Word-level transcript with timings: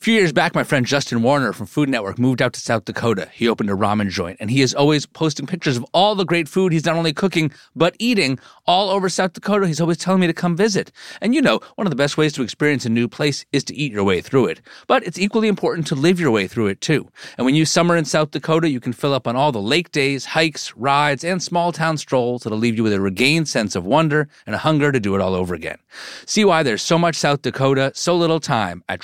A 0.00 0.04
few 0.04 0.14
years 0.14 0.32
back, 0.32 0.54
my 0.54 0.62
friend 0.62 0.86
Justin 0.86 1.22
Warner 1.22 1.52
from 1.52 1.66
Food 1.66 1.88
Network 1.88 2.20
moved 2.20 2.40
out 2.40 2.52
to 2.52 2.60
South 2.60 2.84
Dakota. 2.84 3.28
He 3.32 3.48
opened 3.48 3.68
a 3.68 3.74
ramen 3.74 4.10
joint, 4.10 4.36
and 4.38 4.48
he 4.48 4.62
is 4.62 4.72
always 4.72 5.06
posting 5.06 5.44
pictures 5.44 5.76
of 5.76 5.84
all 5.92 6.14
the 6.14 6.24
great 6.24 6.48
food 6.48 6.72
he's 6.72 6.84
not 6.84 6.94
only 6.94 7.12
cooking, 7.12 7.50
but 7.74 7.96
eating 7.98 8.38
all 8.64 8.90
over 8.90 9.08
South 9.08 9.32
Dakota. 9.32 9.66
He's 9.66 9.80
always 9.80 9.96
telling 9.96 10.20
me 10.20 10.28
to 10.28 10.32
come 10.32 10.56
visit. 10.56 10.92
And 11.20 11.34
you 11.34 11.42
know, 11.42 11.58
one 11.74 11.88
of 11.88 11.90
the 11.90 11.96
best 11.96 12.16
ways 12.16 12.32
to 12.34 12.42
experience 12.42 12.86
a 12.86 12.90
new 12.90 13.08
place 13.08 13.44
is 13.50 13.64
to 13.64 13.74
eat 13.74 13.90
your 13.90 14.04
way 14.04 14.20
through 14.20 14.46
it. 14.46 14.60
But 14.86 15.04
it's 15.04 15.18
equally 15.18 15.48
important 15.48 15.88
to 15.88 15.96
live 15.96 16.20
your 16.20 16.30
way 16.30 16.46
through 16.46 16.68
it 16.68 16.80
too. 16.80 17.08
And 17.36 17.44
when 17.44 17.56
you 17.56 17.64
summer 17.64 17.96
in 17.96 18.04
South 18.04 18.30
Dakota, 18.30 18.68
you 18.68 18.78
can 18.78 18.92
fill 18.92 19.12
up 19.12 19.26
on 19.26 19.34
all 19.34 19.50
the 19.50 19.60
lake 19.60 19.90
days, 19.90 20.26
hikes, 20.26 20.72
rides, 20.76 21.24
and 21.24 21.42
small 21.42 21.72
town 21.72 21.96
strolls 21.96 22.44
that'll 22.44 22.56
leave 22.56 22.76
you 22.76 22.84
with 22.84 22.92
a 22.92 23.00
regained 23.00 23.48
sense 23.48 23.74
of 23.74 23.84
wonder 23.84 24.28
and 24.46 24.54
a 24.54 24.58
hunger 24.58 24.92
to 24.92 25.00
do 25.00 25.16
it 25.16 25.20
all 25.20 25.34
over 25.34 25.56
again. 25.56 25.78
See 26.24 26.44
why 26.44 26.62
there's 26.62 26.82
so 26.82 26.98
much 26.98 27.16
South 27.16 27.42
Dakota, 27.42 27.90
so 27.96 28.14
little 28.14 28.38
time 28.38 28.84
at 28.88 29.00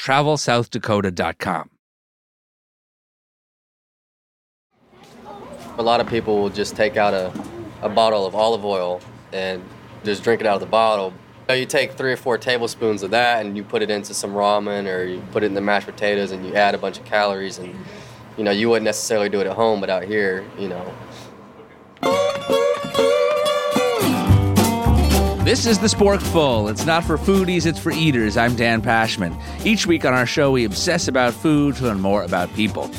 travelsouthdakota.com. 0.84 1.70
A 5.76 5.82
lot 5.82 6.00
of 6.00 6.06
people 6.06 6.40
will 6.40 6.50
just 6.50 6.76
take 6.76 6.96
out 6.96 7.14
a, 7.14 7.32
a 7.82 7.88
bottle 7.88 8.26
of 8.26 8.34
olive 8.34 8.64
oil 8.64 9.00
and 9.32 9.62
just 10.04 10.22
drink 10.22 10.40
it 10.40 10.46
out 10.46 10.54
of 10.54 10.60
the 10.60 10.66
bottle. 10.66 11.12
You 11.48 11.66
take 11.66 11.92
three 11.92 12.12
or 12.12 12.16
four 12.16 12.38
tablespoons 12.38 13.02
of 13.02 13.10
that 13.10 13.44
and 13.44 13.56
you 13.56 13.64
put 13.64 13.82
it 13.82 13.90
into 13.90 14.14
some 14.14 14.32
ramen 14.32 14.90
or 14.90 15.04
you 15.04 15.20
put 15.32 15.42
it 15.42 15.46
in 15.46 15.54
the 15.54 15.60
mashed 15.60 15.86
potatoes 15.86 16.30
and 16.30 16.46
you 16.46 16.54
add 16.54 16.74
a 16.74 16.78
bunch 16.78 16.98
of 16.98 17.04
calories 17.04 17.58
and 17.58 17.74
you 18.38 18.44
know 18.44 18.50
you 18.50 18.70
wouldn't 18.70 18.84
necessarily 18.84 19.28
do 19.28 19.40
it 19.40 19.46
at 19.46 19.54
home 19.54 19.80
but 19.80 19.90
out 19.90 20.04
here 20.04 20.44
you 20.58 20.68
know 20.68 20.94
This 25.44 25.66
is 25.66 25.78
the 25.78 25.88
Sporkful. 25.88 26.70
It's 26.70 26.86
not 26.86 27.04
for 27.04 27.18
foodies, 27.18 27.66
it's 27.66 27.78
for 27.78 27.92
eaters. 27.92 28.38
I'm 28.38 28.56
Dan 28.56 28.80
Pashman. 28.80 29.38
Each 29.66 29.86
week 29.86 30.06
on 30.06 30.14
our 30.14 30.24
show, 30.24 30.50
we 30.50 30.64
obsess 30.64 31.06
about 31.06 31.34
food 31.34 31.76
to 31.76 31.84
learn 31.84 32.00
more 32.00 32.22
about 32.22 32.50
people. 32.54 32.90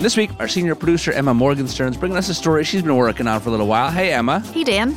This 0.00 0.16
week, 0.16 0.32
our 0.40 0.48
senior 0.48 0.74
producer, 0.74 1.12
Emma 1.12 1.32
Morgenstern's 1.32 1.96
bringing 1.96 2.18
us 2.18 2.28
a 2.28 2.34
story 2.34 2.64
she's 2.64 2.82
been 2.82 2.96
working 2.96 3.28
on 3.28 3.40
for 3.40 3.50
a 3.50 3.52
little 3.52 3.68
while. 3.68 3.92
Hey, 3.92 4.12
Emma. 4.12 4.40
Hey, 4.40 4.64
Dan. 4.64 4.96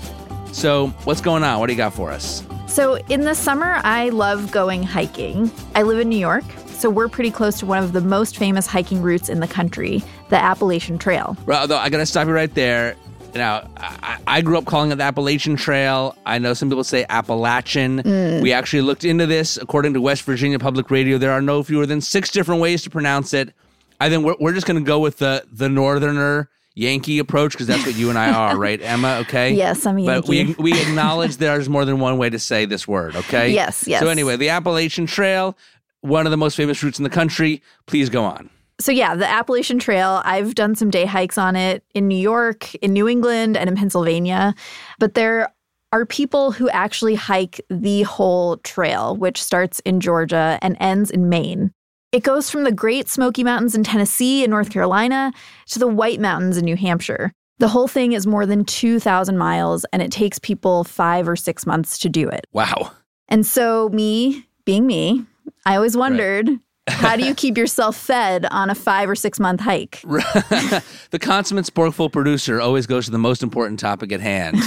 So, 0.51 0.87
what's 1.03 1.21
going 1.21 1.43
on? 1.43 1.59
What 1.59 1.67
do 1.67 1.73
you 1.73 1.77
got 1.77 1.93
for 1.93 2.09
us? 2.09 2.43
So, 2.65 2.95
in 3.09 3.21
the 3.21 3.35
summer, 3.35 3.79
I 3.83 4.09
love 4.09 4.49
going 4.49 4.81
hiking. 4.81 5.51
I 5.75 5.83
live 5.83 5.99
in 5.99 6.09
New 6.09 6.17
York, 6.17 6.45
so 6.65 6.89
we're 6.89 7.09
pretty 7.09 7.29
close 7.29 7.59
to 7.59 7.67
one 7.67 7.83
of 7.83 7.93
the 7.93 8.01
most 8.01 8.37
famous 8.37 8.65
hiking 8.65 9.03
routes 9.03 9.29
in 9.29 9.39
the 9.39 9.47
country, 9.47 10.01
the 10.29 10.43
Appalachian 10.43 10.97
Trail. 10.97 11.37
Well, 11.45 11.67
though, 11.67 11.77
I 11.77 11.89
got 11.89 11.97
to 11.97 12.07
stop 12.07 12.25
you 12.25 12.33
right 12.33 12.51
there. 12.55 12.95
Now, 13.33 13.69
I, 13.77 14.17
I, 14.25 14.41
grew 14.41 14.57
up 14.57 14.65
calling 14.65 14.91
it 14.91 14.95
the 14.95 15.03
Appalachian 15.03 15.55
Trail. 15.55 16.17
I 16.25 16.39
know 16.39 16.53
some 16.53 16.69
people 16.69 16.83
say 16.83 17.05
Appalachian. 17.09 18.01
Mm. 18.01 18.41
We 18.41 18.53
actually 18.53 18.81
looked 18.81 19.03
into 19.03 19.25
this. 19.25 19.57
According 19.57 19.93
to 19.93 20.01
West 20.01 20.23
Virginia 20.23 20.59
Public 20.59 20.89
Radio, 20.89 21.17
there 21.17 21.31
are 21.31 21.41
no 21.41 21.63
fewer 21.63 21.85
than 21.85 22.01
six 22.01 22.31
different 22.31 22.61
ways 22.61 22.81
to 22.83 22.89
pronounce 22.89 23.33
it. 23.33 23.53
I 23.99 24.09
think 24.09 24.25
we're, 24.25 24.35
we're 24.39 24.53
just 24.53 24.67
going 24.67 24.83
to 24.83 24.85
go 24.85 24.99
with 24.99 25.17
the 25.17 25.45
the 25.51 25.69
northerner 25.69 26.49
Yankee 26.75 27.17
approach 27.17 27.53
because 27.53 27.67
that's 27.67 27.85
what 27.85 27.95
you 27.95 28.09
and 28.09 28.19
I 28.19 28.31
are, 28.31 28.55
right, 28.67 28.79
Emma? 28.81 29.17
Okay. 29.21 29.53
Yes, 29.53 29.85
I'm 29.85 29.97
Yankee. 29.97 30.21
But 30.21 30.59
we 30.59 30.71
we 30.71 30.81
acknowledge 30.87 31.37
there's 31.37 31.67
more 31.69 31.85
than 31.85 31.99
one 31.99 32.17
way 32.17 32.29
to 32.29 32.39
say 32.39 32.65
this 32.65 32.87
word. 32.87 33.15
Okay. 33.15 33.51
Yes. 33.51 33.87
Yes. 33.87 34.01
So 34.01 34.09
anyway, 34.09 34.37
the 34.37 34.49
Appalachian 34.49 35.07
Trail, 35.07 35.57
one 36.01 36.27
of 36.27 36.31
the 36.31 36.37
most 36.37 36.55
famous 36.55 36.81
routes 36.83 36.99
in 36.99 37.03
the 37.03 37.09
country. 37.09 37.61
Please 37.87 38.09
go 38.09 38.23
on. 38.23 38.49
So, 38.79 38.91
yeah, 38.91 39.15
the 39.15 39.27
Appalachian 39.27 39.79
Trail, 39.79 40.21
I've 40.23 40.53
done 40.53 40.75
some 40.75 40.89
day 40.89 41.05
hikes 41.05 41.37
on 41.37 41.55
it 41.55 41.83
in 41.95 42.07
New 42.07 42.17
York, 42.17 42.75
in 42.75 42.93
New 42.93 43.07
England, 43.07 43.57
and 43.57 43.69
in 43.69 43.75
Pennsylvania. 43.75 44.53
But 44.99 45.15
there 45.15 45.51
are 45.91 46.05
people 46.05 46.51
who 46.51 46.69
actually 46.69 47.15
hike 47.15 47.61
the 47.69 48.03
whole 48.03 48.57
trail, 48.57 49.15
which 49.15 49.41
starts 49.41 49.79
in 49.81 49.99
Georgia 49.99 50.59
and 50.61 50.77
ends 50.79 51.09
in 51.09 51.29
Maine. 51.29 51.71
It 52.11 52.23
goes 52.23 52.49
from 52.49 52.63
the 52.63 52.71
Great 52.71 53.09
Smoky 53.09 53.43
Mountains 53.43 53.75
in 53.75 53.83
Tennessee 53.83 54.43
and 54.43 54.51
North 54.51 54.69
Carolina 54.69 55.33
to 55.67 55.79
the 55.79 55.87
White 55.87 56.19
Mountains 56.19 56.57
in 56.57 56.65
New 56.65 56.75
Hampshire. 56.75 57.31
The 57.59 57.67
whole 57.67 57.87
thing 57.87 58.11
is 58.11 58.27
more 58.27 58.45
than 58.45 58.65
2,000 58.65 59.37
miles, 59.37 59.85
and 59.91 60.01
it 60.01 60.11
takes 60.11 60.37
people 60.39 60.83
five 60.83 61.27
or 61.27 61.35
six 61.35 61.65
months 61.65 61.97
to 61.99 62.09
do 62.09 62.29
it. 62.29 62.45
Wow. 62.53 62.91
And 63.27 63.45
so, 63.45 63.89
me 63.89 64.45
being 64.63 64.85
me, 64.85 65.25
I 65.65 65.75
always 65.75 65.97
wondered 65.97 66.47
right. 66.47 66.59
How 66.87 67.15
do 67.15 67.25
you 67.25 67.35
keep 67.35 67.57
yourself 67.57 67.95
fed 67.97 68.45
on 68.51 68.69
a 68.69 68.75
five 68.75 69.09
or 69.09 69.15
six 69.15 69.39
month 69.39 69.61
hike? 69.61 70.01
the 70.01 71.19
consummate 71.19 71.65
sporkful 71.65 72.11
producer 72.11 72.61
always 72.61 72.87
goes 72.87 73.05
to 73.05 73.11
the 73.11 73.17
most 73.17 73.43
important 73.43 73.79
topic 73.79 74.11
at 74.11 74.21
hand. 74.21 74.57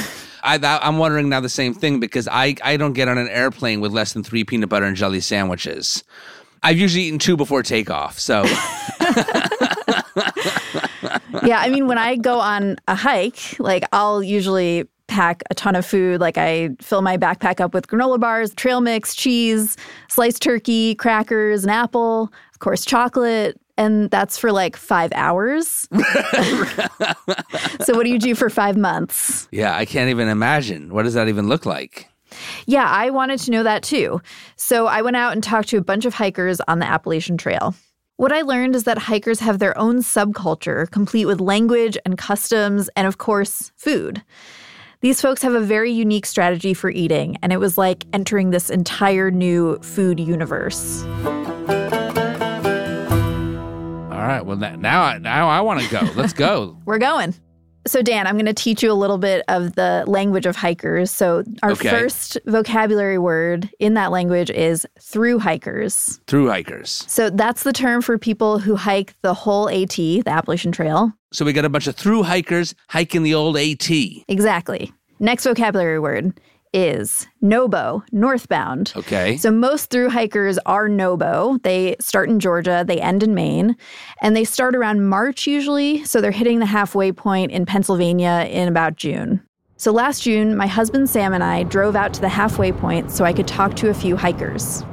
I, 0.42 0.58
am 0.82 0.98
wondering 0.98 1.28
now 1.28 1.40
the 1.40 1.48
same 1.48 1.74
thing 1.74 2.00
because 2.00 2.28
I, 2.28 2.56
I 2.62 2.76
don't 2.76 2.92
get 2.92 3.08
on 3.08 3.18
an 3.18 3.28
airplane 3.28 3.80
with 3.80 3.92
less 3.92 4.12
than 4.12 4.22
three 4.22 4.44
peanut 4.44 4.68
butter 4.68 4.86
and 4.86 4.96
jelly 4.96 5.20
sandwiches. 5.20 6.04
I've 6.62 6.78
usually 6.78 7.04
eaten 7.04 7.18
two 7.18 7.36
before 7.36 7.62
takeoff, 7.62 8.18
so. 8.18 8.42
yeah, 11.42 11.58
I 11.58 11.70
mean, 11.70 11.86
when 11.86 11.96
I 11.96 12.16
go 12.16 12.38
on 12.38 12.76
a 12.86 12.94
hike, 12.94 13.58
like 13.58 13.84
I'll 13.92 14.22
usually 14.22 14.86
pack 15.10 15.42
a 15.50 15.54
ton 15.54 15.76
of 15.76 15.84
food. 15.84 16.20
Like 16.20 16.38
I 16.38 16.70
fill 16.80 17.02
my 17.02 17.18
backpack 17.18 17.60
up 17.60 17.74
with 17.74 17.88
granola 17.88 18.18
bars, 18.18 18.54
trail 18.54 18.80
mix, 18.80 19.14
cheese, 19.14 19.76
sliced 20.08 20.40
turkey, 20.40 20.94
crackers, 20.94 21.64
an 21.64 21.70
apple, 21.70 22.32
of 22.52 22.60
course, 22.60 22.84
chocolate. 22.84 23.60
And 23.76 24.10
that's 24.10 24.38
for 24.38 24.52
like 24.52 24.76
five 24.76 25.10
hours. 25.14 25.88
so, 27.80 27.94
what 27.94 28.04
do 28.04 28.10
you 28.10 28.18
do 28.18 28.34
for 28.34 28.50
five 28.50 28.76
months? 28.76 29.48
Yeah, 29.50 29.74
I 29.74 29.86
can't 29.86 30.10
even 30.10 30.28
imagine. 30.28 30.92
What 30.92 31.04
does 31.04 31.14
that 31.14 31.28
even 31.28 31.48
look 31.48 31.64
like? 31.64 32.06
Yeah, 32.66 32.86
I 32.86 33.10
wanted 33.10 33.40
to 33.40 33.50
know 33.50 33.62
that 33.62 33.82
too. 33.82 34.20
So, 34.56 34.86
I 34.86 35.00
went 35.00 35.16
out 35.16 35.32
and 35.32 35.42
talked 35.42 35.68
to 35.70 35.78
a 35.78 35.82
bunch 35.82 36.04
of 36.04 36.12
hikers 36.12 36.60
on 36.68 36.78
the 36.78 36.86
Appalachian 36.86 37.38
Trail. 37.38 37.74
What 38.18 38.32
I 38.32 38.42
learned 38.42 38.76
is 38.76 38.84
that 38.84 38.98
hikers 38.98 39.40
have 39.40 39.60
their 39.60 39.76
own 39.78 40.00
subculture, 40.00 40.90
complete 40.90 41.24
with 41.24 41.40
language 41.40 41.96
and 42.04 42.18
customs, 42.18 42.90
and 42.94 43.06
of 43.06 43.16
course, 43.16 43.72
food. 43.76 44.22
These 45.02 45.22
folks 45.22 45.40
have 45.40 45.54
a 45.54 45.60
very 45.60 45.90
unique 45.90 46.26
strategy 46.26 46.74
for 46.74 46.90
eating, 46.90 47.38
and 47.42 47.54
it 47.54 47.56
was 47.56 47.78
like 47.78 48.04
entering 48.12 48.50
this 48.50 48.68
entire 48.68 49.30
new 49.30 49.78
food 49.78 50.20
universe. 50.20 51.02
All 54.12 54.26
right. 54.26 54.42
Well, 54.44 54.58
now 54.58 55.02
I, 55.02 55.16
now 55.16 55.48
I 55.48 55.62
want 55.62 55.80
to 55.80 55.90
go. 55.90 56.00
Let's 56.16 56.34
go. 56.34 56.76
We're 56.84 56.98
going. 56.98 57.34
So, 57.86 58.02
Dan, 58.02 58.26
I'm 58.26 58.34
going 58.34 58.44
to 58.44 58.52
teach 58.52 58.82
you 58.82 58.92
a 58.92 58.94
little 58.94 59.16
bit 59.16 59.42
of 59.48 59.74
the 59.74 60.04
language 60.06 60.44
of 60.44 60.54
hikers. 60.54 61.10
So, 61.10 61.44
our 61.62 61.70
okay. 61.70 61.88
first 61.88 62.36
vocabulary 62.44 63.16
word 63.16 63.70
in 63.78 63.94
that 63.94 64.10
language 64.10 64.50
is 64.50 64.86
through 65.00 65.38
hikers. 65.38 66.20
Through 66.26 66.48
hikers. 66.48 67.06
So, 67.08 67.30
that's 67.30 67.62
the 67.62 67.72
term 67.72 68.02
for 68.02 68.18
people 68.18 68.58
who 68.58 68.76
hike 68.76 69.14
the 69.22 69.32
whole 69.32 69.70
AT, 69.70 69.96
the 69.96 70.24
Appalachian 70.26 70.72
Trail. 70.72 71.14
So, 71.32 71.44
we 71.44 71.52
got 71.52 71.64
a 71.64 71.68
bunch 71.68 71.86
of 71.86 71.96
through 71.96 72.24
hikers 72.24 72.74
hiking 72.88 73.22
the 73.22 73.34
old 73.34 73.56
AT. 73.56 73.90
Exactly. 74.28 74.92
Next 75.18 75.44
vocabulary 75.44 75.98
word 75.98 76.40
is 76.72 77.26
Nobo, 77.40 78.02
northbound. 78.12 78.92
Okay. 78.96 79.36
So 79.36 79.50
most 79.50 79.90
through 79.90 80.10
hikers 80.10 80.58
are 80.66 80.88
Nobo. 80.88 81.58
They 81.62 81.96
start 82.00 82.28
in 82.28 82.40
Georgia, 82.40 82.84
they 82.86 83.00
end 83.00 83.22
in 83.22 83.34
Maine, 83.34 83.76
and 84.22 84.36
they 84.36 84.44
start 84.44 84.76
around 84.76 85.08
March 85.08 85.46
usually. 85.46 86.04
So 86.04 86.20
they're 86.20 86.30
hitting 86.30 86.58
the 86.58 86.66
halfway 86.66 87.12
point 87.12 87.50
in 87.50 87.66
Pennsylvania 87.66 88.46
in 88.48 88.68
about 88.68 88.96
June. 88.96 89.42
So 89.76 89.92
last 89.92 90.22
June, 90.22 90.56
my 90.56 90.66
husband 90.66 91.08
Sam 91.08 91.32
and 91.32 91.42
I 91.42 91.62
drove 91.64 91.96
out 91.96 92.12
to 92.14 92.20
the 92.20 92.28
halfway 92.28 92.70
point 92.70 93.10
so 93.10 93.24
I 93.24 93.32
could 93.32 93.48
talk 93.48 93.74
to 93.76 93.88
a 93.88 93.94
few 93.94 94.16
hikers. 94.16 94.84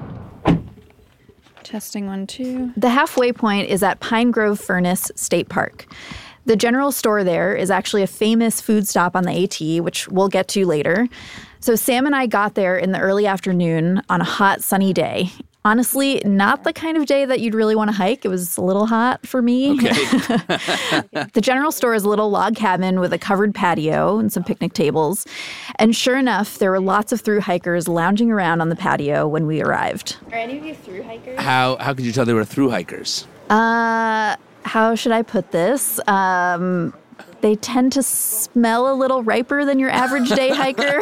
Testing 1.64 2.08
one, 2.08 2.26
two. 2.26 2.72
The 2.78 2.90
halfway 2.90 3.34
point 3.34 3.70
is 3.70 3.84
at 3.84 4.00
Pine 4.00 4.32
Grove 4.32 4.60
Furnace 4.60 5.12
State 5.16 5.50
Park. 5.50 5.86
The 6.48 6.56
general 6.56 6.94
store 6.94 7.26
there 7.26 7.54
is 7.54 7.70
actually 7.70 8.04
a 8.04 8.08
famous 8.08 8.62
food 8.62 8.88
stop 8.88 9.18
on 9.18 9.26
the 9.26 9.44
AT, 9.44 9.84
which 9.84 10.08
we'll 10.08 10.30
get 10.30 10.48
to 10.50 10.66
later. 10.66 11.10
So 11.60 11.76
Sam 11.76 12.06
and 12.06 12.16
I 12.16 12.26
got 12.26 12.56
there 12.56 12.78
in 12.78 12.94
the 12.94 13.00
early 13.00 13.28
afternoon 13.28 14.02
on 14.08 14.22
a 14.22 14.24
hot, 14.24 14.64
sunny 14.64 14.94
day. 14.94 15.30
Honestly, 15.66 16.22
not 16.24 16.64
the 16.64 16.72
kind 16.72 16.96
of 16.96 17.06
day 17.06 17.26
that 17.26 17.42
you'd 17.42 17.54
really 17.54 17.76
want 17.76 17.90
to 17.90 17.94
hike. 17.94 18.24
It 18.24 18.30
was 18.30 18.56
a 18.56 18.62
little 18.62 18.86
hot 18.86 19.28
for 19.28 19.42
me. 19.42 19.74
Okay. 19.74 19.90
the 21.34 21.42
general 21.42 21.74
store 21.74 21.94
is 21.94 22.06
a 22.06 22.10
little 22.10 22.30
log 22.30 22.56
cabin 22.56 23.02
with 23.02 23.12
a 23.12 23.18
covered 23.18 23.54
patio 23.54 24.18
and 24.18 24.32
some 24.32 24.46
picnic 24.46 24.72
tables. 24.72 25.26
And 25.80 25.94
sure 25.94 26.18
enough, 26.18 26.60
there 26.60 26.72
were 26.72 26.80
lots 26.80 27.12
of 27.12 27.20
through 27.20 27.42
hikers 27.42 27.90
lounging 27.90 28.32
around 28.32 28.62
on 28.62 28.70
the 28.70 28.78
patio 28.78 29.28
when 29.28 29.48
we 29.48 29.62
arrived. 29.62 30.16
Are 30.32 30.36
any 30.36 30.58
of 30.60 30.66
you 30.66 30.76
through 30.76 31.04
hikers? 31.04 31.38
How 31.42 31.76
how 31.82 31.94
could 31.94 32.06
you 32.06 32.14
tell 32.14 32.24
they 32.24 32.34
were 32.34 32.46
through 32.46 32.70
hikers? 32.70 33.28
Uh 33.50 34.38
how 34.68 34.96
should 34.96 35.12
I 35.12 35.22
put 35.22 35.52
this? 35.52 36.00
Um, 36.08 36.94
they 37.42 37.56
tend 37.56 37.94
to 37.94 38.04
smell 38.04 38.92
a 38.92 38.96
little 38.96 39.24
riper 39.24 39.66
than 39.66 39.80
your 39.80 39.90
average 39.90 40.30
day 40.30 40.50
hiker. 40.54 41.02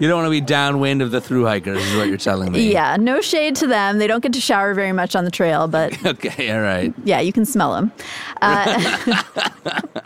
you 0.00 0.08
don't 0.08 0.16
want 0.16 0.26
to 0.26 0.30
be 0.30 0.40
downwind 0.40 1.02
of 1.02 1.10
the 1.10 1.20
through 1.20 1.44
hikers, 1.44 1.82
is 1.84 1.96
what 1.96 2.08
you're 2.08 2.16
telling 2.16 2.52
me. 2.52 2.72
Yeah, 2.72 2.96
no 2.96 3.20
shade 3.20 3.56
to 3.56 3.66
them. 3.66 3.98
They 3.98 4.06
don't 4.06 4.22
get 4.22 4.32
to 4.32 4.40
shower 4.40 4.74
very 4.74 4.92
much 4.92 5.14
on 5.14 5.24
the 5.24 5.30
trail, 5.30 5.68
but. 5.68 6.04
okay, 6.06 6.50
all 6.50 6.60
right. 6.60 6.92
Yeah, 7.04 7.20
you 7.20 7.32
can 7.32 7.44
smell 7.44 7.72
them. 7.74 7.92
Uh, 8.40 9.22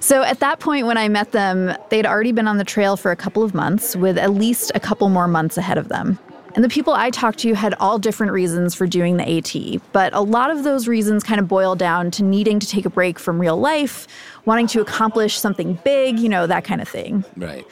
so 0.00 0.22
at 0.22 0.40
that 0.40 0.60
point, 0.60 0.86
when 0.86 0.98
I 0.98 1.08
met 1.08 1.32
them, 1.32 1.74
they'd 1.88 2.06
already 2.06 2.32
been 2.32 2.48
on 2.48 2.58
the 2.58 2.64
trail 2.64 2.96
for 2.96 3.10
a 3.10 3.16
couple 3.16 3.42
of 3.42 3.54
months 3.54 3.96
with 3.96 4.18
at 4.18 4.32
least 4.32 4.70
a 4.74 4.80
couple 4.80 5.08
more 5.08 5.28
months 5.28 5.56
ahead 5.56 5.78
of 5.78 5.88
them. 5.88 6.18
And 6.54 6.64
the 6.64 6.68
people 6.68 6.92
I 6.92 7.10
talked 7.10 7.38
to 7.40 7.54
had 7.54 7.74
all 7.74 7.98
different 7.98 8.32
reasons 8.32 8.74
for 8.74 8.86
doing 8.86 9.16
the 9.16 9.38
AT, 9.38 9.80
but 9.92 10.12
a 10.12 10.20
lot 10.20 10.50
of 10.50 10.64
those 10.64 10.88
reasons 10.88 11.22
kind 11.22 11.38
of 11.38 11.46
boil 11.46 11.76
down 11.76 12.10
to 12.12 12.24
needing 12.24 12.58
to 12.58 12.66
take 12.66 12.84
a 12.84 12.90
break 12.90 13.18
from 13.18 13.40
real 13.40 13.56
life, 13.56 14.08
wanting 14.46 14.66
to 14.68 14.80
accomplish 14.80 15.38
something 15.38 15.74
big, 15.84 16.18
you 16.18 16.28
know, 16.28 16.46
that 16.46 16.64
kind 16.64 16.80
of 16.80 16.88
thing. 16.88 17.24
Right. 17.36 17.64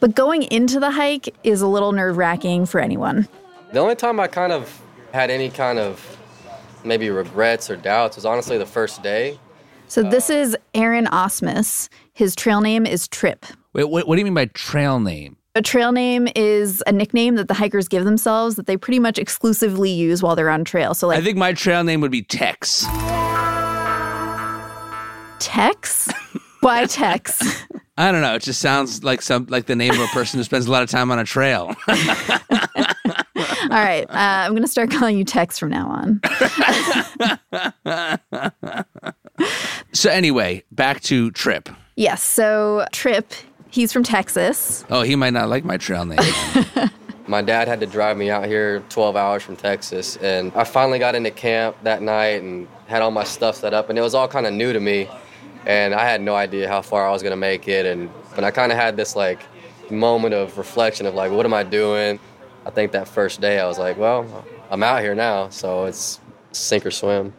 But 0.00 0.14
going 0.14 0.42
into 0.44 0.80
the 0.80 0.90
hike 0.90 1.34
is 1.44 1.62
a 1.62 1.66
little 1.66 1.92
nerve 1.92 2.16
wracking 2.18 2.66
for 2.66 2.80
anyone. 2.80 3.26
The 3.72 3.78
only 3.78 3.96
time 3.96 4.20
I 4.20 4.26
kind 4.26 4.52
of 4.52 4.82
had 5.12 5.30
any 5.30 5.48
kind 5.48 5.78
of 5.78 6.18
maybe 6.84 7.10
regrets 7.10 7.70
or 7.70 7.76
doubts 7.76 8.16
was 8.16 8.26
honestly 8.26 8.58
the 8.58 8.66
first 8.66 9.02
day. 9.02 9.38
So 9.88 10.02
this 10.02 10.30
is 10.30 10.56
Aaron 10.74 11.06
Osmus. 11.06 11.88
His 12.12 12.36
trail 12.36 12.60
name 12.60 12.86
is 12.86 13.08
Trip. 13.08 13.44
Wait, 13.72 13.84
what, 13.84 14.06
what 14.06 14.16
do 14.16 14.20
you 14.20 14.24
mean 14.24 14.34
by 14.34 14.46
trail 14.46 15.00
name? 15.00 15.36
A 15.56 15.62
trail 15.62 15.90
name 15.90 16.28
is 16.36 16.80
a 16.86 16.92
nickname 16.92 17.34
that 17.34 17.48
the 17.48 17.54
hikers 17.54 17.88
give 17.88 18.04
themselves 18.04 18.54
that 18.54 18.66
they 18.66 18.76
pretty 18.76 19.00
much 19.00 19.18
exclusively 19.18 19.90
use 19.90 20.22
while 20.22 20.36
they're 20.36 20.48
on 20.48 20.62
trail. 20.64 20.94
So, 20.94 21.08
like, 21.08 21.18
I 21.18 21.22
think 21.24 21.36
my 21.38 21.52
trail 21.52 21.82
name 21.82 22.00
would 22.02 22.12
be 22.12 22.22
Tex. 22.22 22.86
Tex? 25.40 26.08
Why 26.60 26.84
Tex? 26.88 27.64
I 27.98 28.12
don't 28.12 28.20
know. 28.20 28.36
It 28.36 28.42
just 28.42 28.60
sounds 28.60 29.02
like 29.02 29.22
some 29.22 29.46
like 29.48 29.66
the 29.66 29.74
name 29.74 29.92
of 29.92 29.98
a 29.98 30.06
person 30.08 30.38
who 30.38 30.44
spends 30.44 30.66
a 30.66 30.70
lot 30.70 30.84
of 30.84 30.88
time 30.88 31.10
on 31.10 31.18
a 31.18 31.24
trail. 31.24 31.74
All 31.88 33.76
right, 33.76 34.08
uh, 34.08 34.46
I'm 34.46 34.52
going 34.52 34.62
to 34.62 34.68
start 34.68 34.92
calling 34.92 35.18
you 35.18 35.24
Tex 35.24 35.58
from 35.58 35.70
now 35.70 35.88
on. 35.88 36.20
so 39.92 40.10
anyway, 40.10 40.62
back 40.70 41.00
to 41.02 41.32
Trip. 41.32 41.68
Yes, 41.96 42.22
so 42.22 42.86
Trip, 42.92 43.32
he's 43.70 43.92
from 43.92 44.02
Texas. 44.02 44.84
Oh, 44.90 45.02
he 45.02 45.16
might 45.16 45.32
not 45.32 45.48
like 45.48 45.64
my 45.64 45.76
trail 45.76 46.04
name. 46.04 46.18
My 47.26 47.42
dad 47.42 47.68
had 47.68 47.78
to 47.78 47.86
drive 47.86 48.16
me 48.16 48.28
out 48.28 48.46
here 48.46 48.80
12 48.88 49.14
hours 49.14 49.44
from 49.44 49.54
Texas, 49.54 50.16
and 50.16 50.50
I 50.56 50.64
finally 50.64 50.98
got 50.98 51.14
into 51.14 51.30
camp 51.30 51.76
that 51.84 52.02
night 52.02 52.42
and 52.42 52.66
had 52.88 53.02
all 53.02 53.12
my 53.12 53.22
stuff 53.22 53.54
set 53.54 53.72
up, 53.72 53.88
and 53.88 53.96
it 53.96 54.02
was 54.02 54.16
all 54.16 54.26
kind 54.26 54.46
of 54.46 54.52
new 54.52 54.72
to 54.72 54.80
me, 54.80 55.08
and 55.64 55.94
I 55.94 56.04
had 56.08 56.20
no 56.22 56.34
idea 56.34 56.66
how 56.66 56.82
far 56.82 57.06
I 57.06 57.12
was 57.12 57.22
gonna 57.22 57.36
make 57.36 57.68
it, 57.68 57.86
and 57.86 58.10
but 58.34 58.42
I 58.42 58.50
kind 58.50 58.72
of 58.72 58.78
had 58.78 58.96
this 58.96 59.14
like 59.14 59.38
moment 59.92 60.34
of 60.34 60.58
reflection 60.58 61.06
of 61.06 61.14
like, 61.14 61.30
what 61.30 61.46
am 61.46 61.54
I 61.54 61.62
doing? 61.62 62.18
I 62.66 62.70
think 62.70 62.90
that 62.92 63.06
first 63.06 63.40
day 63.40 63.60
I 63.60 63.66
was 63.68 63.78
like, 63.78 63.96
well, 63.96 64.44
I'm 64.68 64.82
out 64.82 65.00
here 65.00 65.14
now, 65.14 65.50
so 65.50 65.84
it's 65.84 66.18
sink 66.50 66.84
or 66.84 66.90
swim. 66.90 67.32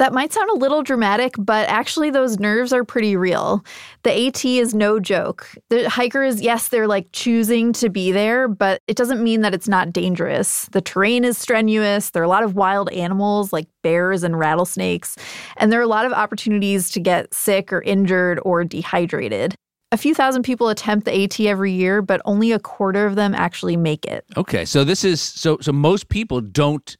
That 0.00 0.14
might 0.14 0.32
sound 0.32 0.48
a 0.48 0.54
little 0.54 0.82
dramatic, 0.82 1.34
but 1.38 1.68
actually, 1.68 2.08
those 2.08 2.38
nerves 2.38 2.72
are 2.72 2.84
pretty 2.84 3.16
real. 3.16 3.62
The 4.02 4.28
AT 4.28 4.42
is 4.46 4.74
no 4.74 4.98
joke. 4.98 5.46
The 5.68 5.90
hikers, 5.90 6.40
yes, 6.40 6.68
they're 6.68 6.88
like 6.88 7.08
choosing 7.12 7.74
to 7.74 7.90
be 7.90 8.10
there, 8.10 8.48
but 8.48 8.80
it 8.86 8.96
doesn't 8.96 9.22
mean 9.22 9.42
that 9.42 9.52
it's 9.52 9.68
not 9.68 9.92
dangerous. 9.92 10.64
The 10.72 10.80
terrain 10.80 11.22
is 11.22 11.36
strenuous. 11.36 12.08
There 12.08 12.22
are 12.22 12.24
a 12.24 12.30
lot 12.30 12.44
of 12.44 12.54
wild 12.54 12.90
animals 12.92 13.52
like 13.52 13.68
bears 13.82 14.22
and 14.22 14.38
rattlesnakes, 14.38 15.16
and 15.58 15.70
there 15.70 15.80
are 15.80 15.82
a 15.82 15.86
lot 15.86 16.06
of 16.06 16.14
opportunities 16.14 16.88
to 16.92 17.00
get 17.00 17.34
sick 17.34 17.70
or 17.70 17.82
injured 17.82 18.40
or 18.42 18.64
dehydrated. 18.64 19.54
A 19.92 19.98
few 19.98 20.14
thousand 20.14 20.44
people 20.44 20.70
attempt 20.70 21.04
the 21.04 21.24
AT 21.24 21.38
every 21.40 21.72
year, 21.72 22.00
but 22.00 22.22
only 22.24 22.52
a 22.52 22.58
quarter 22.58 23.04
of 23.04 23.16
them 23.16 23.34
actually 23.34 23.76
make 23.76 24.06
it. 24.06 24.24
okay, 24.34 24.64
so 24.64 24.82
this 24.82 25.04
is 25.04 25.20
so 25.20 25.58
so 25.60 25.72
most 25.72 26.08
people 26.08 26.40
don't 26.40 26.96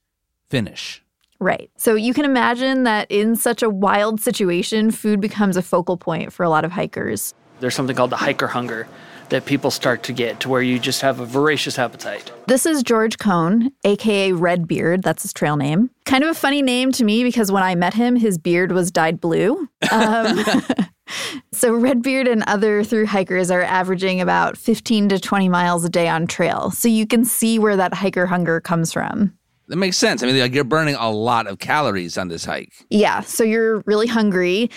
finish. 0.51 1.03
Right. 1.41 1.71
So 1.77 1.95
you 1.95 2.13
can 2.13 2.27
imagine 2.27 2.85
that 2.85 3.11
in 3.11 3.35
such 3.35 3.63
a 3.63 3.71
wild 3.71 4.21
situation, 4.21 4.91
food 4.91 5.21
becomes 5.21 5.57
a 5.57 5.63
focal 5.63 5.97
point 5.97 6.33
for 6.33 6.45
a 6.45 6.51
lot 6.51 6.67
of 6.67 6.73
hikers. 6.73 7.35
There's 7.61 7.75
something 7.75 7.97
called 7.97 8.11
the 8.11 8.17
hiker 8.17 8.49
hunger 8.49 8.87
that 9.31 9.47
people 9.47 9.71
start 9.71 10.03
to 10.03 10.13
get 10.13 10.41
to 10.41 10.49
where 10.49 10.61
you 10.61 10.79
just 10.79 11.01
have 11.01 11.21
a 11.21 11.27
voracious 11.27 11.79
appetite. 11.79 12.31
This 12.47 12.67
is 12.67 12.83
George 12.83 13.19
Cohn, 13.19 13.71
aka 13.85 14.33
Redbeard. 14.33 15.03
That's 15.03 15.23
his 15.23 15.33
trail 15.33 15.57
name. 15.57 15.91
Kind 16.05 16.25
of 16.25 16.31
a 16.31 16.35
funny 16.35 16.63
name 16.63 16.93
to 16.93 17.05
me 17.05 17.23
because 17.23 17.51
when 17.51 17.63
I 17.63 17.75
met 17.75 17.95
him, 17.95 18.17
his 18.17 18.39
beard 18.39 18.73
was 18.73 18.91
dyed 18.91 19.21
blue. 19.21 19.69
Um, 19.91 20.45
so 21.53 21.73
Redbeard 21.73 22.29
and 22.29 22.43
other 22.47 22.85
through 22.85 23.07
hikers 23.07 23.51
are 23.51 23.63
averaging 23.63 24.21
about 24.21 24.59
15 24.59 25.09
to 25.11 25.21
20 25.21 25.49
miles 25.49 25.85
a 25.85 25.89
day 25.89 26.09
on 26.09 26.27
trail. 26.27 26.71
So 26.71 26.89
you 26.89 27.07
can 27.07 27.25
see 27.25 27.59
where 27.59 27.77
that 27.77 27.95
hiker 27.95 28.27
hunger 28.27 28.61
comes 28.61 28.93
from. 28.93 29.33
That 29.71 29.77
makes 29.77 29.97
sense. 29.97 30.21
I 30.23 30.27
mean, 30.27 30.37
like 30.39 30.53
you're 30.53 30.65
burning 30.65 30.97
a 30.97 31.11
lot 31.11 31.47
of 31.47 31.61
calories 31.61 32.19
on 32.19 32.27
this 32.27 32.45
hike. 32.45 32.73
Yeah, 32.91 33.21
so 33.21 33.45
you're 33.45 33.81
really 33.87 34.09
hungry. 34.09 34.69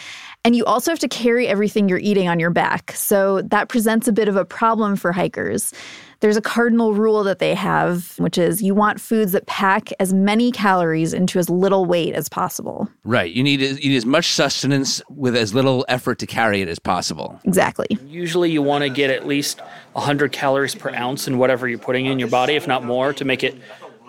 And 0.45 0.55
you 0.55 0.65
also 0.65 0.91
have 0.91 0.99
to 0.99 1.07
carry 1.07 1.47
everything 1.47 1.89
you're 1.89 1.97
eating 1.97 2.27
on 2.27 2.39
your 2.39 2.51
back. 2.51 2.91
So 2.91 3.41
that 3.43 3.69
presents 3.69 4.07
a 4.07 4.13
bit 4.13 4.27
of 4.27 4.35
a 4.35 4.45
problem 4.45 4.95
for 4.95 5.11
hikers. 5.11 5.73
There's 6.19 6.37
a 6.37 6.41
cardinal 6.41 6.93
rule 6.93 7.23
that 7.23 7.39
they 7.39 7.55
have, 7.55 8.13
which 8.19 8.37
is 8.37 8.61
you 8.61 8.75
want 8.75 9.01
foods 9.01 9.31
that 9.31 9.47
pack 9.47 9.89
as 9.99 10.13
many 10.13 10.51
calories 10.51 11.11
into 11.11 11.39
as 11.39 11.49
little 11.49 11.85
weight 11.85 12.13
as 12.13 12.29
possible. 12.29 12.87
Right. 13.03 13.33
You 13.33 13.41
need 13.41 13.61
you 13.61 13.89
need 13.89 13.97
as 13.97 14.05
much 14.05 14.31
sustenance 14.31 15.01
with 15.09 15.35
as 15.35 15.53
little 15.53 15.85
effort 15.89 16.19
to 16.19 16.25
carry 16.25 16.61
it 16.61 16.69
as 16.69 16.77
possible. 16.79 17.39
Exactly. 17.45 17.87
Usually, 18.05 18.51
you 18.51 18.61
want 18.61 18.83
to 18.83 18.89
get 18.89 19.09
at 19.09 19.25
least 19.25 19.59
100 19.93 20.31
calories 20.31 20.75
per 20.75 20.91
ounce 20.91 21.27
in 21.27 21.39
whatever 21.39 21.67
you're 21.67 21.79
putting 21.79 22.05
in 22.05 22.19
your 22.19 22.29
body, 22.29 22.55
if 22.55 22.67
not 22.67 22.85
more, 22.85 23.11
to 23.13 23.25
make 23.25 23.43
it 23.43 23.55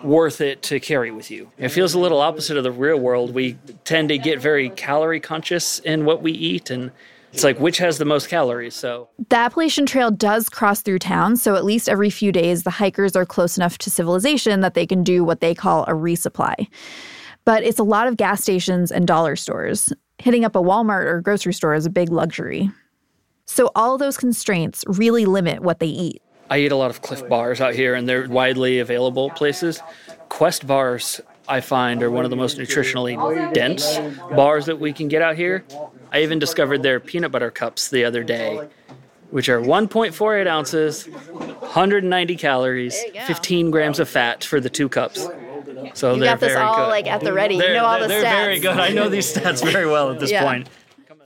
worth 0.03 0.41
it 0.41 0.61
to 0.63 0.79
carry 0.79 1.11
with 1.11 1.31
you. 1.31 1.51
It 1.57 1.69
feels 1.69 1.93
a 1.93 1.99
little 1.99 2.19
opposite 2.19 2.57
of 2.57 2.63
the 2.63 2.71
real 2.71 2.97
world. 2.99 3.33
We 3.33 3.57
tend 3.83 4.09
to 4.09 4.17
get 4.17 4.39
very 4.39 4.69
calorie 4.69 5.19
conscious 5.19 5.79
in 5.79 6.05
what 6.05 6.21
we 6.21 6.31
eat, 6.31 6.69
and 6.69 6.91
it's 7.31 7.43
like 7.43 7.59
which 7.59 7.77
has 7.79 7.97
the 7.97 8.05
most 8.05 8.29
calories. 8.29 8.75
So 8.75 9.09
The 9.29 9.37
Appalachian 9.37 9.85
Trail 9.85 10.11
does 10.11 10.49
cross 10.49 10.81
through 10.81 10.99
town, 10.99 11.37
so 11.37 11.55
at 11.55 11.65
least 11.65 11.89
every 11.89 12.09
few 12.09 12.31
days, 12.31 12.63
the 12.63 12.71
hikers 12.71 13.15
are 13.15 13.25
close 13.25 13.57
enough 13.57 13.77
to 13.79 13.89
civilization 13.89 14.61
that 14.61 14.73
they 14.73 14.85
can 14.85 15.03
do 15.03 15.23
what 15.23 15.41
they 15.41 15.55
call 15.55 15.83
a 15.83 15.91
resupply. 15.91 16.67
But 17.43 17.63
it's 17.63 17.79
a 17.79 17.83
lot 17.83 18.07
of 18.07 18.17
gas 18.17 18.41
stations 18.41 18.91
and 18.91 19.05
dollar 19.05 19.35
stores. 19.35 19.93
Hitting 20.17 20.45
up 20.45 20.55
a 20.55 20.61
Walmart 20.61 21.05
or 21.05 21.21
grocery 21.21 21.53
store 21.53 21.73
is 21.73 21.85
a 21.85 21.89
big 21.89 22.09
luxury. 22.09 22.71
So 23.45 23.69
all 23.75 23.97
those 23.97 24.17
constraints 24.17 24.83
really 24.87 25.25
limit 25.25 25.61
what 25.61 25.79
they 25.79 25.87
eat. 25.87 26.21
I 26.49 26.59
eat 26.59 26.71
a 26.71 26.75
lot 26.75 26.91
of 26.91 27.01
Clif 27.01 27.27
bars 27.27 27.59
out 27.61 27.73
here, 27.73 27.95
and 27.95 28.07
they're 28.07 28.27
widely 28.27 28.79
available 28.79 29.29
places. 29.31 29.81
Quest 30.29 30.67
bars, 30.67 31.21
I 31.47 31.61
find, 31.61 32.03
are 32.03 32.11
one 32.11 32.23
of 32.23 32.29
the 32.29 32.35
most 32.37 32.57
nutritionally 32.57 33.53
dense 33.53 33.97
bars 34.35 34.65
that 34.67 34.79
we 34.79 34.93
can 34.93 35.07
get 35.07 35.21
out 35.21 35.35
here. 35.35 35.63
I 36.11 36.21
even 36.21 36.39
discovered 36.39 36.83
their 36.83 36.99
peanut 36.99 37.31
butter 37.31 37.51
cups 37.51 37.89
the 37.89 38.05
other 38.05 38.23
day, 38.23 38.67
which 39.31 39.49
are 39.49 39.59
1.48 39.59 40.47
ounces, 40.47 41.05
190 41.05 42.35
calories, 42.35 42.95
15 43.25 43.71
grams 43.71 43.99
of 43.99 44.07
fat 44.07 44.43
for 44.43 44.59
the 44.59 44.69
two 44.69 44.87
cups. 44.89 45.27
So 45.93 46.13
You 46.13 46.19
they're 46.19 46.29
got 46.31 46.39
this 46.39 46.53
very 46.53 46.63
all 46.63 46.75
good. 46.75 46.87
like 46.89 47.07
at 47.07 47.21
the 47.21 47.33
ready. 47.33 47.55
You 47.55 47.61
They're, 47.61 47.73
know 47.75 47.85
all 47.85 47.99
the 47.99 48.07
they're 48.07 48.23
stats. 48.23 48.43
very 48.43 48.59
good. 48.59 48.77
I 48.79 48.89
know 48.89 49.09
these 49.09 49.33
stats 49.33 49.63
very 49.63 49.85
well 49.85 50.11
at 50.11 50.19
this 50.19 50.31
Yeah. 50.31 50.43
point. 50.43 50.69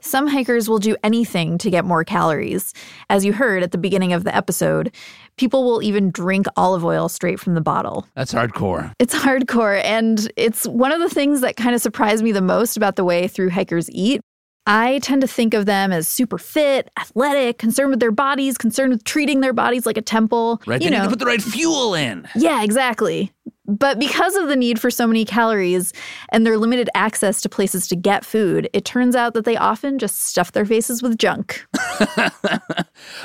Some 0.02 0.28
hikers 0.28 0.70
will 0.70 0.80
do 0.80 0.96
anything 1.04 1.58
to 1.60 1.70
get 1.70 1.86
more 1.86 2.04
calories. 2.04 2.74
As 3.10 3.26
you 3.26 3.34
heard 3.34 3.64
at 3.64 3.72
the 3.72 3.78
beginning 3.78 4.14
of 4.14 4.24
the 4.24 4.36
episode, 4.36 4.94
people 5.38 5.64
will 5.64 5.82
even 5.82 6.12
drink 6.12 6.46
olive 6.58 6.86
oil 6.86 7.10
straight 7.10 7.40
from 7.40 7.54
the 7.54 7.62
bottle. 7.62 8.08
That's 8.16 8.34
hardcore. 8.34 8.94
It's 9.00 9.16
hardcore, 9.16 9.84
and 9.84 10.32
it's 10.36 10.66
one 10.68 10.92
of 10.92 11.00
the 11.00 11.10
things 11.10 11.42
that 11.42 11.56
kind 11.56 11.76
of 11.76 11.82
surprised 11.82 12.24
me 12.24 12.32
the 12.32 12.42
most 12.42 12.78
about 12.78 12.96
the 12.96 13.04
way 13.04 13.28
through 13.28 13.50
hikers 13.50 13.90
eat. 13.92 14.22
I 14.70 15.00
tend 15.00 15.22
to 15.22 15.28
think 15.28 15.56
of 15.56 15.66
them 15.66 15.92
as 15.92 16.08
super 16.08 16.38
fit, 16.38 16.92
athletic, 17.00 17.58
concerned 17.58 17.90
with 17.90 18.00
their 18.00 18.12
bodies, 18.12 18.56
concerned 18.56 18.92
with 18.92 19.04
treating 19.04 19.40
their 19.40 19.52
bodies 19.52 19.88
like 19.88 19.98
a 19.98 20.02
temple. 20.02 20.62
Right? 20.68 20.80
You 20.80 20.90
they 20.90 20.96
need 20.96 21.00
know, 21.00 21.04
to 21.06 21.10
put 21.10 21.18
the 21.18 21.26
right 21.26 21.42
fuel 21.42 21.96
in. 21.96 22.28
yeah, 22.36 22.62
exactly. 22.62 23.34
But 23.66 24.00
because 24.00 24.36
of 24.36 24.48
the 24.48 24.56
need 24.56 24.80
for 24.80 24.92
so 24.92 25.08
many 25.08 25.26
calories 25.26 25.92
and 26.32 26.46
their 26.46 26.58
limited 26.58 26.88
access 26.94 27.42
to 27.42 27.50
places 27.50 27.88
to 27.88 27.96
get 27.96 28.24
food, 28.24 28.70
it 28.74 28.86
turns 28.86 29.16
out 29.16 29.34
that 29.34 29.46
they 29.46 29.58
often 29.58 29.98
just 29.98 30.24
stuff 30.26 30.52
their 30.52 30.66
faces 30.66 31.02
with 31.02 31.18
junk. 31.18 31.66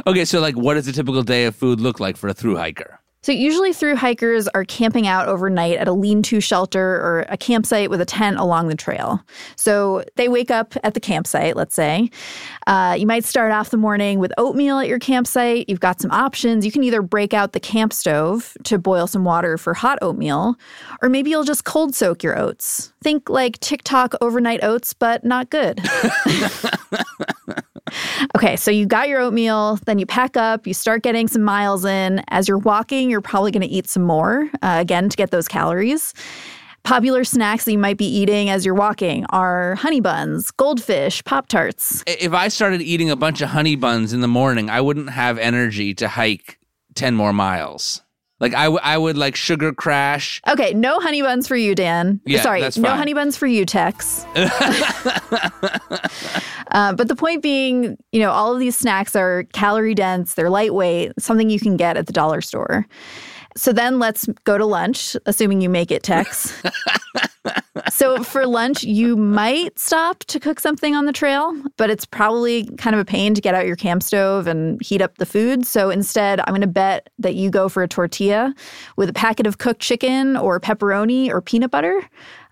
Okay, 0.07 0.25
so 0.25 0.41
like 0.41 0.57
what 0.57 0.75
does 0.75 0.87
a 0.87 0.93
typical 0.93 1.23
day 1.23 1.45
of 1.45 1.55
food 1.57 1.81
look 1.81 1.99
like 2.01 2.17
for 2.17 2.29
a 2.29 2.35
through 2.35 2.57
hiker? 2.57 3.01
So, 3.25 3.33
usually, 3.33 3.73
through 3.73 3.97
hikers 3.97 4.49
are 4.49 4.67
camping 4.67 5.07
out 5.07 5.29
overnight 5.29 5.79
at 5.79 5.89
a 5.89 5.93
lean 5.95 6.23
to 6.25 6.43
shelter 6.43 6.97
or 6.97 7.25
a 7.31 7.39
campsite 7.39 7.89
with 7.89 8.03
a 8.03 8.05
tent 8.05 8.37
along 8.37 8.69
the 8.69 8.75
trail. 8.77 9.19
So, 9.57 10.05
they 10.17 10.29
wake 10.29 10.51
up 10.51 10.75
at 10.85 10.93
the 10.93 11.01
campsite, 11.01 11.57
let's 11.57 11.75
say. 11.75 12.11
Uh, 12.67 12.95
you 12.99 13.07
might 13.07 13.25
start 13.25 13.51
off 13.51 13.71
the 13.71 13.79
morning 13.79 14.19
with 14.19 14.31
oatmeal 14.37 14.79
at 14.79 14.89
your 14.89 14.99
campsite. 14.99 15.71
You've 15.71 15.81
got 15.81 16.03
some 16.03 16.11
options. 16.11 16.67
You 16.67 16.71
can 16.71 16.85
either 16.85 17.01
break 17.01 17.33
out 17.33 17.55
the 17.55 17.61
camp 17.61 17.95
stove 17.95 18.59
to 18.65 18.77
boil 18.77 19.07
some 19.07 19.25
water 19.25 19.57
for 19.57 19.73
hot 19.73 19.99
oatmeal, 20.03 20.57
or 21.01 21.09
maybe 21.09 21.31
you'll 21.31 21.45
just 21.45 21.65
cold 21.65 21.95
soak 21.95 22.23
your 22.23 22.39
oats. 22.39 22.93
Think 23.03 23.31
like 23.31 23.59
TikTok 23.61 24.17
overnight 24.21 24.63
oats, 24.63 24.93
but 24.93 25.25
not 25.25 25.49
good. 25.49 25.81
Okay, 28.37 28.57
so 28.57 28.73
you 28.73 28.85
got 28.85 29.09
your 29.09 29.21
oatmeal, 29.21 29.79
then 29.87 30.01
you 30.01 30.07
pack 30.07 30.37
up, 30.37 30.67
you 30.67 30.75
start 30.75 31.03
getting 31.03 31.29
some 31.29 31.43
miles 31.43 31.85
in. 31.85 32.21
As 32.29 32.49
you're 32.49 32.59
walking, 32.59 33.09
you're 33.09 33.21
probably 33.21 33.53
going 33.53 33.63
to 33.63 33.69
eat 33.69 33.89
some 33.89 34.03
more, 34.03 34.51
uh, 34.61 34.79
again, 34.81 35.09
to 35.09 35.17
get 35.17 35.31
those 35.31 35.47
calories. 35.47 36.13
Popular 36.83 37.23
snacks 37.23 37.65
that 37.65 37.73
you 37.73 37.79
might 37.79 37.97
be 37.97 38.07
eating 38.07 38.51
as 38.51 38.67
you're 38.67 38.75
walking 38.75 39.25
are 39.31 39.77
honey 39.77 40.01
buns, 40.01 40.51
goldfish, 40.51 41.23
Pop 41.25 41.47
Tarts. 41.47 42.03
If 42.07 42.35
I 42.35 42.49
started 42.49 42.83
eating 42.83 43.09
a 43.09 43.17
bunch 43.17 43.41
of 43.41 43.51
honey 43.51 43.77
buns 43.77 44.13
in 44.13 44.21
the 44.21 44.29
morning, 44.29 44.69
I 44.69 44.81
wouldn't 44.81 45.11
have 45.11 45.39
energy 45.39 45.95
to 45.95 46.09
hike 46.09 46.59
10 46.95 47.15
more 47.15 47.33
miles. 47.33 48.03
Like 48.41 48.53
I, 48.55 48.65
w- 48.65 48.81
I 48.83 48.99
would 48.99 49.17
like 49.17 49.37
sugar 49.37 49.73
crash. 49.73 50.43
Okay, 50.49 50.75
no 50.75 50.99
honey 51.01 51.23
buns 51.23 51.47
for 51.47 51.57
you, 51.57 51.75
Dan. 51.75 52.21
Yeah, 52.27 52.43
Sorry, 52.43 52.61
no 52.77 52.91
honey 52.91 53.15
buns 53.15 53.37
for 53.37 53.47
you, 53.47 53.65
Tex. 53.65 54.25
uh, 56.73 56.93
but 56.95 57.09
the 57.09 57.17
point 57.17 57.43
being, 57.43 57.97
you 58.13 58.21
know, 58.21 58.31
all 58.31 58.53
of 58.53 58.59
these 58.59 58.77
snacks 58.77 59.15
are 59.15 59.45
calorie 59.53 59.95
dense, 59.95 60.35
they're 60.35 60.51
lightweight, 60.51 61.13
something 61.19 61.49
you 61.49 61.61
can 61.61 61.77
get 61.77 61.97
at 61.97 62.07
the 62.07 62.13
dollar 62.13 62.41
store. 62.41 62.87
So 63.57 63.73
then 63.73 63.99
let's 63.99 64.27
go 64.45 64.59
to 64.59 64.67
lunch, 64.67 65.17
assuming 65.27 65.61
you 65.61 65.69
make 65.69 65.91
it, 65.91 66.03
Tex. 66.03 66.53
so 67.89 68.23
for 68.25 68.47
lunch, 68.47 68.83
you 68.83 69.17
might 69.17 69.79
stop 69.79 70.21
to 70.25 70.41
cook 70.41 70.59
something 70.59 70.95
on 70.95 71.05
the 71.05 71.13
trail, 71.13 71.55
but 71.77 71.89
it's 71.89 72.05
probably 72.05 72.67
kind 72.77 72.95
of 72.95 73.01
a 73.01 73.05
pain 73.05 73.33
to 73.35 73.41
get 73.41 73.55
out 73.55 73.67
your 73.67 73.77
camp 73.77 74.03
stove 74.03 74.47
and 74.49 74.83
heat 74.83 75.01
up 75.01 75.19
the 75.19 75.27
food. 75.27 75.67
So 75.67 75.91
instead, 75.91 76.41
I'm 76.41 76.49
going 76.49 76.63
to 76.63 76.67
bet 76.67 77.11
that 77.19 77.37
you 77.37 77.51
go 77.51 77.69
for 77.69 77.83
a 77.83 77.89
tortilla 77.89 78.55
with 78.97 79.09
a 79.09 79.13
packet 79.13 79.47
of 79.47 79.59
cooked 79.59 79.81
chicken 79.81 80.37
or 80.37 80.59
pepperoni 80.59 81.29
or 81.29 81.41
peanut 81.41 81.71
butter, 81.71 82.03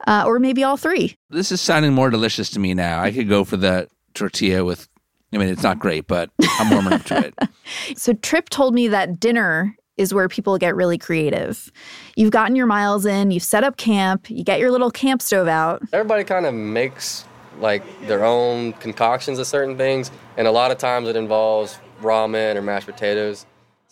uh, 0.06 0.24
or 0.26 0.38
maybe 0.38 0.62
all 0.62 0.76
three. 0.76 1.16
This 1.30 1.50
is 1.50 1.60
sounding 1.60 1.92
more 1.92 2.10
delicious 2.10 2.50
to 2.50 2.60
me 2.60 2.74
now. 2.74 3.00
I 3.02 3.10
could 3.10 3.28
go 3.28 3.44
for 3.44 3.56
the 3.56 3.88
tortilla 4.14 4.64
with. 4.64 4.88
I 5.34 5.38
mean, 5.38 5.48
it's 5.48 5.62
not 5.62 5.78
great, 5.78 6.06
but 6.06 6.30
I'm 6.58 6.68
warming 6.68 6.92
up 6.92 7.04
to 7.04 7.26
it. 7.26 7.34
So 7.96 8.12
Trip 8.12 8.50
told 8.50 8.74
me 8.74 8.88
that 8.88 9.18
dinner 9.18 9.74
is 9.96 10.14
where 10.14 10.28
people 10.28 10.56
get 10.58 10.74
really 10.74 10.98
creative. 10.98 11.70
You've 12.16 12.30
gotten 12.30 12.56
your 12.56 12.66
miles 12.66 13.04
in, 13.06 13.30
you've 13.30 13.42
set 13.42 13.64
up 13.64 13.76
camp, 13.76 14.30
you 14.30 14.44
get 14.44 14.58
your 14.58 14.70
little 14.70 14.90
camp 14.90 15.22
stove 15.22 15.48
out. 15.48 15.82
Everybody 15.92 16.24
kind 16.24 16.46
of 16.46 16.54
makes 16.54 17.24
like 17.58 17.82
their 18.06 18.24
own 18.24 18.72
concoctions 18.74 19.38
of 19.38 19.46
certain 19.46 19.76
things, 19.76 20.10
and 20.36 20.46
a 20.46 20.50
lot 20.50 20.70
of 20.70 20.78
times 20.78 21.08
it 21.08 21.16
involves 21.16 21.78
ramen 22.00 22.56
or 22.56 22.62
mashed 22.62 22.86
potatoes. 22.86 23.46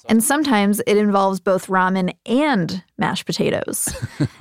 And 0.09 0.25
sometimes 0.25 0.81
it 0.87 0.97
involves 0.97 1.41
both 1.41 1.67
ramen 1.67 2.15
and 2.27 2.83
mashed 2.99 3.27
potatoes. 3.27 3.89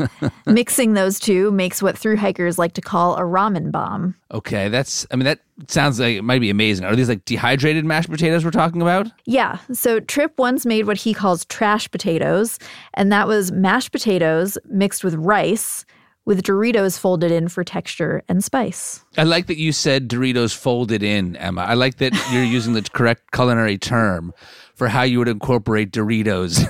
Mixing 0.45 0.93
those 0.93 1.19
two 1.19 1.51
makes 1.51 1.81
what 1.81 1.97
through 1.97 2.17
hikers 2.17 2.57
like 2.57 2.73
to 2.73 2.81
call 2.81 3.15
a 3.17 3.21
ramen 3.21 3.71
bomb. 3.71 4.15
Okay, 4.31 4.69
that's. 4.69 5.05
I 5.11 5.15
mean, 5.15 5.25
that 5.25 5.41
sounds 5.67 5.99
like 5.99 6.17
it 6.17 6.23
might 6.23 6.39
be 6.39 6.49
amazing. 6.49 6.85
Are 6.85 6.95
these 6.95 7.09
like 7.09 7.25
dehydrated 7.25 7.85
mashed 7.85 8.09
potatoes 8.09 8.45
we're 8.45 8.51
talking 8.51 8.81
about? 8.81 9.07
Yeah, 9.25 9.59
so 9.73 9.99
Trip 9.99 10.33
once 10.37 10.65
made 10.65 10.87
what 10.87 10.97
he 10.97 11.13
calls 11.13 11.45
trash 11.45 11.89
potatoes, 11.91 12.57
and 12.93 13.11
that 13.11 13.27
was 13.27 13.51
mashed 13.51 13.91
potatoes 13.91 14.57
mixed 14.65 15.03
with 15.03 15.15
rice 15.15 15.85
with 16.25 16.43
Doritos 16.43 16.99
folded 16.99 17.31
in 17.31 17.47
for 17.47 17.63
texture 17.63 18.21
and 18.29 18.43
spice. 18.43 19.03
I 19.17 19.23
like 19.23 19.47
that 19.47 19.57
you 19.57 19.71
said 19.71 20.07
Doritos 20.07 20.55
folded 20.55 21.01
in, 21.01 21.35
Emma. 21.37 21.61
I 21.61 21.73
like 21.73 21.97
that 21.97 22.13
you're 22.31 22.43
using 22.43 22.73
the 22.73 22.83
correct 22.93 23.31
culinary 23.31 23.79
term 23.79 24.31
for 24.79 24.87
how 24.87 25.03
you 25.03 25.19
would 25.19 25.27
incorporate 25.27 25.91
Doritos 25.91 26.63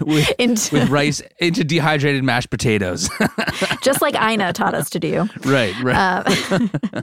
with, 0.06 0.32
Into- 0.38 0.74
with 0.76 0.88
rice 0.88 1.20
into 1.40 1.64
dehydrated 1.64 2.22
mashed 2.22 2.50
potatoes. 2.50 3.10
Just 3.82 4.00
like 4.00 4.14
Ina 4.14 4.52
taught 4.52 4.74
us 4.74 4.88
to 4.90 5.00
do. 5.00 5.28
right, 5.44 5.74
right. 5.82 5.96
Uh, 5.96 7.02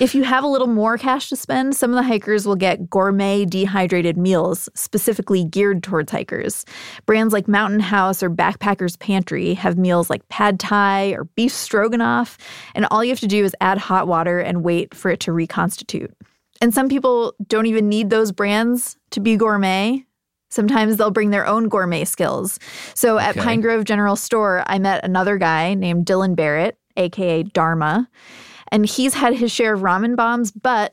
if 0.00 0.12
you 0.12 0.24
have 0.24 0.42
a 0.42 0.48
little 0.48 0.66
more 0.66 0.98
cash 0.98 1.28
to 1.28 1.36
spend, 1.36 1.76
some 1.76 1.90
of 1.90 1.96
the 1.96 2.02
hikers 2.02 2.46
will 2.46 2.56
get 2.56 2.90
gourmet 2.90 3.44
dehydrated 3.44 4.18
meals 4.18 4.68
specifically 4.74 5.44
geared 5.44 5.84
towards 5.84 6.10
hikers. 6.10 6.66
Brands 7.06 7.32
like 7.32 7.46
Mountain 7.46 7.80
House 7.80 8.24
or 8.24 8.28
Backpackers 8.28 8.98
Pantry 8.98 9.54
have 9.54 9.78
meals 9.78 10.10
like 10.10 10.28
pad 10.28 10.58
thai 10.58 11.10
or 11.10 11.24
beef 11.36 11.52
stroganoff, 11.52 12.36
and 12.74 12.86
all 12.90 13.04
you 13.04 13.10
have 13.10 13.20
to 13.20 13.28
do 13.28 13.44
is 13.44 13.54
add 13.60 13.78
hot 13.78 14.08
water 14.08 14.40
and 14.40 14.64
wait 14.64 14.96
for 14.96 15.12
it 15.12 15.20
to 15.20 15.32
reconstitute. 15.32 16.12
And 16.60 16.74
some 16.74 16.88
people 16.88 17.34
don't 17.46 17.66
even 17.66 17.88
need 17.88 18.10
those 18.10 18.32
brands 18.32 18.96
to 19.10 19.20
be 19.20 19.36
gourmet. 19.36 20.04
Sometimes 20.50 20.96
they'll 20.96 21.10
bring 21.10 21.30
their 21.30 21.46
own 21.46 21.68
gourmet 21.68 22.04
skills. 22.04 22.58
So 22.94 23.18
at 23.18 23.30
Okay. 23.36 23.40
Pine 23.40 23.60
Grove 23.60 23.84
General 23.84 24.16
Store, 24.16 24.64
I 24.66 24.78
met 24.78 25.04
another 25.04 25.38
guy 25.38 25.74
named 25.74 26.06
Dylan 26.06 26.34
Barrett, 26.34 26.76
aka 26.96 27.44
Dharma. 27.44 28.08
And 28.72 28.84
he's 28.84 29.14
had 29.14 29.34
his 29.34 29.50
share 29.52 29.74
of 29.74 29.80
ramen 29.80 30.16
bombs, 30.16 30.50
but 30.50 30.92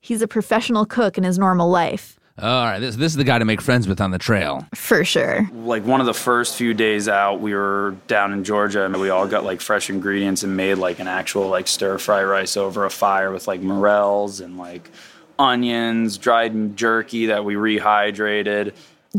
he's 0.00 0.22
a 0.22 0.28
professional 0.28 0.84
cook 0.84 1.16
in 1.16 1.24
his 1.24 1.38
normal 1.38 1.70
life, 1.70 2.18
All 2.36 2.64
right, 2.64 2.80
this 2.80 2.96
this 2.96 3.12
is 3.12 3.16
the 3.16 3.22
guy 3.24 3.38
to 3.38 3.44
make 3.44 3.60
friends 3.60 3.86
with 3.86 4.00
on 4.00 4.10
the 4.10 4.18
trail. 4.18 4.66
for 4.74 5.04
sure. 5.04 5.48
like 5.52 5.84
one 5.84 6.00
of 6.00 6.06
the 6.06 6.14
first 6.14 6.56
few 6.56 6.74
days 6.74 7.08
out 7.08 7.40
we 7.40 7.54
were 7.54 7.94
down 8.08 8.32
in 8.32 8.42
georgia 8.42 8.84
and 8.84 9.00
we 9.00 9.08
all 9.08 9.28
got 9.28 9.44
like 9.44 9.60
fresh 9.60 9.88
ingredients 9.88 10.42
and 10.42 10.56
made 10.56 10.74
like 10.74 10.98
an 10.98 11.06
actual 11.06 11.48
like 11.48 11.68
stir 11.68 11.96
fry 11.96 12.24
rice 12.24 12.56
over 12.56 12.84
a 12.84 12.90
fire 12.90 13.30
with 13.30 13.46
like 13.46 13.60
morels 13.60 14.40
and 14.40 14.58
like 14.58 14.90
onions 15.38 16.18
dried 16.18 16.76
jerky 16.76 17.26
that 17.26 17.44
we 17.44 17.54
rehydrated 17.54 18.72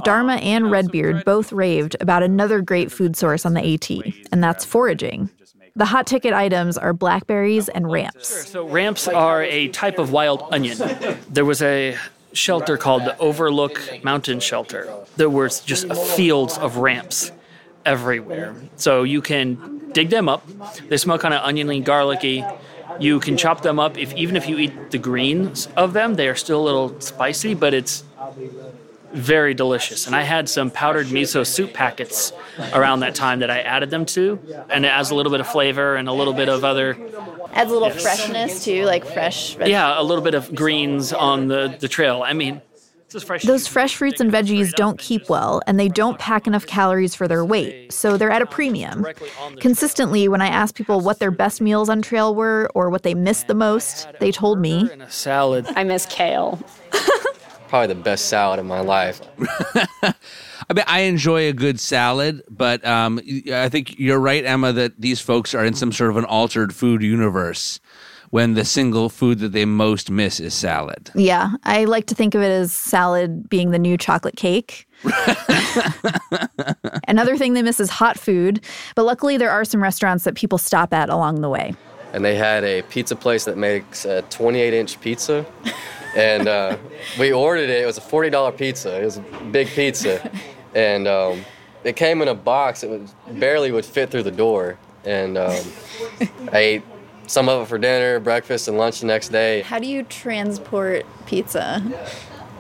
Dharma 0.03 0.33
um, 0.33 0.39
and 0.39 0.71
Redbeard 0.71 1.23
both 1.23 1.53
raved 1.53 1.95
about 2.01 2.21
another 2.21 2.61
great 2.61 2.91
food 2.91 3.15
source 3.15 3.45
on 3.45 3.53
the 3.53 3.61
AT, 3.75 3.89
and 4.29 4.43
that's 4.43 4.65
foraging. 4.65 5.29
The 5.77 5.85
hot 5.85 6.05
ticket 6.05 6.33
items 6.33 6.77
are 6.77 6.91
blackberries 6.91 7.69
and 7.69 7.89
ramps. 7.89 8.49
So 8.49 8.67
ramps 8.67 9.07
are 9.07 9.43
a 9.43 9.69
type 9.69 9.97
of 9.97 10.11
wild 10.11 10.43
onion. 10.51 10.77
There 11.29 11.45
was 11.45 11.61
a 11.61 11.97
shelter 12.35 12.77
called 12.77 13.05
the 13.05 13.17
Overlook 13.17 14.03
Mountain 14.03 14.39
Shelter. 14.39 14.93
There 15.15 15.29
were 15.29 15.49
just 15.49 15.91
fields 16.15 16.57
of 16.57 16.77
ramps 16.77 17.31
everywhere. 17.85 18.55
So 18.75 19.03
you 19.03 19.21
can 19.21 19.91
dig 19.93 20.09
them 20.09 20.27
up. 20.27 20.43
They 20.89 20.97
smell 20.97 21.17
kind 21.17 21.33
of 21.33 21.41
oniony, 21.43 21.79
garlicky. 21.79 22.43
You 22.99 23.19
can 23.19 23.37
chop 23.37 23.61
them 23.61 23.79
up. 23.79 23.97
If 23.97 24.13
even 24.15 24.35
if 24.35 24.47
you 24.47 24.57
eat 24.57 24.91
the 24.91 24.97
greens 24.97 25.67
of 25.75 25.93
them, 25.93 26.15
they 26.15 26.27
are 26.27 26.35
still 26.35 26.61
a 26.61 26.65
little 26.65 26.99
spicy, 27.01 27.53
but 27.53 27.73
it's 27.73 28.03
very 29.15 29.53
delicious. 29.53 30.07
And 30.07 30.15
I 30.15 30.21
had 30.23 30.47
some 30.49 30.69
powdered 30.69 31.07
miso 31.07 31.45
soup 31.45 31.73
packets 31.73 32.31
around 32.73 32.99
that 32.99 33.15
time 33.15 33.39
that 33.39 33.49
I 33.49 33.59
added 33.61 33.89
them 33.89 34.05
to, 34.07 34.39
and 34.69 34.85
it 34.85 34.89
adds 34.89 35.09
a 35.11 35.15
little 35.15 35.31
bit 35.31 35.39
of 35.41 35.47
flavor 35.47 35.95
and 35.95 36.07
a 36.07 36.13
little 36.13 36.33
bit 36.33 36.49
of 36.49 36.63
other 36.63 36.97
Adds 37.53 37.69
a 37.71 37.73
little 37.73 37.87
Yes. 37.87 38.01
freshness 38.01 38.65
too, 38.65 38.83
like 38.83 39.05
fresh. 39.05 39.55
veg- 39.55 39.69
yeah, 39.69 39.99
a 39.99 40.03
little 40.03 40.23
bit 40.23 40.33
of 40.33 40.53
greens 40.53 41.13
on 41.13 41.47
the, 41.47 41.75
the 41.79 41.87
trail. 41.87 42.21
I 42.21 42.33
mean, 42.33 42.61
fresh 43.25 43.43
Those 43.43 43.65
fresh 43.65 43.95
fruits 43.95 44.19
and 44.19 44.29
veggies 44.29 44.73
don't 44.73 44.99
keep 44.99 45.29
well, 45.29 45.61
and 45.65 45.79
they 45.79 45.87
don't 45.87 46.19
pack 46.19 46.47
enough 46.47 46.65
calories 46.67 47.15
for 47.15 47.29
their 47.29 47.45
weight, 47.45 47.93
so 47.93 48.17
they're 48.17 48.29
at 48.31 48.41
a 48.41 48.45
premium. 48.45 49.03
directly 49.03 49.29
on 49.39 49.55
the 49.55 49.61
Consistently, 49.61 50.27
when 50.27 50.41
I 50.41 50.47
asked 50.47 50.75
people 50.75 50.99
what 50.99 51.19
their 51.19 51.31
best 51.31 51.61
meals 51.61 51.87
on 51.87 52.01
trail 52.01 52.35
were 52.35 52.69
or 52.75 52.89
what 52.89 53.03
they 53.03 53.13
missed 53.13 53.47
the 53.47 53.55
most, 53.55 54.09
they 54.19 54.33
told 54.33 54.59
me 54.59 54.81
burger 54.81 54.93
and 54.93 55.03
a 55.03 55.09
salad. 55.11 55.65
I 55.77 55.85
miss 55.85 56.05
kale. 56.07 56.59
Probably 57.67 57.87
the 57.87 57.95
best 57.95 58.27
salad 58.27 58.59
in 58.59 58.67
my 58.67 58.79
life. 58.79 59.21
I 60.03 60.73
mean, 60.73 60.85
I 60.87 61.01
enjoy 61.01 61.47
a 61.47 61.53
good 61.53 61.79
salad, 61.79 62.43
but 62.49 62.85
um, 62.85 63.19
I 63.51 63.69
think 63.69 63.99
you're 63.99 64.19
right, 64.19 64.45
Emma, 64.45 64.71
that 64.73 64.99
these 64.99 65.19
folks 65.19 65.53
are 65.53 65.65
in 65.65 65.73
some 65.73 65.91
sort 65.91 66.09
of 66.11 66.17
an 66.17 66.25
altered 66.25 66.73
food 66.73 67.01
universe 67.01 67.79
when 68.31 68.53
the 68.53 68.65
single 68.65 69.09
food 69.09 69.39
that 69.39 69.51
they 69.51 69.65
most 69.65 70.09
miss 70.09 70.39
is 70.39 70.53
salad. 70.53 71.11
Yeah, 71.15 71.51
I 71.63 71.85
like 71.85 72.07
to 72.07 72.15
think 72.15 72.35
of 72.35 72.41
it 72.41 72.49
as 72.49 72.73
salad 72.73 73.47
being 73.49 73.71
the 73.71 73.79
new 73.79 73.97
chocolate 73.97 74.35
cake. 74.35 74.87
Another 77.07 77.37
thing 77.37 77.53
they 77.53 77.61
miss 77.61 77.79
is 77.79 77.89
hot 77.89 78.17
food, 78.19 78.63
but 78.95 79.03
luckily 79.03 79.37
there 79.37 79.51
are 79.51 79.63
some 79.63 79.81
restaurants 79.81 80.23
that 80.23 80.35
people 80.35 80.57
stop 80.57 80.93
at 80.93 81.09
along 81.09 81.41
the 81.41 81.49
way. 81.49 81.73
and 82.13 82.23
they 82.25 82.35
had 82.35 82.63
a 82.63 82.81
pizza 82.83 83.15
place 83.15 83.45
that 83.45 83.57
makes 83.57 84.05
a 84.05 84.21
28 84.23 84.73
inch 84.73 84.99
pizza. 85.01 85.45
And 86.15 86.47
uh, 86.47 86.77
we 87.19 87.33
ordered 87.33 87.69
it. 87.69 87.81
It 87.81 87.85
was 87.85 87.97
a 87.97 88.01
$40 88.01 88.57
pizza. 88.57 89.01
It 89.01 89.05
was 89.05 89.17
a 89.17 89.21
big 89.51 89.67
pizza. 89.67 90.31
And 90.73 91.07
um, 91.07 91.45
it 91.83 91.95
came 91.95 92.21
in 92.21 92.27
a 92.27 92.35
box. 92.35 92.83
It 92.83 92.89
was, 92.89 93.13
barely 93.31 93.71
would 93.71 93.85
fit 93.85 94.11
through 94.11 94.23
the 94.23 94.31
door. 94.31 94.77
And 95.03 95.37
um, 95.37 95.63
I 96.51 96.57
ate 96.57 96.83
some 97.27 97.49
of 97.49 97.61
it 97.63 97.67
for 97.67 97.77
dinner, 97.77 98.19
breakfast, 98.19 98.67
and 98.67 98.77
lunch 98.77 98.99
the 99.01 99.07
next 99.07 99.29
day, 99.29 99.61
How 99.61 99.79
do 99.79 99.87
you 99.87 100.03
transport 100.03 101.05
pizza? 101.25 101.81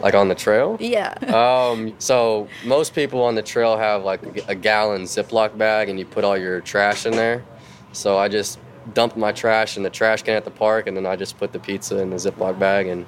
like 0.01 0.13
on 0.13 0.27
the 0.27 0.35
trail. 0.35 0.77
Yeah. 0.79 1.13
Um, 1.33 1.93
so 1.99 2.47
most 2.65 2.93
people 2.93 3.23
on 3.23 3.35
the 3.35 3.41
trail 3.41 3.77
have 3.77 4.03
like 4.03 4.21
a 4.47 4.53
gallon 4.55 5.03
Ziploc 5.03 5.57
bag, 5.57 5.89
and 5.89 5.97
you 5.97 6.05
put 6.05 6.23
all 6.23 6.37
your 6.37 6.61
trash 6.61 7.05
in 7.05 7.13
there. 7.13 7.43
So 7.93 8.17
I 8.17 8.27
just 8.27 8.59
dumped 8.93 9.17
my 9.17 9.31
trash 9.31 9.77
in 9.77 9.83
the 9.83 9.89
trash 9.89 10.21
can 10.23 10.35
at 10.35 10.45
the 10.45 10.51
park, 10.51 10.87
and 10.87 10.97
then 10.97 11.05
I 11.05 11.15
just 11.15 11.37
put 11.37 11.53
the 11.53 11.59
pizza 11.59 11.97
in 11.99 12.09
the 12.09 12.17
Ziploc 12.17 12.59
bag 12.59 12.87
and 12.87 13.05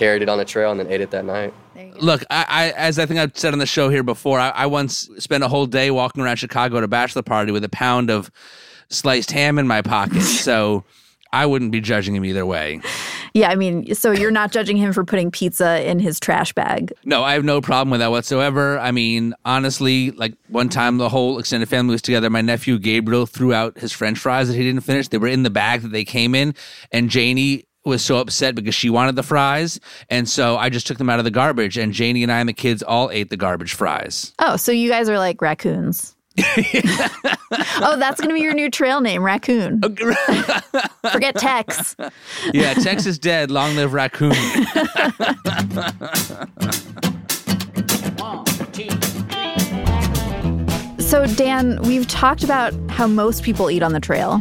carried 0.00 0.22
it 0.22 0.30
on 0.30 0.38
the 0.38 0.46
trail, 0.46 0.70
and 0.70 0.80
then 0.80 0.90
ate 0.90 1.02
it 1.02 1.10
that 1.10 1.26
night. 1.26 1.52
Look, 2.00 2.24
I, 2.30 2.46
I 2.48 2.70
as 2.70 2.98
I 2.98 3.04
think 3.04 3.20
I've 3.20 3.36
said 3.36 3.52
on 3.52 3.58
the 3.58 3.66
show 3.66 3.90
here 3.90 4.02
before, 4.02 4.40
I, 4.40 4.48
I 4.48 4.66
once 4.66 5.10
spent 5.18 5.44
a 5.44 5.48
whole 5.48 5.66
day 5.66 5.90
walking 5.90 6.22
around 6.22 6.36
Chicago 6.36 6.78
at 6.78 6.84
a 6.84 6.88
bachelor 6.88 7.22
party 7.22 7.52
with 7.52 7.64
a 7.64 7.68
pound 7.68 8.10
of 8.10 8.30
sliced 8.88 9.30
ham 9.30 9.58
in 9.58 9.66
my 9.68 9.82
pocket. 9.82 10.22
so 10.46 10.84
I 11.34 11.44
wouldn't 11.44 11.70
be 11.70 11.82
judging 11.82 12.16
him 12.16 12.24
either 12.24 12.46
way. 12.46 12.80
Yeah, 13.34 13.50
I 13.50 13.56
mean, 13.56 13.94
so 13.94 14.10
you're 14.10 14.30
not 14.30 14.52
judging 14.52 14.78
him 14.78 14.94
for 14.94 15.04
putting 15.04 15.30
pizza 15.30 15.86
in 15.88 15.98
his 15.98 16.18
trash 16.18 16.54
bag. 16.54 16.94
No, 17.04 17.22
I 17.22 17.34
have 17.34 17.44
no 17.44 17.60
problem 17.60 17.90
with 17.90 18.00
that 18.00 18.10
whatsoever. 18.10 18.78
I 18.78 18.92
mean, 18.92 19.34
honestly, 19.44 20.12
like 20.12 20.32
one 20.48 20.70
time 20.70 20.96
the 20.96 21.10
whole 21.10 21.38
extended 21.38 21.68
family 21.68 21.92
was 21.92 22.02
together. 22.02 22.30
My 22.30 22.40
nephew 22.40 22.78
Gabriel 22.78 23.26
threw 23.26 23.52
out 23.52 23.78
his 23.78 23.92
french 23.92 24.18
fries 24.18 24.48
that 24.48 24.54
he 24.54 24.62
didn't 24.62 24.80
finish. 24.80 25.08
They 25.08 25.18
were 25.18 25.28
in 25.28 25.42
the 25.42 25.50
bag 25.50 25.82
that 25.82 25.92
they 25.92 26.04
came 26.04 26.34
in, 26.34 26.54
and 26.90 27.10
Janie 27.10 27.66
was 27.84 28.04
so 28.04 28.18
upset 28.18 28.54
because 28.54 28.74
she 28.74 28.90
wanted 28.90 29.16
the 29.16 29.22
fries, 29.22 29.80
and 30.08 30.28
so 30.28 30.56
I 30.56 30.68
just 30.68 30.86
took 30.86 30.98
them 30.98 31.08
out 31.08 31.18
of 31.18 31.24
the 31.24 31.30
garbage, 31.30 31.78
and 31.78 31.92
Janie 31.92 32.22
and 32.22 32.30
I 32.30 32.40
and 32.40 32.48
the 32.48 32.52
kids 32.52 32.82
all 32.82 33.10
ate 33.10 33.30
the 33.30 33.36
garbage 33.36 33.74
fries. 33.74 34.32
Oh, 34.38 34.56
so 34.56 34.72
you 34.72 34.90
guys 34.90 35.08
are 35.08 35.18
like 35.18 35.40
raccoons. 35.40 36.14
oh, 36.38 37.96
that's 37.98 38.20
going 38.20 38.30
to 38.30 38.34
be 38.34 38.40
your 38.40 38.54
new 38.54 38.70
trail 38.70 39.00
name, 39.00 39.22
Raccoon. 39.22 39.82
Forget 41.12 41.34
Tex. 41.36 41.96
yeah, 42.52 42.72
Tex 42.74 43.04
is 43.04 43.18
dead. 43.18 43.50
Long 43.50 43.76
live 43.76 43.92
raccoon. 43.92 44.32
So, 51.10 51.26
Dan, 51.26 51.82
we've 51.82 52.06
talked 52.06 52.44
about 52.44 52.72
how 52.88 53.08
most 53.08 53.42
people 53.42 53.68
eat 53.68 53.82
on 53.82 53.92
the 53.92 53.98
trail, 53.98 54.40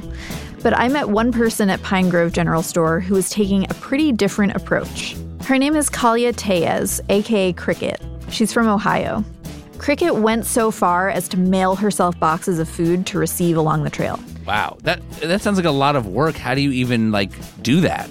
but 0.61 0.77
I 0.77 0.87
met 0.87 1.09
one 1.09 1.31
person 1.31 1.69
at 1.69 1.81
Pine 1.83 2.09
Grove 2.09 2.33
General 2.33 2.61
Store 2.61 2.99
who 2.99 3.13
was 3.15 3.29
taking 3.29 3.63
a 3.69 3.73
pretty 3.75 4.11
different 4.11 4.55
approach. 4.55 5.15
Her 5.43 5.57
name 5.57 5.75
is 5.75 5.89
Kalia 5.89 6.33
Tellez, 6.35 7.01
aka 7.09 7.53
Cricket. 7.53 8.01
She's 8.29 8.53
from 8.53 8.67
Ohio. 8.67 9.23
Cricket 9.77 10.15
went 10.15 10.45
so 10.45 10.71
far 10.71 11.09
as 11.09 11.27
to 11.29 11.37
mail 11.37 11.75
herself 11.75 12.19
boxes 12.19 12.59
of 12.59 12.67
food 12.67 13.05
to 13.07 13.17
receive 13.17 13.55
along 13.55 13.83
the 13.83 13.89
trail. 13.89 14.19
Wow, 14.45 14.77
that 14.81 15.01
that 15.21 15.41
sounds 15.41 15.57
like 15.57 15.65
a 15.65 15.71
lot 15.71 15.95
of 15.95 16.07
work. 16.07 16.35
How 16.35 16.53
do 16.53 16.61
you 16.61 16.71
even 16.71 17.11
like 17.11 17.31
do 17.61 17.79
that? 17.81 18.09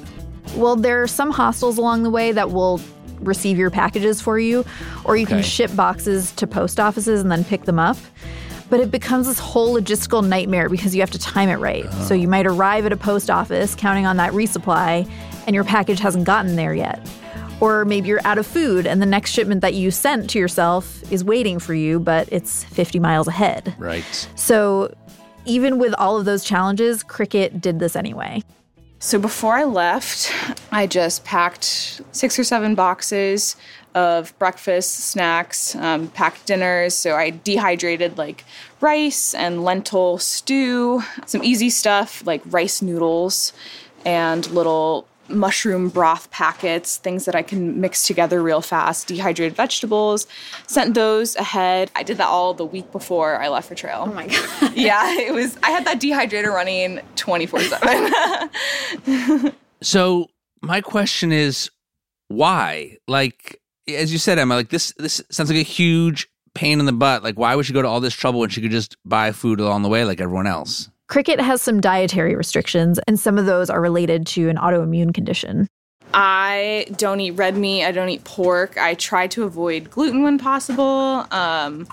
Well, 0.56 0.76
there 0.76 1.02
are 1.02 1.06
some 1.06 1.30
hostels 1.30 1.76
along 1.76 2.04
the 2.04 2.10
way 2.10 2.32
that 2.32 2.50
will 2.50 2.80
receive 3.20 3.58
your 3.58 3.70
packages 3.70 4.20
for 4.20 4.38
you, 4.38 4.64
or 5.04 5.16
you 5.16 5.26
can 5.26 5.42
ship 5.42 5.74
boxes 5.76 6.32
to 6.32 6.46
post 6.46 6.80
offices 6.80 7.20
and 7.20 7.30
then 7.30 7.44
pick 7.44 7.64
them 7.64 7.78
up. 7.78 7.96
But 8.70 8.80
it 8.80 8.90
becomes 8.90 9.26
this 9.26 9.38
whole 9.38 9.74
logistical 9.74 10.26
nightmare 10.26 10.68
because 10.68 10.94
you 10.94 11.00
have 11.00 11.10
to 11.12 11.18
time 11.18 11.48
it 11.48 11.56
right. 11.56 11.90
So 12.04 12.14
you 12.14 12.28
might 12.28 12.46
arrive 12.46 12.84
at 12.86 12.92
a 12.92 12.96
post 12.96 13.30
office 13.30 13.74
counting 13.74 14.06
on 14.06 14.18
that 14.18 14.32
resupply, 14.32 15.10
and 15.46 15.54
your 15.54 15.64
package 15.64 16.00
hasn't 16.00 16.24
gotten 16.24 16.56
there 16.56 16.74
yet. 16.74 17.00
Or 17.60 17.84
maybe 17.84 18.08
you're 18.08 18.24
out 18.24 18.38
of 18.38 18.46
food 18.46 18.86
and 18.86 19.02
the 19.02 19.06
next 19.06 19.32
shipment 19.32 19.62
that 19.62 19.74
you 19.74 19.90
sent 19.90 20.30
to 20.30 20.38
yourself 20.38 21.02
is 21.10 21.24
waiting 21.24 21.58
for 21.58 21.74
you, 21.74 21.98
but 21.98 22.28
it's 22.30 22.64
50 22.64 23.00
miles 23.00 23.26
ahead. 23.26 23.74
Right. 23.78 24.28
So 24.36 24.94
even 25.44 25.78
with 25.78 25.94
all 25.94 26.18
of 26.18 26.24
those 26.24 26.44
challenges, 26.44 27.02
Cricket 27.02 27.60
did 27.60 27.80
this 27.80 27.96
anyway. 27.96 28.42
So 29.00 29.18
before 29.18 29.54
I 29.54 29.64
left, 29.64 30.32
I 30.72 30.86
just 30.86 31.24
packed 31.24 32.00
six 32.12 32.38
or 32.38 32.44
seven 32.44 32.74
boxes 32.74 33.56
of 33.98 34.38
breakfast, 34.38 34.94
snacks, 34.94 35.74
um, 35.74 36.06
packed 36.08 36.46
dinners. 36.46 36.94
So 36.94 37.16
I 37.16 37.30
dehydrated 37.30 38.16
like 38.16 38.44
rice 38.80 39.34
and 39.34 39.64
lentil 39.64 40.18
stew, 40.18 41.02
some 41.26 41.42
easy 41.42 41.70
stuff 41.70 42.24
like 42.24 42.40
rice 42.46 42.80
noodles 42.80 43.52
and 44.04 44.48
little 44.50 45.08
mushroom 45.28 45.88
broth 45.88 46.30
packets, 46.30 46.96
things 46.96 47.24
that 47.24 47.34
I 47.34 47.42
can 47.42 47.80
mix 47.80 48.06
together 48.06 48.40
real 48.42 48.60
fast, 48.62 49.08
dehydrated 49.08 49.56
vegetables. 49.56 50.28
Sent 50.66 50.94
those 50.94 51.34
ahead. 51.36 51.90
I 51.96 52.04
did 52.04 52.18
that 52.18 52.28
all 52.28 52.54
the 52.54 52.64
week 52.64 52.92
before 52.92 53.42
I 53.42 53.48
left 53.48 53.68
for 53.68 53.74
trail. 53.74 54.04
Oh 54.06 54.12
my 54.12 54.28
god. 54.28 54.72
yeah, 54.74 55.18
it 55.18 55.34
was 55.34 55.58
I 55.62 55.70
had 55.70 55.84
that 55.86 56.00
dehydrator 56.00 56.52
running 56.52 57.00
24/7. 57.16 59.54
So 59.80 60.26
my 60.60 60.80
question 60.80 61.30
is, 61.32 61.70
why? 62.28 62.96
Like, 63.06 63.60
as 63.88 64.12
you 64.12 64.18
said, 64.18 64.38
Emma, 64.38 64.54
like 64.54 64.70
this 64.70 64.92
this 64.98 65.22
sounds 65.30 65.50
like 65.50 65.58
a 65.58 65.62
huge 65.62 66.28
pain 66.54 66.80
in 66.80 66.86
the 66.86 66.92
butt. 66.92 67.22
Like, 67.22 67.38
why 67.38 67.54
would 67.54 67.66
she 67.66 67.72
go 67.72 67.82
to 67.82 67.88
all 67.88 68.00
this 68.00 68.14
trouble 68.14 68.40
when 68.40 68.50
she 68.50 68.60
could 68.60 68.70
just 68.70 68.96
buy 69.04 69.32
food 69.32 69.60
along 69.60 69.82
the 69.82 69.88
way 69.88 70.04
like 70.04 70.20
everyone 70.20 70.46
else? 70.46 70.90
Cricket 71.08 71.40
has 71.40 71.62
some 71.62 71.80
dietary 71.80 72.34
restrictions, 72.34 73.00
and 73.06 73.18
some 73.18 73.38
of 73.38 73.46
those 73.46 73.70
are 73.70 73.80
related 73.80 74.26
to 74.28 74.48
an 74.50 74.56
autoimmune 74.56 75.14
condition. 75.14 75.66
I 76.12 76.86
don't 76.96 77.20
eat 77.20 77.32
red 77.32 77.56
meat. 77.56 77.84
I 77.84 77.92
don't 77.92 78.08
eat 78.08 78.24
pork. 78.24 78.76
I 78.78 78.94
try 78.94 79.26
to 79.28 79.44
avoid 79.44 79.90
gluten 79.90 80.22
when 80.22 80.38
possible. 80.38 81.26
Um, 81.30 81.86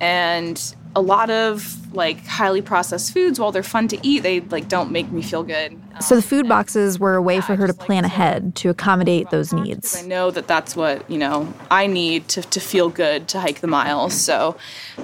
and 0.00 0.74
a 0.96 1.00
lot 1.00 1.30
of 1.30 1.94
like 1.94 2.24
highly 2.26 2.62
processed 2.62 3.12
foods, 3.12 3.38
while 3.38 3.52
they're 3.52 3.62
fun 3.62 3.88
to 3.88 3.98
eat, 4.06 4.20
they 4.20 4.40
like 4.40 4.68
don't 4.68 4.90
make 4.90 5.10
me 5.10 5.22
feel 5.22 5.42
good. 5.42 5.80
So 6.00 6.16
the 6.16 6.22
food 6.22 6.42
um, 6.42 6.48
boxes 6.48 6.98
were 6.98 7.14
a 7.14 7.22
way 7.22 7.40
for 7.40 7.56
her 7.56 7.66
to 7.66 7.74
plan 7.74 8.04
ahead 8.04 8.54
to 8.56 8.70
accommodate 8.70 9.30
those 9.30 9.52
needs. 9.52 9.96
I 9.96 10.06
know 10.06 10.30
that 10.30 10.46
that's 10.46 10.76
what 10.76 11.08
you 11.10 11.18
know 11.18 11.52
I 11.70 11.86
need 11.86 12.28
to 12.28 12.42
to 12.42 12.60
feel 12.60 12.88
good 12.88 13.28
to 13.28 13.40
hike 13.40 13.60
the 13.60 13.66
miles. 13.66 14.14
So 14.14 14.56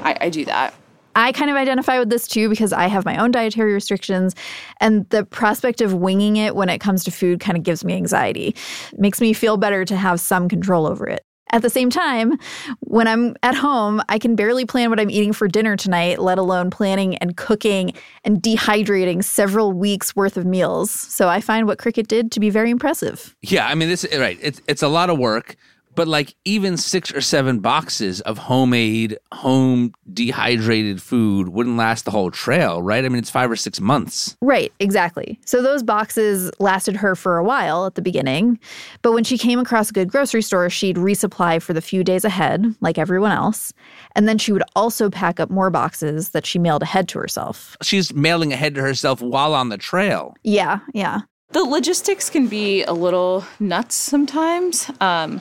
I, 0.03 0.17
I 0.23 0.29
do 0.31 0.45
that. 0.47 0.75
I 1.17 1.31
kind 1.31 1.49
of 1.49 1.57
identify 1.57 2.01
with 2.01 2.11
this 2.11 2.27
too 2.27 2.49
because 2.49 2.73
I 2.73 2.89
have 2.89 3.05
my 3.05 3.17
own 3.17 3.31
dietary 3.31 3.73
restrictions, 3.73 4.35
and 4.81 5.09
the 5.11 5.25
prospect 5.25 5.81
of 5.81 5.95
winging 5.95 6.37
it 6.37 6.57
when 6.57 6.69
it 6.69 6.81
comes 6.81 7.05
to 7.05 7.11
food 7.11 7.41
kind 7.41 7.57
of 7.57 7.63
gives 7.63 7.85
me 7.85 7.95
anxiety. 7.95 8.49
It 8.93 8.99
makes 8.99 9.21
me 9.21 9.33
feel 9.33 9.57
better 9.57 9.85
to 9.85 9.97
have 9.97 10.19
some 10.21 10.49
control 10.49 10.87
over 10.87 11.07
it. 11.07 11.25
At 11.55 11.63
the 11.63 11.71
same 11.71 11.89
time, 11.89 12.37
when 12.81 13.07
I'm 13.07 13.37
at 13.45 13.55
home, 13.55 14.03
I 14.09 14.19
can 14.19 14.35
barely 14.35 14.67
plan 14.67 14.91
what 14.91 14.99
I'm 14.99 15.09
eating 15.09 15.33
for 15.33 15.47
dinner 15.47 15.77
tonight, 15.77 16.19
let 16.19 16.37
alone 16.37 16.69
planning 16.69 17.17
and 17.19 17.37
cooking 17.37 17.93
and 18.25 18.43
dehydrating 18.43 19.23
several 19.23 19.73
weeks 19.73 20.17
worth 20.17 20.37
of 20.37 20.45
meals. 20.45 20.91
So 20.91 21.29
I 21.29 21.41
find 21.41 21.69
what 21.69 21.79
Cricket 21.79 22.09
did 22.09 22.33
to 22.33 22.41
be 22.41 22.51
very 22.51 22.71
impressive. 22.71 23.37
Yeah, 23.41 23.69
I 23.69 23.77
mean, 23.77 23.89
this 23.89 24.05
right. 24.19 24.37
It's 24.43 24.61
it's 24.67 24.83
a 24.83 24.89
lot 24.89 25.11
of 25.11 25.19
work, 25.19 25.55
but 25.95 26.09
like 26.09 26.35
even 26.45 26.77
six 26.77 27.13
or 27.13 27.21
seven 27.21 27.61
boxes 27.61 28.21
of 28.23 28.39
homemade, 28.39 29.19
home 29.33 29.93
dehydrated 30.13 31.01
food 31.03 31.49
wouldn't 31.49 31.77
last 31.77 32.05
the 32.05 32.11
whole 32.11 32.31
trail, 32.31 32.83
right? 32.83 33.05
I 33.05 33.09
mean, 33.09 33.19
it's 33.19 33.31
five 33.31 33.51
or 33.51 33.57
six 33.57 33.81
months. 33.81 34.37
Right, 34.41 34.73
exactly. 34.81 35.39
So 35.45 35.63
those 35.63 35.83
boxes 35.83 36.51
lasted 36.59 36.97
her 36.97 37.15
for 37.15 37.39
a 37.39 37.45
while 37.45 37.87
at 37.87 37.95
the 37.95 38.03
beginning, 38.03 38.59
but 39.03 39.13
when 39.13 39.25
she 39.25 39.39
came 39.39 39.59
across 39.59 39.91
a 39.91 39.93
good 39.93 40.09
grocery 40.09 40.43
store, 40.43 40.69
she'd 40.71 40.97
resupply 40.97 41.61
for 41.61 41.73
the 41.73 41.83
few 41.83 42.05
days 42.05 42.25
ahead, 42.25 42.75
like 42.81 42.99
everyone 42.99 43.33
else. 43.33 43.73
And 44.17 44.29
then 44.29 44.39
she 44.39 44.53
would 44.53 44.65
also 44.77 45.11
pack 45.11 45.41
up 45.41 45.51
more 45.51 45.71
boxes 45.71 46.31
that 46.31 46.47
she 46.47 46.59
mailed 46.59 46.83
ahead 46.83 47.09
to 47.09 47.19
herself. 47.19 47.77
She's 47.83 48.15
mailing 48.15 48.53
ahead 48.53 48.75
to 48.75 48.81
herself 48.81 49.21
while 49.21 49.55
on 49.55 49.69
the 49.69 49.79
trail. 49.79 50.35
Yeah, 50.43 50.81
yeah. 50.93 51.23
The 51.51 51.63
logistics 51.63 52.31
can 52.31 52.49
be 52.49 52.83
a 52.83 52.93
little 52.93 53.45
nuts 53.61 53.95
sometimes, 53.95 54.91
um, 55.01 55.41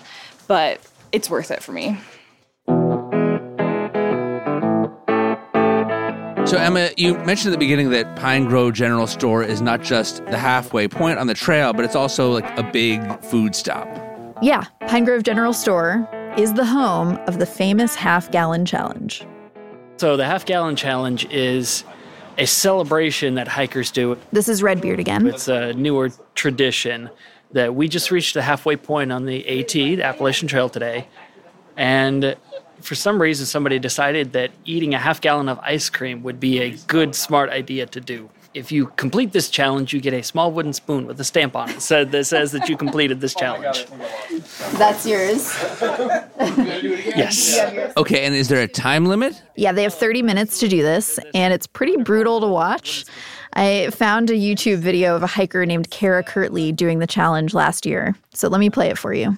but 0.54 0.80
it's 1.12 1.32
worth 1.32 1.50
it 1.50 1.64
for 1.64 1.72
me. 1.72 1.98
So, 6.46 6.60
Emma, 6.60 6.92
you 6.96 7.16
mentioned 7.26 7.48
at 7.48 7.54
the 7.54 7.58
beginning 7.58 7.90
that 7.90 8.16
Pine 8.18 8.46
Grove 8.46 8.74
General 8.74 9.08
Store 9.08 9.42
is 9.42 9.64
not 9.64 9.82
just 9.82 10.24
the 10.28 10.38
halfway 10.38 10.88
point 10.88 11.18
on 11.18 11.26
the 11.26 11.34
trail, 11.34 11.74
but 11.74 11.84
it's 11.86 11.96
also 11.96 12.32
like 12.32 12.46
a 12.56 12.62
big 12.72 13.02
food 13.24 13.56
stop. 13.56 13.88
Yeah, 14.44 14.66
Pine 14.82 15.06
Grove 15.06 15.24
General 15.24 15.54
Store 15.54 16.08
is 16.38 16.54
the 16.54 16.66
home 16.66 17.18
of 17.26 17.40
the 17.40 17.48
famous 17.48 17.96
half 17.96 18.30
gallon 18.30 18.64
challenge. 18.64 19.26
So 19.98 20.16
the 20.16 20.26
half 20.26 20.46
gallon 20.46 20.76
challenge 20.76 21.26
is 21.32 21.84
a 22.38 22.46
celebration 22.46 23.34
that 23.36 23.48
hikers 23.48 23.90
do. 23.90 24.20
This 24.32 24.48
is 24.48 24.62
Redbeard 24.62 25.00
again. 25.00 25.26
It's 25.26 25.48
a 25.48 25.74
newer 25.74 26.12
tradition 26.36 27.10
that 27.54 27.74
we 27.74 27.88
just 27.88 28.12
reached 28.12 28.34
the 28.34 28.42
halfway 28.42 28.76
point 28.76 29.12
on 29.12 29.26
the 29.26 29.48
AT, 29.60 29.72
the 29.72 30.04
Appalachian 30.04 30.48
Trail 30.48 30.70
today. 30.70 31.08
And 31.78 32.36
for 32.82 32.96
some 32.96 33.22
reason, 33.22 33.46
somebody 33.46 33.80
decided 33.80 34.34
that 34.34 34.52
eating 34.66 34.94
a 34.94 35.00
half 35.00 35.22
gallon 35.22 35.48
of 35.50 35.58
ice 35.60 35.90
cream 35.90 36.22
would 36.24 36.40
be 36.40 36.60
a 36.60 36.72
good, 36.88 37.16
smart 37.16 37.50
idea 37.50 37.86
to 37.88 38.02
do. 38.02 38.30
If 38.54 38.72
you 38.72 38.88
complete 38.98 39.32
this 39.32 39.50
challenge, 39.50 39.94
you 39.94 40.02
get 40.02 40.14
a 40.14 40.22
small 40.22 40.52
wooden 40.52 40.74
spoon 40.74 41.08
with 41.08 41.20
a 41.20 41.24
stamp 41.24 41.56
on 41.56 41.72
it 41.72 41.82
so 41.82 42.06
that 42.06 42.26
says 42.26 42.52
that 42.52 42.70
you 42.70 42.78
completed 42.78 43.20
this 43.20 43.34
challenge. 43.34 43.88
That's 44.74 45.08
yours. 45.08 45.58
Yes. 47.16 47.60
Okay, 47.98 48.26
and 48.26 48.36
is 48.36 48.50
there 48.50 48.62
a 48.62 48.68
time 48.68 49.08
limit? 49.08 49.42
Yeah, 49.56 49.72
they 49.72 49.82
have 49.82 49.96
30 49.96 50.22
minutes 50.22 50.60
to 50.60 50.68
do 50.68 50.84
this, 50.84 51.20
and 51.34 51.52
it's 51.52 51.66
pretty 51.66 51.98
brutal 51.98 52.42
to 52.42 52.48
watch. 52.48 53.06
I 53.56 53.90
found 53.92 54.30
a 54.30 54.34
YouTube 54.34 54.80
video 54.80 55.16
of 55.16 55.24
a 55.24 55.28
hiker 55.28 55.66
named 55.66 55.90
Kara 55.90 56.24
Kirtley 56.24 56.72
doing 56.72 57.00
the 57.00 57.08
challenge 57.08 57.54
last 57.54 57.86
year. 57.86 58.16
So 58.34 58.48
let 58.48 58.60
me 58.60 58.70
play 58.70 58.90
it 58.90 58.98
for 58.98 59.14
you. 59.14 59.38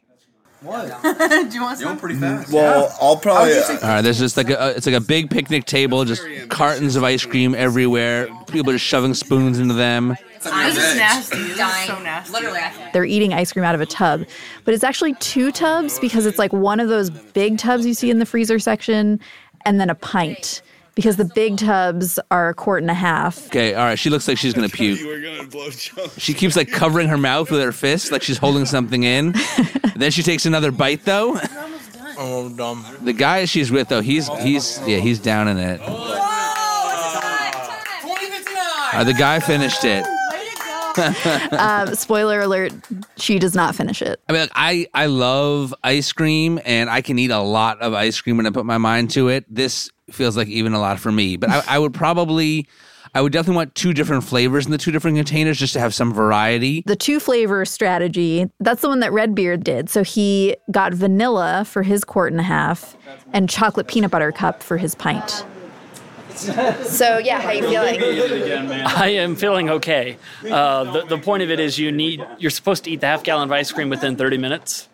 What? 0.61 0.85
Do 1.03 1.55
you 1.55 1.61
want 1.61 1.77
some? 1.77 1.89
You're 1.89 1.97
pretty 1.97 2.15
mm, 2.15 2.21
fast. 2.21 2.51
Well, 2.51 2.95
I'll 2.99 3.17
probably. 3.17 3.53
All 3.53 3.77
right, 3.83 4.01
there's 4.01 4.17
just 4.17 4.35
like 4.35 4.49
a, 4.49 4.59
uh, 4.59 4.67
it's 4.69 4.87
like 4.87 4.95
a 4.95 5.01
big 5.01 5.29
picnic 5.29 5.65
table, 5.65 6.03
just 6.05 6.23
cartons 6.49 6.95
of 6.95 7.03
ice 7.03 7.23
cream 7.23 7.53
everywhere. 7.53 8.27
People 8.47 8.71
are 8.71 8.73
just 8.73 8.85
shoving 8.85 9.13
spoons 9.13 9.59
into 9.59 9.75
them. 9.75 10.17
This 10.41 10.77
is 10.77 10.95
nasty. 10.95 11.55
Dying. 11.55 11.87
so 11.87 11.99
nasty. 11.99 12.33
Literally, 12.33 12.61
They're 12.93 13.05
eating 13.05 13.33
ice 13.33 13.53
cream 13.53 13.63
out 13.63 13.75
of 13.75 13.81
a 13.81 13.85
tub, 13.85 14.25
but 14.63 14.73
it's 14.73 14.83
actually 14.83 15.13
two 15.15 15.51
tubs 15.51 15.99
because 15.99 16.25
it's 16.25 16.39
like 16.39 16.51
one 16.51 16.79
of 16.79 16.89
those 16.89 17.11
big 17.11 17.59
tubs 17.59 17.85
you 17.85 17.93
see 17.93 18.09
in 18.09 18.17
the 18.17 18.25
freezer 18.25 18.57
section 18.57 19.19
and 19.65 19.79
then 19.79 19.89
a 19.89 19.95
pint 19.95 20.61
because 20.95 21.17
the 21.17 21.25
big 21.25 21.57
tubs 21.57 22.17
are 22.31 22.49
a 22.49 22.53
quart 22.53 22.81
and 22.81 22.89
a 22.89 22.95
half. 22.95 23.47
Okay, 23.47 23.73
all 23.75 23.83
right. 23.83 23.99
She 23.99 24.09
looks 24.09 24.27
like 24.27 24.37
she's 24.37 24.53
gonna 24.53 24.69
puke. 24.69 24.99
We're 25.03 25.21
gonna 25.21 25.47
blow. 25.47 25.69
She 26.17 26.33
keeps 26.33 26.55
like 26.55 26.71
covering 26.71 27.09
her 27.09 27.17
mouth 27.17 27.51
with 27.51 27.61
her 27.61 27.71
fist, 27.73 28.11
like 28.11 28.23
she's 28.23 28.37
holding 28.37 28.65
something 28.65 29.03
in. 29.03 29.35
then 29.95 30.11
she 30.11 30.23
takes 30.23 30.45
another 30.45 30.71
bite, 30.71 31.03
though. 31.03 31.39
Oh, 32.17 32.49
dumb. 32.55 32.85
The 33.01 33.13
guy 33.13 33.43
she's 33.45 33.71
with, 33.71 33.89
though, 33.89 34.01
he's 34.01 34.27
he's 34.39 34.79
yeah, 34.87 34.99
he's 34.99 35.19
down 35.19 35.49
in 35.49 35.57
it. 35.57 35.81
Uh, 38.93 39.03
the 39.03 39.13
guy 39.13 39.41
finished 39.41 39.83
it. 39.83 40.05
um, 41.51 41.95
spoiler 41.95 42.41
alert: 42.41 42.73
she 43.17 43.39
does 43.39 43.55
not 43.55 43.75
finish 43.75 44.01
it. 44.01 44.19
I 44.29 44.33
mean, 44.33 44.41
like, 44.41 44.51
I 44.55 44.87
I 44.93 45.05
love 45.07 45.73
ice 45.83 46.11
cream, 46.11 46.59
and 46.65 46.89
I 46.89 47.01
can 47.01 47.19
eat 47.19 47.31
a 47.31 47.39
lot 47.39 47.81
of 47.81 47.93
ice 47.93 48.19
cream 48.21 48.37
when 48.37 48.45
I 48.45 48.49
put 48.49 48.65
my 48.65 48.77
mind 48.77 49.11
to 49.11 49.29
it. 49.29 49.45
This 49.53 49.89
feels 50.11 50.37
like 50.37 50.47
even 50.47 50.73
a 50.73 50.79
lot 50.79 50.99
for 50.99 51.11
me, 51.11 51.37
but 51.37 51.49
I, 51.49 51.63
I 51.67 51.79
would 51.79 51.93
probably. 51.93 52.67
I 53.13 53.21
would 53.21 53.31
definitely 53.31 53.55
want 53.55 53.75
two 53.75 53.93
different 53.93 54.25
flavors 54.25 54.65
in 54.65 54.73
the 54.73 54.77
two 54.77 54.91
different 54.91 55.15
containers 55.15 55.57
just 55.57 55.71
to 55.71 55.79
have 55.79 55.93
some 55.93 56.13
variety. 56.13 56.83
The 56.85 56.97
two 56.97 57.21
flavor 57.21 57.63
strategy, 57.63 58.47
that's 58.59 58.81
the 58.81 58.89
one 58.89 58.99
that 58.99 59.13
Redbeard 59.13 59.63
did. 59.63 59.89
So 59.89 60.03
he 60.03 60.57
got 60.69 60.93
vanilla 60.93 61.63
for 61.63 61.81
his 61.81 62.03
quart 62.03 62.33
and 62.33 62.41
a 62.41 62.43
half 62.43 62.97
and 63.31 63.49
chocolate 63.49 63.87
peanut 63.87 64.11
butter 64.11 64.33
cup 64.33 64.61
for 64.61 64.75
his 64.75 64.95
pint. 64.95 65.45
So 66.85 67.17
yeah, 67.17 67.41
how 67.41 67.51
you 67.51 67.61
feeling? 67.63 68.01
I 68.01 69.09
am 69.09 69.35
feeling 69.35 69.69
okay. 69.69 70.17
Uh, 70.49 70.83
the, 70.91 71.05
the 71.05 71.17
point 71.17 71.43
of 71.43 71.49
it 71.49 71.59
is 71.59 71.77
you 71.77 71.91
need 71.91 72.25
you're 72.37 72.51
supposed 72.51 72.83
to 72.85 72.91
eat 72.91 73.01
the 73.01 73.07
half 73.07 73.23
gallon 73.23 73.49
of 73.49 73.51
ice 73.51 73.71
cream 73.71 73.89
within 73.89 74.15
30 74.15 74.37
minutes. 74.37 74.89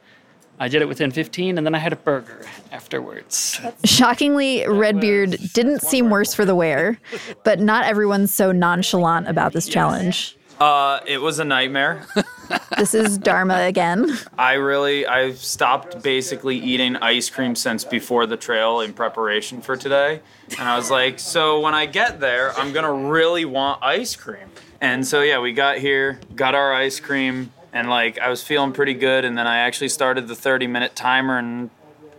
I 0.60 0.68
did 0.68 0.84
it 0.84 0.88
within 0.88 1.10
15, 1.10 1.58
and 1.58 1.66
then 1.66 1.74
I 1.74 1.80
had 1.80 1.92
a 1.92 1.96
burger 1.96 2.46
afterwards. 2.72 3.60
Shockingly, 3.84 4.68
Redbeard 4.68 5.32
didn't 5.54 5.82
seem 5.82 6.12
worse 6.12 6.36
for 6.36 6.46
the 6.46 6.54
wear, 6.54 7.00
but 7.44 7.60
not 7.60 7.86
everyone's 7.86 8.32
so 8.32 8.52
nonchalant 8.52 9.28
about 9.28 9.54
this 9.54 9.68
challenge. 9.68 10.38
Uh, 10.60 11.00
it 11.08 11.18
was 11.18 11.40
a 11.40 11.44
nightmare. 11.46 12.06
This 12.78 12.94
is 12.94 13.18
Dharma 13.18 13.62
again. 13.64 14.18
I 14.38 14.54
really, 14.54 15.06
I've 15.06 15.38
stopped 15.38 16.02
basically 16.02 16.58
eating 16.58 16.96
ice 16.98 17.30
cream 17.30 17.56
since 17.56 17.84
before 17.84 18.26
the 18.26 18.38
trail 18.38 18.82
in 18.82 18.94
preparation 18.94 19.62
for 19.62 19.76
today. 19.76 20.22
And 20.58 20.68
I 20.68 20.76
was 20.78 20.90
like, 20.90 21.20
so 21.20 21.60
when 21.60 21.74
I 21.74 21.86
get 21.86 22.20
there, 22.20 22.54
I'm 22.58 22.74
gonna 22.74 22.94
really 22.94 23.46
want 23.46 23.84
ice 23.84 24.16
cream. 24.16 24.50
And 24.80 25.06
so 25.06 25.22
yeah, 25.22 25.40
we 25.40 25.54
got 25.54 25.78
here, 25.78 26.20
got 26.36 26.56
our 26.56 26.74
ice 26.74 27.00
cream, 27.00 27.52
and 27.72 27.90
like 27.90 28.20
I 28.20 28.30
was 28.30 28.44
feeling 28.44 28.72
pretty 28.74 28.96
good. 28.96 29.26
And 29.26 29.38
then 29.38 29.48
I 29.48 29.60
actually 29.60 29.90
started 29.90 30.28
the 30.28 30.36
30 30.36 30.68
minute 30.68 30.96
timer, 30.96 31.38
and 31.38 31.70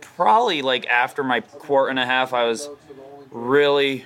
probably 0.01 0.61
like 0.61 0.87
after 0.87 1.23
my 1.23 1.41
quart 1.41 1.89
and 1.89 1.99
a 1.99 2.05
half, 2.05 2.33
I 2.33 2.45
was 2.45 2.69
really, 3.31 4.05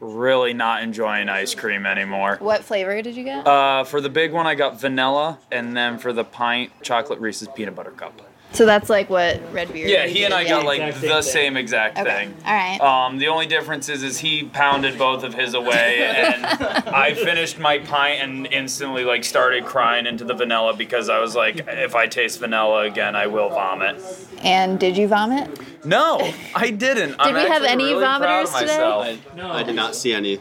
really 0.00 0.52
not 0.52 0.82
enjoying 0.82 1.28
ice 1.28 1.54
cream 1.54 1.86
anymore. 1.86 2.36
What 2.40 2.64
flavor 2.64 3.00
did 3.02 3.16
you 3.16 3.24
get? 3.24 3.46
Uh, 3.46 3.84
for 3.84 4.00
the 4.00 4.10
big 4.10 4.32
one, 4.32 4.46
I 4.46 4.54
got 4.54 4.80
vanilla, 4.80 5.38
and 5.50 5.76
then 5.76 5.98
for 5.98 6.12
the 6.12 6.24
pint, 6.24 6.72
chocolate 6.82 7.20
Reese's 7.20 7.48
peanut 7.54 7.74
butter 7.74 7.90
cup. 7.90 8.20
So 8.54 8.66
that's 8.66 8.88
like 8.88 9.10
what 9.10 9.40
Redbeard. 9.52 9.88
Yeah, 9.88 10.06
he 10.06 10.24
and 10.24 10.32
I 10.32 10.44
did, 10.44 10.50
got 10.50 10.62
yeah. 10.62 10.68
like 10.68 10.80
Exact 10.80 11.02
the 11.02 11.22
same 11.22 11.44
same 11.44 11.56
exact 11.56 11.98
Okay. 11.98 12.10
thing. 12.10 12.34
All 12.46 12.54
right. 12.54 12.80
Um, 12.80 13.18
the 13.18 13.28
only 13.28 13.46
difference 13.46 13.88
is, 13.88 14.02
is 14.02 14.18
he 14.18 14.44
pounded 14.44 14.98
both 14.98 15.24
of 15.24 15.34
his 15.34 15.54
away, 15.54 16.04
and 16.16 16.46
I 16.46 17.14
finished 17.14 17.58
my 17.58 17.78
pint 17.78 18.20
and 18.22 18.46
instantly 18.46 19.04
like 19.04 19.24
started 19.24 19.64
crying 19.64 20.06
into 20.06 20.24
the 20.24 20.34
vanilla 20.34 20.74
because 20.74 21.08
I 21.08 21.18
was 21.20 21.34
like, 21.34 21.66
if 21.66 21.94
I 21.94 22.06
taste 22.06 22.40
vanilla 22.40 22.82
again, 22.84 23.14
I 23.16 23.26
will 23.26 23.48
vomit. 23.50 24.02
And 24.42 24.78
did 24.78 24.96
you 24.96 25.08
vomit? 25.08 25.50
No, 25.84 26.32
I 26.54 26.70
didn't. 26.70 27.18
Did 27.18 27.34
we 27.34 27.40
have 27.42 27.62
any 27.62 27.92
vomiters 27.92 28.58
today? 28.58 29.18
I, 29.42 29.58
I 29.60 29.62
did 29.62 29.76
not 29.76 29.94
see 29.94 30.12
any. 30.12 30.40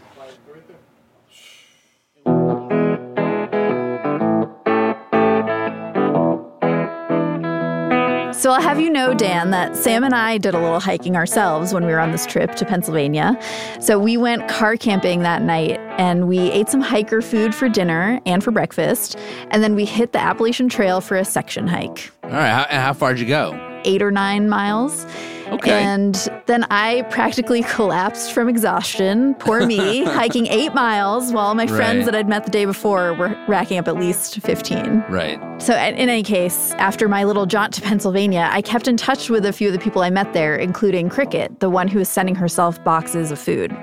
So 8.44 8.52
I'll 8.52 8.60
have 8.60 8.78
you 8.82 8.90
know, 8.90 9.14
Dan, 9.14 9.52
that 9.52 9.74
Sam 9.78 10.04
and 10.04 10.14
I 10.14 10.38
did 10.38 10.54
a 10.54 10.60
little 10.60 10.82
hiking 10.82 11.16
ourselves 11.16 11.74
when 11.74 11.86
we 11.86 11.94
were 11.94 12.02
on 12.02 12.12
this 12.12 12.26
trip 12.26 12.56
to 12.56 12.66
Pennsylvania. 12.66 13.40
So 13.80 13.98
we 13.98 14.18
went 14.18 14.50
car 14.50 14.76
camping 14.76 15.22
that 15.22 15.42
night 15.44 15.80
and 15.98 16.28
we 16.28 16.52
ate 16.52 16.68
some 16.68 16.82
hiker 16.82 17.22
food 17.22 17.56
for 17.56 17.70
dinner 17.70 18.20
and 18.26 18.44
for 18.44 18.52
breakfast. 18.52 19.18
And 19.52 19.64
then 19.64 19.76
we 19.76 19.86
hit 19.86 20.12
the 20.12 20.20
Appalachian 20.20 20.68
Trail 20.68 21.00
for 21.00 21.16
a 21.16 21.24
section 21.24 21.68
hike, 21.68 22.12
All 22.22 22.32
right, 22.32 22.50
how, 22.70 22.82
how 22.82 22.92
far 22.92 23.14
did 23.14 23.22
you 23.22 23.28
go? 23.28 23.58
eight 23.86 24.02
or 24.02 24.12
nine 24.12 24.50
miles. 24.50 25.06
Okay. 25.48 25.84
And 25.84 26.16
then 26.46 26.66
I 26.72 27.04
practically 27.04 27.64
collapsed 27.70 28.32
from 28.34 28.50
exhaustion. 28.50 29.36
Poor 29.36 29.66
me, 29.66 30.04
hiking 30.06 30.48
eight 30.48 30.74
miles 30.74 31.32
while 31.32 31.54
my 31.54 31.64
Right. 31.64 31.76
friends 31.76 32.06
that 32.06 32.16
I'd 32.16 32.28
met 32.28 32.46
the 32.46 32.52
day 32.52 32.66
before 32.66 33.14
were 33.14 33.33
racking 33.48 33.78
up 33.78 33.88
at 33.88 33.96
least 33.96 34.40
15. 34.42 35.06
Right. 35.10 35.40
So, 35.62 35.76
in 35.76 35.96
in 35.96 36.10
any 36.10 36.24
case, 36.24 36.72
after 36.74 37.08
my 37.08 37.24
little 37.24 37.46
jaunt 37.46 37.74
to 37.76 37.82
Pennsylvania, 37.82 38.50
I 38.52 38.62
kept 38.62 38.88
in 38.88 38.98
touch 38.98 39.30
with 39.30 39.46
a 39.46 39.54
few 39.54 39.68
of 39.68 39.74
the 39.74 39.80
people 39.80 40.02
I 40.02 40.10
met 40.10 40.34
there, 40.34 40.56
including 40.56 41.10
Cricket, 41.10 41.60
the 41.60 41.70
one 41.70 41.88
who 41.88 42.00
was 42.00 42.10
sending 42.10 42.36
herself 42.36 42.84
boxes 42.84 43.32
of 43.32 43.40
food. 43.40 43.76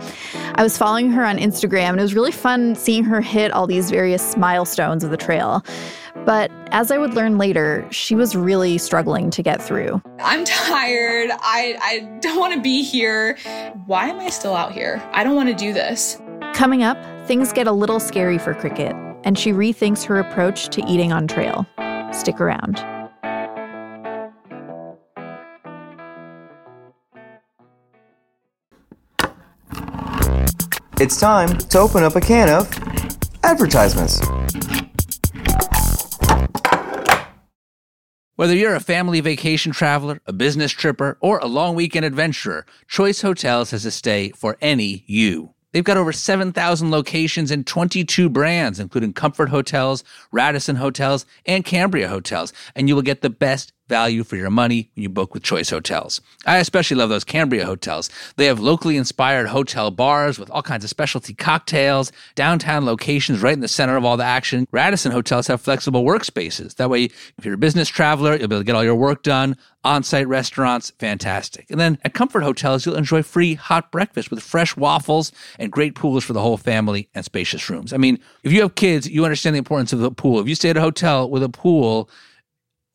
I 0.55 0.63
was 0.63 0.77
following 0.77 1.11
her 1.13 1.25
on 1.25 1.39
Instagram, 1.39 1.91
and 1.91 2.01
it 2.01 2.03
was 2.03 2.15
really 2.15 2.33
fun 2.33 2.75
seeing 2.75 3.05
her 3.05 3.21
hit 3.21 3.51
all 3.53 3.67
these 3.67 3.91
various 3.91 4.37
milestones 4.37 5.05
of 5.05 5.11
the 5.11 5.17
trail. 5.17 5.65
But 6.27 6.51
as 6.71 6.91
I 6.91 6.99
would 6.99 7.15
learn 7.15 7.39
later, 7.39 7.87
she 7.91 8.15
was 8.15 8.37
really 8.37 8.79
struggling 8.79 9.31
to 9.31 9.43
get 9.43 9.63
through. 9.63 10.03
I'm 10.21 10.45
tired. 10.45 11.31
I, 11.41 11.77
I 11.83 12.19
don't 12.21 12.39
want 12.39 12.55
to 12.55 12.61
be 12.61 12.83
here. 12.83 13.39
Why 13.87 14.09
am 14.09 14.21
I 14.21 14.29
still 14.29 14.55
out 14.55 14.73
here? 14.73 15.03
I 15.13 15.25
don't 15.25 15.35
want 15.35 15.49
to 15.49 15.55
do 15.55 15.73
this. 15.73 16.21
Coming 16.53 16.83
up, 16.83 16.99
things 17.27 17.53
get 17.53 17.67
a 17.67 17.73
little 17.73 18.01
scary 18.01 18.39
for 18.39 18.55
Cricket, 18.55 18.95
and 19.25 19.39
she 19.39 19.53
rethinks 19.53 20.05
her 20.05 20.19
approach 20.19 20.69
to 20.71 20.85
eating 20.87 21.13
on 21.13 21.27
trail. 21.27 21.67
Stick 22.13 22.41
around. 22.41 22.85
It's 31.01 31.19
time 31.19 31.57
to 31.57 31.79
open 31.79 32.03
up 32.05 32.15
a 32.15 32.21
can 32.21 32.51
of 32.51 32.69
advertisements. 33.43 34.21
Whether 38.37 38.55
you're 38.55 38.75
a 38.75 38.81
family 38.81 39.21
vacation 39.21 39.73
traveler, 39.73 40.21
a 40.27 40.33
business 40.33 40.73
tripper, 40.73 41.19
or 41.21 41.39
a 41.39 41.47
long 41.47 41.75
weekend 41.75 42.07
adventurer, 42.07 42.65
Choice 42.89 43.21
Hotels 43.21 43.71
has 43.71 43.85
a 43.85 43.91
stay 43.91 44.31
for 44.31 44.57
any 44.61 45.05
you. 45.07 45.55
They've 45.73 45.85
got 45.85 45.97
over 45.97 46.13
7,000 46.13 46.91
locations 46.91 47.51
and 47.51 47.67
22 47.67 48.29
brands, 48.29 48.81
including 48.81 49.13
Comfort 49.13 49.51
Hotels, 49.51 50.03
Radisson 50.33 50.77
Hotels, 50.77 51.27
and 51.47 51.65
Cambria 51.65 52.09
Hotels, 52.09 52.53
and 52.75 52.89
you 52.89 52.95
will 52.95 53.03
get 53.03 53.23
the 53.23 53.31
best 53.31 53.73
value 53.91 54.25
for 54.25 54.37
your 54.37 54.49
money 54.49 54.89
when 54.95 55.03
you 55.03 55.09
book 55.11 55.35
with 55.35 55.43
Choice 55.43 55.69
Hotels. 55.69 56.21
I 56.47 56.59
especially 56.59 56.97
love 56.97 57.11
those 57.11 57.25
Cambria 57.25 57.67
hotels. 57.67 58.09
They 58.37 58.47
have 58.47 58.61
locally 58.61 58.97
inspired 58.97 59.49
hotel 59.49 59.91
bars 59.91 60.39
with 60.39 60.49
all 60.49 60.63
kinds 60.63 60.85
of 60.85 60.91
specialty 60.91 61.35
cocktails, 61.35 62.13
downtown 62.37 62.87
locations 62.87 63.43
right 63.43 63.53
in 63.53 63.61
the 63.61 63.69
center 63.69 63.97
of 63.97 64.05
all 64.05 64.17
the 64.17 64.25
action. 64.25 64.67
Radisson 64.71 65.13
hotels 65.13 65.49
have 65.49 65.61
flexible 65.61 66.05
workspaces. 66.05 66.77
That 66.77 66.89
way, 66.89 67.11
if 67.37 67.45
you're 67.45 67.55
a 67.55 67.59
business 67.59 67.89
traveler, 67.89 68.37
you'll 68.37 68.49
be 68.49 68.55
able 68.55 68.61
to 68.61 68.65
get 68.65 68.77
all 68.77 68.85
your 68.85 68.95
work 68.95 69.23
done. 69.25 69.57
On-site 69.83 70.29
restaurants, 70.29 70.91
fantastic. 70.99 71.71
And 71.71 71.81
then 71.81 71.99
at 72.05 72.13
Comfort 72.13 72.43
Hotels, 72.43 72.85
you'll 72.85 72.97
enjoy 72.97 73.23
free 73.23 73.55
hot 73.55 73.91
breakfast 73.91 74.31
with 74.31 74.43
fresh 74.43 74.77
waffles 74.77 75.33
and 75.59 75.73
great 75.73 75.95
pools 75.95 76.23
for 76.23 76.35
the 76.35 76.41
whole 76.43 76.59
family 76.59 77.09
and 77.15 77.25
spacious 77.25 77.69
rooms. 77.71 77.93
I 77.93 77.97
mean, 77.97 78.19
if 78.43 78.53
you 78.53 78.61
have 78.61 78.75
kids, 78.75 79.09
you 79.09 79.25
understand 79.25 79.55
the 79.55 79.59
importance 79.59 79.95
of 79.95 80.01
the 80.01 80.11
pool. 80.11 80.39
If 80.39 80.49
you 80.49 80.55
stay 80.55 80.69
at 80.69 80.77
a 80.77 80.83
hotel 80.83 81.31
with 81.31 81.43
a 81.43 81.49
pool, 81.49 82.11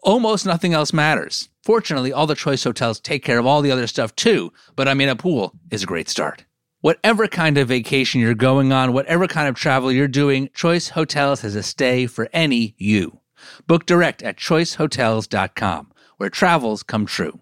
almost 0.05 0.45
nothing 0.45 0.73
else 0.73 0.93
matters. 0.93 1.49
Fortunately, 1.63 2.13
all 2.13 2.27
the 2.27 2.35
choice 2.35 2.63
hotels 2.63 2.99
take 2.99 3.23
care 3.23 3.39
of 3.39 3.45
all 3.45 3.61
the 3.61 3.71
other 3.71 3.87
stuff 3.87 4.15
too, 4.15 4.53
but 4.75 4.87
I 4.87 4.93
mean, 4.93 5.09
a 5.09 5.15
pool 5.15 5.53
is 5.71 5.83
a 5.83 5.87
great 5.87 6.07
start. 6.07 6.45
Whatever 6.79 7.27
kind 7.27 7.57
of 7.57 7.67
vacation 7.67 8.21
you're 8.21 8.35
going 8.35 8.71
on, 8.71 8.93
whatever 8.93 9.27
kind 9.27 9.49
of 9.49 9.55
travel 9.55 9.91
you're 9.91 10.07
doing, 10.07 10.49
Choice 10.53 10.89
Hotels 10.89 11.41
has 11.41 11.55
a 11.55 11.63
stay 11.63 12.05
for 12.05 12.29
any 12.31 12.75
you. 12.77 13.19
Book 13.65 13.87
direct 13.87 14.21
at 14.21 14.37
choicehotels.com, 14.37 15.91
where 16.17 16.29
travels 16.29 16.83
come 16.83 17.07
true. 17.07 17.39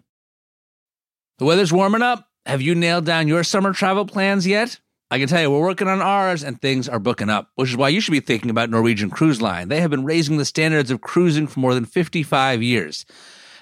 The 1.40 1.46
weather's 1.46 1.74
warming 1.74 2.02
up. 2.02 2.30
Have 2.46 2.62
you 2.62 2.74
nailed 2.74 3.06
down 3.06 3.28
your 3.28 3.44
summer 3.44 3.74
travel 3.74 4.06
plans 4.06 4.48
yet? 4.48 4.80
I 5.14 5.20
can 5.20 5.28
tell 5.28 5.44
you, 5.44 5.52
we're 5.52 5.62
working 5.62 5.88
on 5.88 6.02
ours 6.02 6.42
and 6.42 6.60
things 6.60 6.90
are 6.90 6.98
booking 6.98 7.30
up, 7.30 7.52
which 7.54 7.70
is 7.70 7.78
why 7.78 7.90
you 7.90 8.02
should 8.02 8.14
be 8.14 8.20
thinking 8.20 8.50
about 8.50 8.72
Norwegian 8.72 9.12
Cruise 9.12 9.44
Line. 9.44 9.68
They 9.68 9.80
have 9.80 9.92
been 9.92 10.06
raising 10.06 10.38
the 10.38 10.44
standards 10.44 10.90
of 10.90 11.02
cruising 11.02 11.46
for 11.46 11.60
more 11.60 11.76
than 11.76 11.86
55 11.86 12.64
years. 12.64 13.06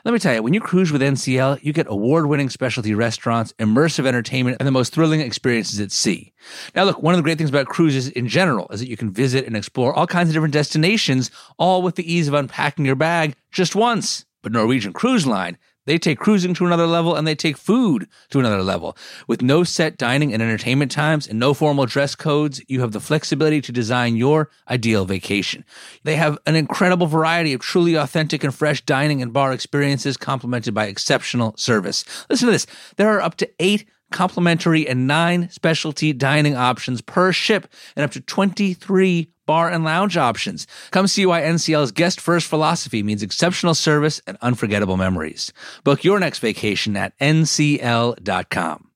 Let 0.05 0.13
me 0.13 0.19
tell 0.19 0.33
you, 0.33 0.43
when 0.43 0.53
you 0.53 0.61
cruise 0.61 0.93
with 0.93 1.01
NCL, 1.01 1.61
you 1.61 1.73
get 1.73 1.87
award 1.89 2.27
winning 2.27 2.49
specialty 2.49 2.93
restaurants, 2.93 3.51
immersive 3.59 4.05
entertainment, 4.05 4.55
and 4.61 4.67
the 4.67 4.71
most 4.71 4.93
thrilling 4.93 5.19
experiences 5.19 5.81
at 5.81 5.91
sea. 5.91 6.31
Now, 6.73 6.85
look, 6.85 7.03
one 7.03 7.13
of 7.13 7.17
the 7.17 7.23
great 7.23 7.37
things 7.37 7.49
about 7.49 7.67
cruises 7.67 8.07
in 8.07 8.29
general 8.29 8.69
is 8.69 8.79
that 8.79 8.87
you 8.87 8.95
can 8.95 9.11
visit 9.11 9.45
and 9.45 9.57
explore 9.57 9.93
all 9.93 10.07
kinds 10.07 10.29
of 10.29 10.33
different 10.33 10.53
destinations, 10.53 11.31
all 11.59 11.81
with 11.81 11.95
the 11.95 12.09
ease 12.09 12.29
of 12.29 12.33
unpacking 12.33 12.85
your 12.85 12.95
bag 12.95 13.35
just 13.51 13.75
once. 13.75 14.23
But 14.41 14.53
Norwegian 14.53 14.93
Cruise 14.93 15.27
Line, 15.27 15.57
they 15.85 15.97
take 15.97 16.19
cruising 16.19 16.53
to 16.55 16.65
another 16.65 16.87
level 16.87 17.15
and 17.15 17.27
they 17.27 17.35
take 17.35 17.57
food 17.57 18.07
to 18.29 18.39
another 18.39 18.61
level. 18.61 18.97
With 19.27 19.41
no 19.41 19.63
set 19.63 19.97
dining 19.97 20.33
and 20.33 20.41
entertainment 20.41 20.91
times 20.91 21.27
and 21.27 21.39
no 21.39 21.53
formal 21.53 21.85
dress 21.85 22.15
codes, 22.15 22.61
you 22.67 22.81
have 22.81 22.91
the 22.91 22.99
flexibility 22.99 23.61
to 23.61 23.71
design 23.71 24.15
your 24.15 24.49
ideal 24.69 25.05
vacation. 25.05 25.65
They 26.03 26.15
have 26.15 26.37
an 26.45 26.55
incredible 26.55 27.07
variety 27.07 27.53
of 27.53 27.61
truly 27.61 27.95
authentic 27.95 28.43
and 28.43 28.53
fresh 28.53 28.81
dining 28.81 29.21
and 29.21 29.33
bar 29.33 29.53
experiences 29.53 30.17
complemented 30.17 30.73
by 30.73 30.85
exceptional 30.85 31.55
service. 31.57 32.05
Listen 32.29 32.47
to 32.47 32.51
this. 32.51 32.67
There 32.97 33.09
are 33.09 33.21
up 33.21 33.35
to 33.37 33.49
eight 33.59 33.85
complimentary 34.11 34.87
and 34.87 35.07
nine 35.07 35.49
specialty 35.49 36.13
dining 36.13 36.55
options 36.55 37.01
per 37.01 37.31
ship 37.31 37.67
and 37.95 38.03
up 38.03 38.11
to 38.11 38.21
23 38.21 39.31
bar 39.51 39.69
and 39.69 39.83
lounge 39.83 40.15
options. 40.15 40.65
Come 40.91 41.07
see 41.07 41.25
why 41.25 41.41
NCL's 41.41 41.91
guest 41.91 42.21
first 42.21 42.47
philosophy 42.47 43.03
means 43.03 43.21
exceptional 43.21 43.75
service 43.75 44.21
and 44.25 44.37
unforgettable 44.41 44.95
memories. 44.95 45.51
Book 45.83 46.05
your 46.05 46.21
next 46.21 46.39
vacation 46.39 46.95
at 46.95 47.17
ncl.com. 47.19 48.87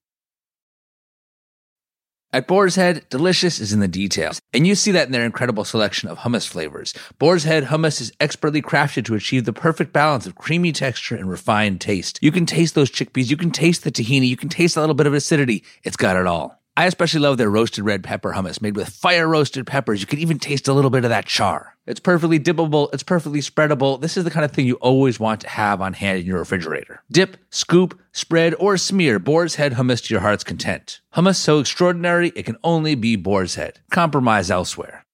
At 2.32 2.48
Boar's 2.48 2.76
Head, 2.76 3.06
delicious 3.10 3.60
is 3.60 3.74
in 3.74 3.82
the 3.82 3.88
details, 3.90 4.42
and 4.54 4.66
you 4.66 4.76
see 4.76 4.92
that 4.92 5.08
in 5.08 5.12
their 5.12 5.26
incredible 5.26 5.66
selection 5.66 6.08
of 6.08 6.20
hummus 6.20 6.48
flavors. 6.48 6.94
Boar's 7.20 7.44
Head 7.44 7.66
hummus 7.66 8.00
is 8.00 8.14
expertly 8.22 8.62
crafted 8.62 9.04
to 9.06 9.16
achieve 9.16 9.44
the 9.44 9.54
perfect 9.54 9.92
balance 9.92 10.26
of 10.26 10.36
creamy 10.36 10.72
texture 10.72 11.18
and 11.18 11.30
refined 11.30 11.82
taste. 11.82 12.18
You 12.22 12.32
can 12.32 12.46
taste 12.46 12.76
those 12.76 12.92
chickpeas, 12.92 13.30
you 13.30 13.36
can 13.36 13.52
taste 13.52 13.84
the 13.84 13.92
tahini, 13.92 14.30
you 14.30 14.38
can 14.38 14.50
taste 14.50 14.78
a 14.78 14.80
little 14.80 14.96
bit 14.96 15.08
of 15.08 15.14
acidity. 15.14 15.66
It's 15.84 15.98
got 15.98 16.16
it 16.16 16.28
all. 16.28 16.62
I 16.78 16.88
especially 16.88 17.22
love 17.22 17.38
their 17.38 17.50
roasted 17.50 17.86
red 17.86 18.04
pepper 18.04 18.34
hummus 18.34 18.62
made 18.62 18.76
with 18.76 18.90
fire 18.90 19.30
roasted 19.30 19.66
peppers. 19.66 20.02
You 20.02 20.08
can 20.08 20.20
even 20.20 20.40
taste 20.40 20.68
a 20.68 20.74
little 20.74 20.90
bit 20.90 21.06
of 21.06 21.10
that 21.10 21.26
char. 21.26 21.78
It's 21.86 22.02
perfectly 22.02 22.38
dippable, 22.38 22.94
it's 22.94 23.04
perfectly 23.04 23.40
spreadable. 23.40 24.02
This 24.02 24.18
is 24.18 24.26
the 24.26 24.32
kind 24.32 24.44
of 24.44 24.52
thing 24.52 24.68
you 24.68 24.76
always 24.76 25.18
want 25.18 25.40
to 25.42 25.50
have 25.50 25.80
on 25.80 25.94
hand 25.94 26.20
in 26.20 26.26
your 26.26 26.40
refrigerator. 26.40 27.02
Dip, 27.10 27.38
scoop, 27.50 27.98
spread, 28.12 28.56
or 28.60 28.76
smear 28.76 29.20
Boar's 29.20 29.56
Head 29.56 29.74
hummus 29.74 30.04
to 30.06 30.14
your 30.14 30.20
heart's 30.20 30.44
content. 30.44 31.00
Hummus 31.16 31.38
so 31.38 31.60
extraordinary, 31.60 32.34
it 32.36 32.44
can 32.44 32.58
only 32.62 32.96
be 32.96 33.16
Boar's 33.16 33.56
Head. 33.56 33.80
Compromise 33.90 34.52
elsewhere. 34.52 35.06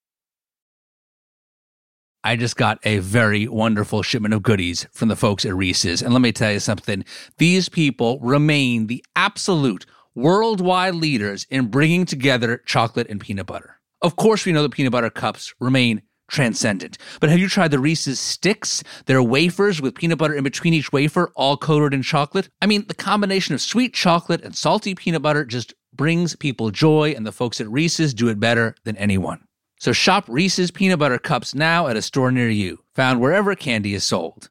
I 2.23 2.35
just 2.35 2.55
got 2.55 2.79
a 2.83 2.99
very 2.99 3.47
wonderful 3.47 4.01
shipment 4.01 4.33
of 4.33 4.43
goodies 4.43 4.87
from 4.91 5.09
the 5.09 5.15
folks 5.15 5.45
at 5.45 5.55
Reese's. 5.55 6.01
And 6.01 6.13
let 6.13 6.21
me 6.21 6.31
tell 6.31 6.51
you 6.51 6.59
something 6.59 7.03
these 7.37 7.69
people 7.69 8.19
remain 8.19 8.87
the 8.87 9.03
absolute 9.15 9.85
worldwide 10.15 10.95
leaders 10.95 11.45
in 11.49 11.67
bringing 11.67 12.05
together 12.05 12.61
chocolate 12.65 13.07
and 13.09 13.19
peanut 13.19 13.45
butter. 13.45 13.79
Of 14.01 14.15
course, 14.15 14.45
we 14.45 14.51
know 14.51 14.63
that 14.63 14.71
peanut 14.71 14.91
butter 14.91 15.09
cups 15.09 15.53
remain 15.59 16.01
transcendent. 16.29 16.97
But 17.19 17.29
have 17.29 17.39
you 17.39 17.49
tried 17.49 17.71
the 17.71 17.79
Reese's 17.79 18.19
sticks? 18.19 18.83
They're 19.05 19.21
wafers 19.21 19.81
with 19.81 19.95
peanut 19.95 20.17
butter 20.17 20.33
in 20.33 20.43
between 20.43 20.73
each 20.73 20.91
wafer, 20.91 21.31
all 21.35 21.57
coated 21.57 21.93
in 21.93 22.01
chocolate. 22.01 22.49
I 22.61 22.65
mean, 22.65 22.85
the 22.87 22.93
combination 22.93 23.53
of 23.53 23.61
sweet 23.61 23.93
chocolate 23.93 24.43
and 24.43 24.55
salty 24.55 24.95
peanut 24.95 25.21
butter 25.21 25.45
just 25.45 25.73
brings 25.93 26.35
people 26.35 26.71
joy, 26.71 27.13
and 27.15 27.27
the 27.27 27.31
folks 27.31 27.59
at 27.59 27.69
Reese's 27.69 28.13
do 28.13 28.29
it 28.29 28.39
better 28.39 28.75
than 28.85 28.95
anyone. 28.97 29.43
So 29.79 29.91
shop 29.91 30.25
Reese's 30.27 30.71
peanut 30.71 30.99
butter 30.99 31.19
cups 31.19 31.53
now 31.53 31.87
at 31.87 31.97
a 31.97 32.01
store 32.01 32.31
near 32.31 32.49
you, 32.49 32.79
found 32.95 33.19
wherever 33.19 33.53
candy 33.55 33.93
is 33.93 34.03
sold. 34.03 34.49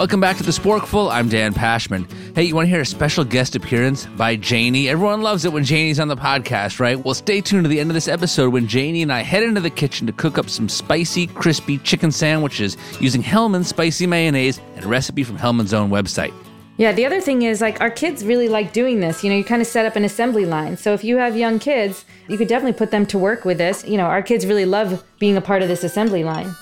Welcome 0.00 0.20
back 0.20 0.38
to 0.38 0.42
the 0.42 0.50
Sporkful. 0.50 1.12
I'm 1.12 1.28
Dan 1.28 1.52
Pashman. 1.52 2.10
Hey, 2.34 2.44
you 2.44 2.54
want 2.54 2.64
to 2.64 2.70
hear 2.70 2.80
a 2.80 2.86
special 2.86 3.22
guest 3.22 3.54
appearance 3.54 4.06
by 4.06 4.34
Janie? 4.34 4.88
Everyone 4.88 5.20
loves 5.20 5.44
it 5.44 5.52
when 5.52 5.62
Janie's 5.62 6.00
on 6.00 6.08
the 6.08 6.16
podcast, 6.16 6.80
right? 6.80 6.98
Well, 6.98 7.12
stay 7.12 7.42
tuned 7.42 7.64
to 7.64 7.68
the 7.68 7.78
end 7.78 7.90
of 7.90 7.94
this 7.94 8.08
episode 8.08 8.50
when 8.50 8.66
Janie 8.66 9.02
and 9.02 9.12
I 9.12 9.20
head 9.20 9.42
into 9.42 9.60
the 9.60 9.68
kitchen 9.68 10.06
to 10.06 10.12
cook 10.14 10.38
up 10.38 10.48
some 10.48 10.70
spicy, 10.70 11.26
crispy 11.26 11.76
chicken 11.76 12.10
sandwiches 12.10 12.78
using 12.98 13.22
Hellmann's 13.22 13.68
spicy 13.68 14.06
mayonnaise 14.06 14.58
and 14.74 14.86
a 14.86 14.88
recipe 14.88 15.22
from 15.22 15.36
Hellmann's 15.36 15.74
own 15.74 15.90
website. 15.90 16.32
Yeah, 16.78 16.92
the 16.92 17.04
other 17.04 17.20
thing 17.20 17.42
is 17.42 17.60
like 17.60 17.82
our 17.82 17.90
kids 17.90 18.24
really 18.24 18.48
like 18.48 18.72
doing 18.72 19.00
this. 19.00 19.22
You 19.22 19.28
know, 19.28 19.36
you 19.36 19.44
kind 19.44 19.60
of 19.60 19.68
set 19.68 19.84
up 19.84 19.96
an 19.96 20.06
assembly 20.06 20.46
line. 20.46 20.78
So 20.78 20.94
if 20.94 21.04
you 21.04 21.18
have 21.18 21.36
young 21.36 21.58
kids, 21.58 22.06
you 22.26 22.38
could 22.38 22.48
definitely 22.48 22.78
put 22.78 22.90
them 22.90 23.04
to 23.04 23.18
work 23.18 23.44
with 23.44 23.58
this. 23.58 23.86
You 23.86 23.98
know, 23.98 24.06
our 24.06 24.22
kids 24.22 24.46
really 24.46 24.64
love 24.64 25.04
being 25.18 25.36
a 25.36 25.42
part 25.42 25.60
of 25.60 25.68
this 25.68 25.84
assembly 25.84 26.24
line. 26.24 26.56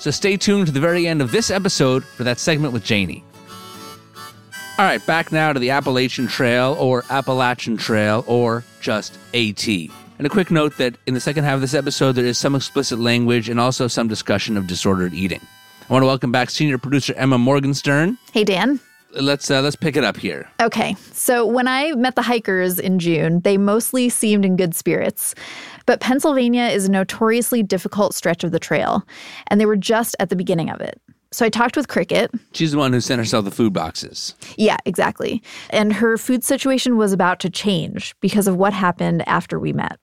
So 0.00 0.10
stay 0.10 0.38
tuned 0.38 0.64
to 0.66 0.72
the 0.72 0.80
very 0.80 1.06
end 1.06 1.20
of 1.20 1.30
this 1.30 1.50
episode 1.50 2.02
for 2.04 2.24
that 2.24 2.38
segment 2.38 2.72
with 2.72 2.82
Janie. 2.82 3.22
All 4.78 4.86
right, 4.86 5.04
back 5.04 5.30
now 5.30 5.52
to 5.52 5.60
the 5.60 5.68
Appalachian 5.68 6.26
Trail 6.26 6.74
or 6.80 7.04
Appalachian 7.10 7.76
Trail 7.76 8.24
or 8.26 8.64
just 8.80 9.18
AT. 9.34 9.68
And 9.68 10.26
a 10.26 10.30
quick 10.30 10.50
note 10.50 10.78
that 10.78 10.96
in 11.06 11.12
the 11.12 11.20
second 11.20 11.44
half 11.44 11.56
of 11.56 11.60
this 11.60 11.74
episode, 11.74 12.12
there 12.12 12.24
is 12.24 12.38
some 12.38 12.54
explicit 12.54 12.98
language 12.98 13.50
and 13.50 13.60
also 13.60 13.88
some 13.88 14.08
discussion 14.08 14.56
of 14.56 14.66
disordered 14.66 15.12
eating. 15.12 15.40
I 15.88 15.92
want 15.92 16.02
to 16.02 16.06
welcome 16.06 16.32
back 16.32 16.48
senior 16.48 16.78
producer 16.78 17.12
Emma 17.14 17.36
Morgenstern. 17.36 18.16
Hey, 18.32 18.44
Dan. 18.44 18.80
Let's 19.12 19.50
uh, 19.50 19.60
let's 19.60 19.74
pick 19.74 19.96
it 19.96 20.04
up 20.04 20.16
here. 20.16 20.48
Okay, 20.62 20.94
so 21.12 21.44
when 21.44 21.66
I 21.66 21.92
met 21.92 22.14
the 22.14 22.22
hikers 22.22 22.78
in 22.78 23.00
June, 23.00 23.40
they 23.40 23.58
mostly 23.58 24.08
seemed 24.08 24.44
in 24.44 24.56
good 24.56 24.74
spirits. 24.74 25.34
But 25.90 25.98
Pennsylvania 25.98 26.66
is 26.66 26.86
a 26.86 26.90
notoriously 26.92 27.64
difficult 27.64 28.14
stretch 28.14 28.44
of 28.44 28.52
the 28.52 28.60
trail, 28.60 29.04
and 29.48 29.60
they 29.60 29.66
were 29.66 29.74
just 29.74 30.14
at 30.20 30.28
the 30.28 30.36
beginning 30.36 30.70
of 30.70 30.80
it. 30.80 31.02
So 31.32 31.44
I 31.44 31.48
talked 31.48 31.76
with 31.76 31.88
Cricket. 31.88 32.30
She's 32.52 32.70
the 32.70 32.78
one 32.78 32.92
who 32.92 33.00
sent 33.00 33.18
herself 33.18 33.44
the 33.44 33.50
food 33.50 33.72
boxes. 33.72 34.36
Yeah, 34.56 34.76
exactly. 34.86 35.42
And 35.70 35.92
her 35.92 36.16
food 36.16 36.44
situation 36.44 36.96
was 36.96 37.12
about 37.12 37.40
to 37.40 37.50
change 37.50 38.14
because 38.20 38.46
of 38.46 38.54
what 38.54 38.72
happened 38.72 39.26
after 39.28 39.58
we 39.58 39.72
met. 39.72 39.98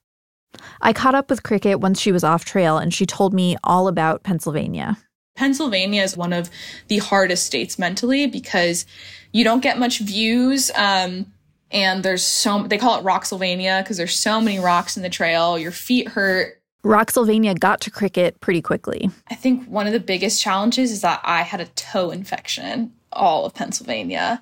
I 0.82 0.92
caught 0.92 1.14
up 1.14 1.30
with 1.30 1.42
Cricket 1.42 1.80
once 1.80 1.98
she 1.98 2.12
was 2.12 2.22
off 2.22 2.44
trail, 2.44 2.76
and 2.76 2.92
she 2.92 3.06
told 3.06 3.32
me 3.32 3.56
all 3.64 3.88
about 3.88 4.24
Pennsylvania. 4.24 4.98
Pennsylvania 5.36 6.02
is 6.02 6.18
one 6.18 6.34
of 6.34 6.50
the 6.88 6.98
hardest 6.98 7.46
states 7.46 7.78
mentally 7.78 8.26
because 8.26 8.84
you 9.32 9.42
don't 9.42 9.62
get 9.62 9.78
much 9.78 10.00
views. 10.00 10.70
Um, 10.76 11.32
and 11.70 12.02
there's 12.02 12.24
so 12.24 12.62
they 12.64 12.78
call 12.78 12.98
it 12.98 13.04
Rocksylvania 13.04 13.82
because 13.82 13.96
there's 13.96 14.16
so 14.16 14.40
many 14.40 14.58
rocks 14.58 14.96
in 14.96 15.02
the 15.02 15.10
trail. 15.10 15.58
Your 15.58 15.72
feet 15.72 16.08
hurt. 16.08 16.60
Rocksylvania 16.84 17.58
got 17.58 17.80
to 17.82 17.90
cricket 17.90 18.40
pretty 18.40 18.62
quickly. 18.62 19.10
I 19.30 19.34
think 19.34 19.66
one 19.66 19.86
of 19.86 19.92
the 19.92 20.00
biggest 20.00 20.40
challenges 20.40 20.90
is 20.90 21.00
that 21.02 21.20
I 21.24 21.42
had 21.42 21.60
a 21.60 21.66
toe 21.66 22.10
infection 22.10 22.92
all 23.12 23.44
of 23.44 23.54
Pennsylvania. 23.54 24.40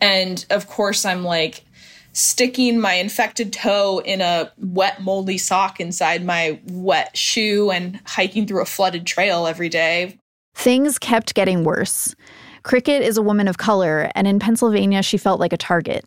And 0.00 0.44
of 0.50 0.68
course, 0.68 1.04
I'm 1.04 1.24
like 1.24 1.64
sticking 2.12 2.78
my 2.78 2.94
infected 2.94 3.52
toe 3.52 4.02
in 4.04 4.20
a 4.20 4.52
wet, 4.58 5.02
moldy 5.02 5.38
sock 5.38 5.80
inside 5.80 6.24
my 6.24 6.60
wet 6.66 7.16
shoe 7.16 7.70
and 7.70 8.00
hiking 8.04 8.46
through 8.46 8.62
a 8.62 8.66
flooded 8.66 9.06
trail 9.06 9.46
every 9.46 9.68
day. 9.68 10.18
Things 10.54 10.98
kept 10.98 11.34
getting 11.34 11.64
worse. 11.64 12.14
Cricket 12.62 13.02
is 13.02 13.16
a 13.16 13.22
woman 13.22 13.48
of 13.48 13.58
color, 13.58 14.10
and 14.14 14.28
in 14.28 14.38
Pennsylvania, 14.38 15.02
she 15.02 15.16
felt 15.16 15.40
like 15.40 15.52
a 15.52 15.56
target. 15.56 16.04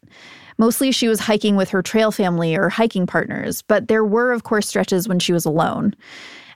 Mostly 0.57 0.91
she 0.91 1.07
was 1.07 1.19
hiking 1.19 1.55
with 1.55 1.69
her 1.69 1.81
trail 1.81 2.11
family 2.11 2.55
or 2.55 2.69
hiking 2.69 3.05
partners, 3.05 3.61
but 3.61 3.87
there 3.87 4.05
were, 4.05 4.31
of 4.31 4.43
course, 4.43 4.67
stretches 4.67 5.07
when 5.07 5.19
she 5.19 5.33
was 5.33 5.45
alone. 5.45 5.95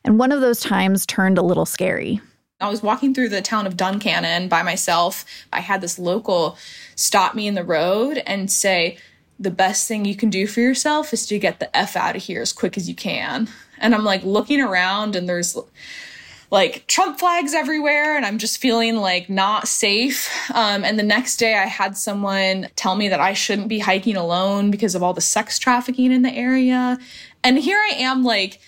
And 0.03 0.17
one 0.17 0.31
of 0.31 0.41
those 0.41 0.62
times 0.62 1.05
turned 1.05 1.38
a 1.38 1.43
little 1.43 1.65
scary. 1.65 2.21
I 2.62 2.69
was 2.69 2.83
walking 2.83 3.13
through 3.13 3.29
the 3.29 3.41
town 3.41 3.67
of 3.67 3.77
Duncannon 3.77 4.49
by 4.49 4.63
myself. 4.63 5.25
I 5.53 5.62
had 5.62 5.81
this 5.81 5.97
local 5.97 6.57
stop 6.95 7.33
me 7.33 7.47
in 7.47 7.55
the 7.55 7.63
road 7.63 8.21
and 8.25 8.51
say, 8.51 8.97
The 9.39 9.51
best 9.51 9.88
thing 9.88 10.03
you 10.03 10.15
can 10.15 10.29
do 10.29 10.45
for 10.45 10.59
yourself 10.59 11.13
is 11.13 11.25
to 11.27 11.39
get 11.39 11.59
the 11.59 11.75
F 11.75 11.95
out 11.95 12.17
of 12.17 12.23
here 12.23 12.41
as 12.41 12.51
quick 12.51 12.77
as 12.77 12.89
you 12.89 12.95
can. 12.95 13.47
And 13.77 13.95
I'm 13.95 14.03
like 14.03 14.23
looking 14.23 14.59
around, 14.62 15.15
and 15.15 15.27
there's 15.27 15.57
like 16.51 16.88
Trump 16.88 17.19
flags 17.19 17.53
everywhere 17.53 18.17
and 18.17 18.25
I'm 18.25 18.39
just 18.39 18.59
feeling 18.59 18.97
like 18.97 19.29
not 19.29 19.67
safe. 19.67 20.29
Um, 20.53 20.83
and 20.83 20.97
the 20.97 21.03
next 21.03 21.38
day 21.38 21.55
I 21.55 21.65
had 21.65 21.95
someone 21.95 22.69
tell 22.75 22.95
me 22.95 23.09
that 23.09 23.19
I 23.19 23.33
shouldn't 23.33 23.67
be 23.67 23.79
hiking 23.79 24.15
alone 24.15 24.71
because 24.71 24.95
of 24.95 25.03
all 25.03 25.13
the 25.13 25.21
sex 25.21 25.59
trafficking 25.59 26.12
in 26.12 26.23
the 26.23 26.33
area. 26.33 26.97
And 27.43 27.59
here 27.59 27.77
I 27.77 27.93
am 27.97 28.23
like, 28.23 28.59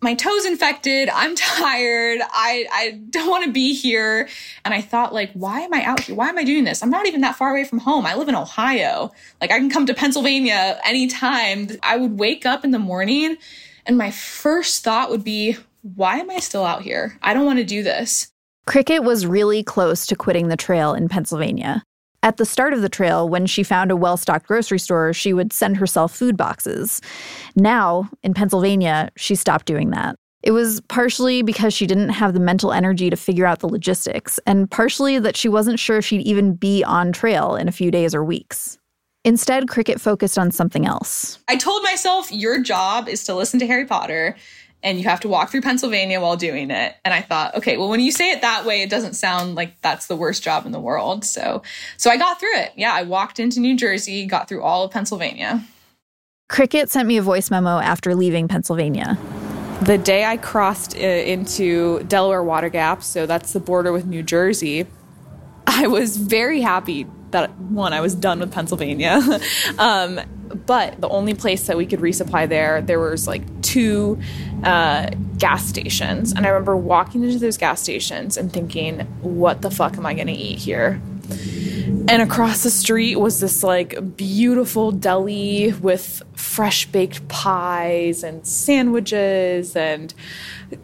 my 0.00 0.14
toes 0.14 0.46
infected. 0.46 1.10
I'm 1.10 1.34
tired. 1.36 2.20
I, 2.22 2.66
I 2.72 3.00
don't 3.10 3.28
want 3.28 3.44
to 3.44 3.52
be 3.52 3.74
here. 3.74 4.28
And 4.64 4.72
I 4.72 4.80
thought 4.80 5.12
like, 5.12 5.30
why 5.32 5.60
am 5.60 5.74
I 5.74 5.82
out 5.82 6.00
here? 6.00 6.14
Why 6.14 6.28
am 6.28 6.38
I 6.38 6.44
doing 6.44 6.64
this? 6.64 6.82
I'm 6.82 6.90
not 6.90 7.06
even 7.06 7.20
that 7.22 7.36
far 7.36 7.50
away 7.50 7.64
from 7.64 7.78
home. 7.78 8.06
I 8.06 8.14
live 8.14 8.28
in 8.28 8.36
Ohio. 8.36 9.12
Like 9.40 9.50
I 9.50 9.58
can 9.58 9.68
come 9.68 9.84
to 9.86 9.94
Pennsylvania 9.94 10.80
anytime. 10.84 11.68
I 11.82 11.98
would 11.98 12.18
wake 12.18 12.46
up 12.46 12.64
in 12.64 12.70
the 12.70 12.78
morning 12.78 13.36
and 13.84 13.98
my 13.98 14.10
first 14.10 14.84
thought 14.84 15.10
would 15.10 15.24
be, 15.24 15.56
why 15.82 16.18
am 16.18 16.30
I 16.30 16.38
still 16.40 16.64
out 16.64 16.82
here? 16.82 17.18
I 17.22 17.34
don't 17.34 17.46
want 17.46 17.58
to 17.58 17.64
do 17.64 17.82
this. 17.82 18.28
Cricket 18.66 19.02
was 19.02 19.26
really 19.26 19.62
close 19.62 20.06
to 20.06 20.16
quitting 20.16 20.48
the 20.48 20.56
trail 20.56 20.92
in 20.92 21.08
Pennsylvania. 21.08 21.82
At 22.22 22.36
the 22.36 22.44
start 22.44 22.74
of 22.74 22.82
the 22.82 22.88
trail, 22.88 23.28
when 23.28 23.46
she 23.46 23.62
found 23.62 23.90
a 23.90 23.96
well 23.96 24.16
stocked 24.16 24.46
grocery 24.46 24.78
store, 24.78 25.12
she 25.12 25.32
would 25.32 25.52
send 25.52 25.76
herself 25.76 26.14
food 26.14 26.36
boxes. 26.36 27.00
Now, 27.54 28.10
in 28.22 28.34
Pennsylvania, 28.34 29.10
she 29.16 29.36
stopped 29.36 29.66
doing 29.66 29.90
that. 29.90 30.16
It 30.42 30.50
was 30.50 30.80
partially 30.88 31.42
because 31.42 31.74
she 31.74 31.86
didn't 31.86 32.10
have 32.10 32.32
the 32.32 32.40
mental 32.40 32.72
energy 32.72 33.10
to 33.10 33.16
figure 33.16 33.46
out 33.46 33.60
the 33.60 33.68
logistics, 33.68 34.38
and 34.46 34.70
partially 34.70 35.18
that 35.18 35.36
she 35.36 35.48
wasn't 35.48 35.80
sure 35.80 36.02
she'd 36.02 36.26
even 36.26 36.54
be 36.54 36.84
on 36.84 37.12
trail 37.12 37.56
in 37.56 37.68
a 37.68 37.72
few 37.72 37.90
days 37.90 38.14
or 38.14 38.24
weeks. 38.24 38.78
Instead, 39.24 39.68
Cricket 39.68 40.00
focused 40.00 40.38
on 40.38 40.50
something 40.52 40.86
else. 40.86 41.38
I 41.48 41.56
told 41.56 41.82
myself, 41.82 42.30
your 42.30 42.62
job 42.62 43.08
is 43.08 43.24
to 43.24 43.34
listen 43.34 43.58
to 43.60 43.66
Harry 43.66 43.84
Potter 43.84 44.36
and 44.82 44.98
you 44.98 45.04
have 45.04 45.20
to 45.20 45.28
walk 45.28 45.50
through 45.50 45.62
Pennsylvania 45.62 46.20
while 46.20 46.36
doing 46.36 46.70
it. 46.70 46.94
And 47.04 47.12
I 47.12 47.20
thought, 47.20 47.54
okay, 47.56 47.76
well, 47.76 47.88
when 47.88 48.00
you 48.00 48.12
say 48.12 48.30
it 48.30 48.42
that 48.42 48.64
way, 48.64 48.82
it 48.82 48.90
doesn't 48.90 49.14
sound 49.14 49.54
like 49.54 49.80
that's 49.80 50.06
the 50.06 50.16
worst 50.16 50.42
job 50.42 50.66
in 50.66 50.72
the 50.72 50.80
world. 50.80 51.24
So, 51.24 51.62
so 51.96 52.10
I 52.10 52.16
got 52.16 52.38
through 52.38 52.56
it. 52.56 52.72
Yeah, 52.76 52.92
I 52.92 53.02
walked 53.02 53.40
into 53.40 53.60
New 53.60 53.76
Jersey, 53.76 54.26
got 54.26 54.48
through 54.48 54.62
all 54.62 54.84
of 54.84 54.90
Pennsylvania. 54.90 55.64
Cricket 56.48 56.90
sent 56.90 57.08
me 57.08 57.16
a 57.18 57.22
voice 57.22 57.50
memo 57.50 57.78
after 57.78 58.14
leaving 58.14 58.48
Pennsylvania. 58.48 59.18
The 59.82 59.98
day 59.98 60.24
I 60.24 60.36
crossed 60.38 60.96
uh, 60.96 61.00
into 61.00 62.02
Delaware 62.04 62.42
Water 62.42 62.68
Gap, 62.68 63.02
so 63.02 63.26
that's 63.26 63.52
the 63.52 63.60
border 63.60 63.92
with 63.92 64.06
New 64.06 64.22
Jersey, 64.22 64.86
I 65.66 65.86
was 65.86 66.16
very 66.16 66.60
happy 66.60 67.06
that 67.30 67.58
one, 67.58 67.92
I 67.92 68.00
was 68.00 68.14
done 68.14 68.40
with 68.40 68.52
Pennsylvania. 68.52 69.20
um, 69.78 70.20
but 70.66 71.00
the 71.00 71.08
only 71.08 71.34
place 71.34 71.66
that 71.66 71.76
we 71.76 71.86
could 71.86 72.00
resupply 72.00 72.48
there, 72.48 72.80
there 72.80 72.98
was 72.98 73.26
like 73.26 73.42
two 73.62 74.18
uh, 74.64 75.10
gas 75.36 75.66
stations. 75.66 76.32
And 76.32 76.46
I 76.46 76.50
remember 76.50 76.76
walking 76.76 77.22
into 77.22 77.38
those 77.38 77.56
gas 77.56 77.82
stations 77.82 78.36
and 78.36 78.52
thinking, 78.52 79.00
what 79.20 79.62
the 79.62 79.70
fuck 79.70 79.96
am 79.96 80.06
I 80.06 80.14
to 80.14 80.32
eat 80.32 80.58
here? 80.58 81.00
And 82.08 82.22
across 82.22 82.62
the 82.62 82.70
street 82.70 83.16
was 83.16 83.40
this 83.40 83.62
like 83.62 84.16
beautiful 84.16 84.92
deli 84.92 85.72
with 85.72 86.22
fresh 86.58 86.86
baked 86.86 87.28
pies 87.28 88.24
and 88.24 88.44
sandwiches 88.44 89.76
and 89.76 90.12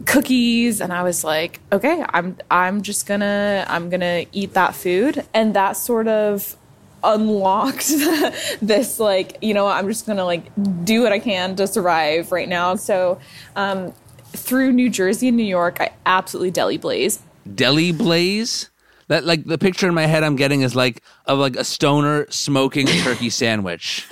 cookies 0.06 0.80
and 0.80 0.92
I 0.92 1.02
was 1.02 1.24
like, 1.24 1.58
okay, 1.72 2.04
I'm 2.10 2.36
I'm 2.48 2.82
just 2.82 3.08
going 3.08 3.18
to 3.18 3.66
I'm 3.66 3.90
going 3.90 4.02
to 4.02 4.24
eat 4.30 4.54
that 4.54 4.76
food 4.76 5.26
and 5.34 5.52
that 5.54 5.72
sort 5.72 6.06
of 6.06 6.56
unlocked 7.02 7.88
this 8.62 9.00
like, 9.00 9.36
you 9.42 9.52
know, 9.52 9.66
I'm 9.66 9.88
just 9.88 10.06
going 10.06 10.18
to 10.18 10.24
like 10.24 10.44
do 10.84 11.02
what 11.02 11.10
I 11.10 11.18
can 11.18 11.56
to 11.56 11.66
survive 11.66 12.30
right 12.30 12.48
now. 12.48 12.76
So, 12.76 13.18
um 13.56 13.92
through 14.28 14.70
New 14.70 14.90
Jersey 14.90 15.26
and 15.26 15.36
New 15.36 15.42
York, 15.42 15.80
I 15.80 15.90
absolutely 16.06 16.52
deli 16.52 16.76
blaze. 16.76 17.20
Deli 17.52 17.90
blaze? 17.90 18.70
That 19.08 19.24
like 19.24 19.44
the 19.44 19.58
picture 19.58 19.88
in 19.88 19.94
my 19.94 20.06
head 20.06 20.22
I'm 20.22 20.36
getting 20.36 20.62
is 20.62 20.74
like 20.74 21.02
of 21.26 21.38
like 21.38 21.56
a 21.56 21.64
stoner 21.64 22.26
smoking 22.30 22.88
a 22.88 23.00
turkey 23.02 23.30
sandwich. 23.30 24.06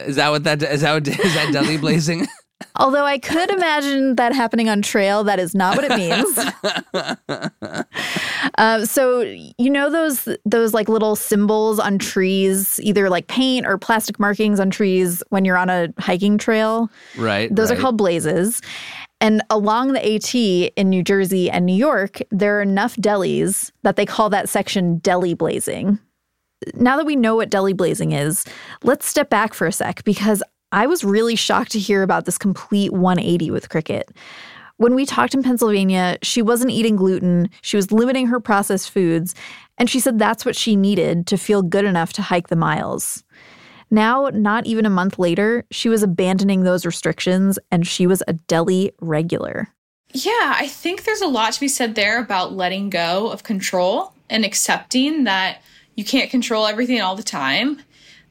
is 0.00 0.16
that 0.16 0.30
what 0.30 0.44
that 0.44 0.62
is 0.62 0.80
that 0.82 0.92
what, 0.94 1.08
is 1.24 1.34
that 1.34 1.50
deli 1.52 1.76
blazing? 1.78 2.26
Although 2.76 3.04
I 3.04 3.18
could 3.18 3.50
imagine 3.50 4.16
that 4.16 4.32
happening 4.32 4.68
on 4.68 4.82
trail, 4.82 5.24
that 5.24 5.38
is 5.38 5.54
not 5.54 5.76
what 5.76 5.90
it 5.90 5.96
means. 5.96 6.38
uh, 8.58 8.84
so 8.84 9.20
you 9.20 9.70
know 9.70 9.90
those 9.90 10.28
those 10.44 10.74
like 10.74 10.88
little 10.88 11.16
symbols 11.16 11.78
on 11.78 11.98
trees, 11.98 12.80
either 12.82 13.08
like 13.08 13.26
paint 13.28 13.66
or 13.66 13.78
plastic 13.78 14.18
markings 14.18 14.60
on 14.60 14.70
trees 14.70 15.22
when 15.30 15.44
you're 15.44 15.56
on 15.56 15.70
a 15.70 15.88
hiking 15.98 16.38
trail. 16.38 16.90
Right. 17.16 17.54
Those 17.54 17.70
right. 17.70 17.78
are 17.78 17.82
called 17.82 17.96
blazes. 17.96 18.60
And 19.20 19.42
along 19.50 19.92
the 19.92 20.14
AT 20.14 20.34
in 20.34 20.90
New 20.90 21.02
Jersey 21.02 21.50
and 21.50 21.66
New 21.66 21.74
York, 21.74 22.20
there 22.30 22.58
are 22.58 22.62
enough 22.62 22.96
delis 22.96 23.72
that 23.82 23.96
they 23.96 24.06
call 24.06 24.30
that 24.30 24.48
section 24.48 24.98
deli 24.98 25.34
blazing. 25.34 25.98
Now 26.74 26.96
that 26.96 27.06
we 27.06 27.16
know 27.16 27.36
what 27.36 27.50
deli 27.50 27.72
blazing 27.72 28.12
is, 28.12 28.44
let's 28.82 29.06
step 29.06 29.30
back 29.30 29.54
for 29.54 29.66
a 29.66 29.72
sec 29.72 30.04
because 30.04 30.42
I 30.70 30.86
was 30.86 31.04
really 31.04 31.36
shocked 31.36 31.72
to 31.72 31.78
hear 31.78 32.02
about 32.02 32.26
this 32.26 32.38
complete 32.38 32.92
180 32.92 33.50
with 33.50 33.70
Cricket. 33.70 34.10
When 34.76 34.94
we 34.94 35.06
talked 35.06 35.34
in 35.34 35.42
Pennsylvania, 35.42 36.18
she 36.22 36.40
wasn't 36.40 36.70
eating 36.70 36.94
gluten, 36.94 37.50
she 37.62 37.76
was 37.76 37.90
limiting 37.90 38.28
her 38.28 38.38
processed 38.38 38.90
foods, 38.90 39.34
and 39.76 39.90
she 39.90 39.98
said 39.98 40.18
that's 40.18 40.44
what 40.44 40.54
she 40.54 40.76
needed 40.76 41.26
to 41.28 41.36
feel 41.36 41.62
good 41.62 41.84
enough 41.84 42.12
to 42.14 42.22
hike 42.22 42.48
the 42.48 42.56
miles. 42.56 43.24
Now, 43.90 44.30
not 44.32 44.66
even 44.66 44.86
a 44.86 44.90
month 44.90 45.18
later, 45.18 45.64
she 45.70 45.88
was 45.88 46.02
abandoning 46.02 46.62
those 46.62 46.84
restrictions 46.84 47.58
and 47.70 47.86
she 47.86 48.06
was 48.06 48.22
a 48.28 48.34
deli 48.34 48.92
regular. 49.00 49.68
Yeah, 50.12 50.54
I 50.56 50.68
think 50.68 51.04
there's 51.04 51.20
a 51.20 51.26
lot 51.26 51.52
to 51.52 51.60
be 51.60 51.68
said 51.68 51.94
there 51.94 52.20
about 52.20 52.54
letting 52.54 52.90
go 52.90 53.30
of 53.30 53.42
control 53.42 54.12
and 54.30 54.44
accepting 54.44 55.24
that 55.24 55.62
you 55.96 56.04
can't 56.04 56.30
control 56.30 56.66
everything 56.66 57.00
all 57.00 57.16
the 57.16 57.22
time. 57.22 57.82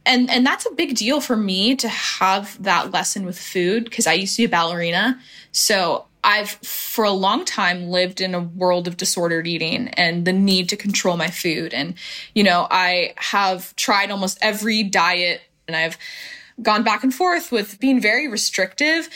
And 0.06 0.30
and 0.30 0.46
that's 0.46 0.65
a 0.65 0.74
big 0.74 0.96
deal 0.96 1.20
for 1.20 1.36
me 1.36 1.76
to 1.76 1.89
have 1.89 2.62
that 2.63 2.91
lesson 2.91 3.26
with 3.26 3.38
food 3.38 3.84
because 3.84 4.08
I 4.08 4.13
used 4.13 4.36
to 4.38 4.43
be 4.43 4.46
a 4.46 4.50
ballerina. 4.50 5.20
So 5.52 6.06
I've 6.24 6.50
for 6.50 7.04
a 7.04 7.12
long 7.12 7.46
time 7.46 7.89
lived 7.89 8.22
in 8.22 8.34
a 8.34 8.39
world 8.41 8.88
of 8.88 8.98
disordered 8.98 9.48
eating 9.48 9.89
and 9.89 10.26
the 10.26 10.34
need 10.34 10.70
to 10.70 10.76
control 10.76 11.17
my 11.17 11.30
food. 11.30 11.74
And, 11.74 11.93
you 12.34 12.43
know, 12.43 12.67
I 12.70 13.13
have 13.17 13.76
tried 13.76 14.12
almost 14.12 14.38
every 14.41 14.84
diet 14.84 15.41
and 15.67 15.75
I've 15.75 15.97
gone 16.62 16.84
back 16.84 17.03
and 17.03 17.13
forth 17.13 17.51
with 17.51 17.80
being 17.80 18.01
very 18.01 18.27
restrictive. 18.27 19.10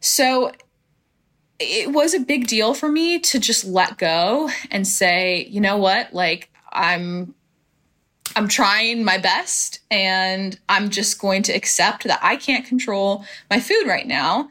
So 0.00 0.52
it 1.58 1.92
was 1.92 2.14
a 2.14 2.20
big 2.20 2.46
deal 2.46 2.74
for 2.74 2.88
me 2.88 3.18
to 3.18 3.38
just 3.38 3.64
let 3.64 3.98
go 3.98 4.50
and 4.70 4.86
say, 4.86 5.46
you 5.50 5.60
know 5.60 5.78
what, 5.78 6.12
like 6.12 6.50
I'm 6.72 7.34
I'm 8.34 8.48
trying 8.48 9.02
my 9.04 9.16
best 9.16 9.80
and 9.90 10.58
I'm 10.68 10.90
just 10.90 11.18
going 11.18 11.42
to 11.44 11.52
accept 11.52 12.04
that 12.04 12.18
I 12.22 12.36
can't 12.36 12.66
control 12.66 13.24
my 13.48 13.60
food 13.60 13.86
right 13.86 14.06
now. 14.06 14.50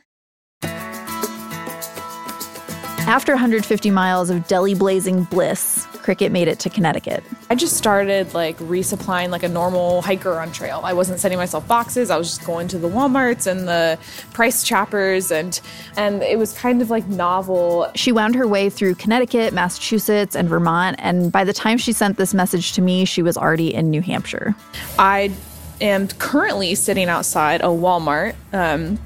After 3.08 3.34
150 3.34 3.92
miles 3.92 4.32
of 4.32 4.48
deli 4.48 4.74
blazing 4.74 5.26
bliss, 5.26 5.86
Cricket 6.02 6.32
made 6.32 6.48
it 6.48 6.58
to 6.62 6.72
Connecticut. 6.72 7.24
I 7.52 7.56
just 7.56 7.78
started 7.78 8.34
like 8.34 8.58
resupplying 8.58 9.30
like 9.30 9.44
a 9.44 9.48
normal 9.48 10.02
hiker 10.02 10.40
on 10.40 10.52
trail. 10.52 10.82
I 10.84 10.94
wasn't 10.94 11.20
sending 11.20 11.38
myself 11.38 11.68
boxes. 11.68 12.10
I 12.10 12.18
was 12.18 12.30
just 12.30 12.44
going 12.48 12.68
to 12.70 12.80
the 12.80 12.90
Walmarts 12.90 13.46
and 13.46 13.68
the 13.68 14.00
Price 14.34 14.64
Choppers 14.64 15.32
and 15.32 15.62
and 15.96 16.24
it 16.24 16.40
was 16.40 16.58
kind 16.58 16.82
of 16.82 16.90
like 16.90 17.06
novel. 17.08 17.92
She 17.94 18.12
wound 18.12 18.34
her 18.34 18.48
way 18.48 18.72
through 18.72 18.96
Connecticut, 18.96 19.54
Massachusetts, 19.54 20.36
and 20.36 20.50
Vermont, 20.50 20.96
and 20.98 21.32
by 21.32 21.44
the 21.44 21.54
time 21.54 21.78
she 21.78 21.94
sent 21.94 22.18
this 22.18 22.34
message 22.34 22.74
to 22.74 22.82
me, 22.82 23.06
she 23.06 23.22
was 23.22 23.38
already 23.38 23.72
in 23.72 23.92
New 23.92 24.02
Hampshire. 24.02 24.56
I 24.98 25.32
am 25.80 26.08
currently 26.08 26.74
sitting 26.74 27.08
outside 27.08 27.62
a 27.62 27.66
Walmart. 27.66 28.34
Um, 28.52 28.98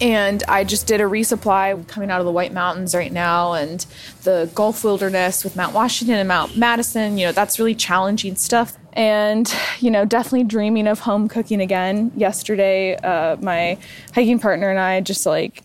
and 0.00 0.42
I 0.48 0.64
just 0.64 0.86
did 0.86 1.00
a 1.00 1.04
resupply 1.04 1.86
coming 1.88 2.10
out 2.10 2.20
of 2.20 2.26
the 2.26 2.32
White 2.32 2.52
Mountains 2.52 2.94
right 2.94 3.12
now 3.12 3.54
and 3.54 3.84
the 4.24 4.50
Gulf 4.54 4.84
Wilderness 4.84 5.42
with 5.44 5.56
Mount 5.56 5.74
Washington 5.74 6.16
and 6.16 6.28
Mount 6.28 6.56
Madison. 6.56 7.18
You 7.18 7.26
know, 7.26 7.32
that's 7.32 7.58
really 7.58 7.74
challenging 7.74 8.36
stuff. 8.36 8.76
And, 8.92 9.52
you 9.80 9.90
know, 9.90 10.04
definitely 10.04 10.44
dreaming 10.44 10.86
of 10.86 11.00
home 11.00 11.28
cooking 11.28 11.60
again. 11.60 12.12
Yesterday, 12.16 12.96
uh, 12.96 13.36
my 13.36 13.78
hiking 14.14 14.38
partner 14.38 14.70
and 14.70 14.78
I 14.78 15.00
just 15.00 15.26
like 15.26 15.62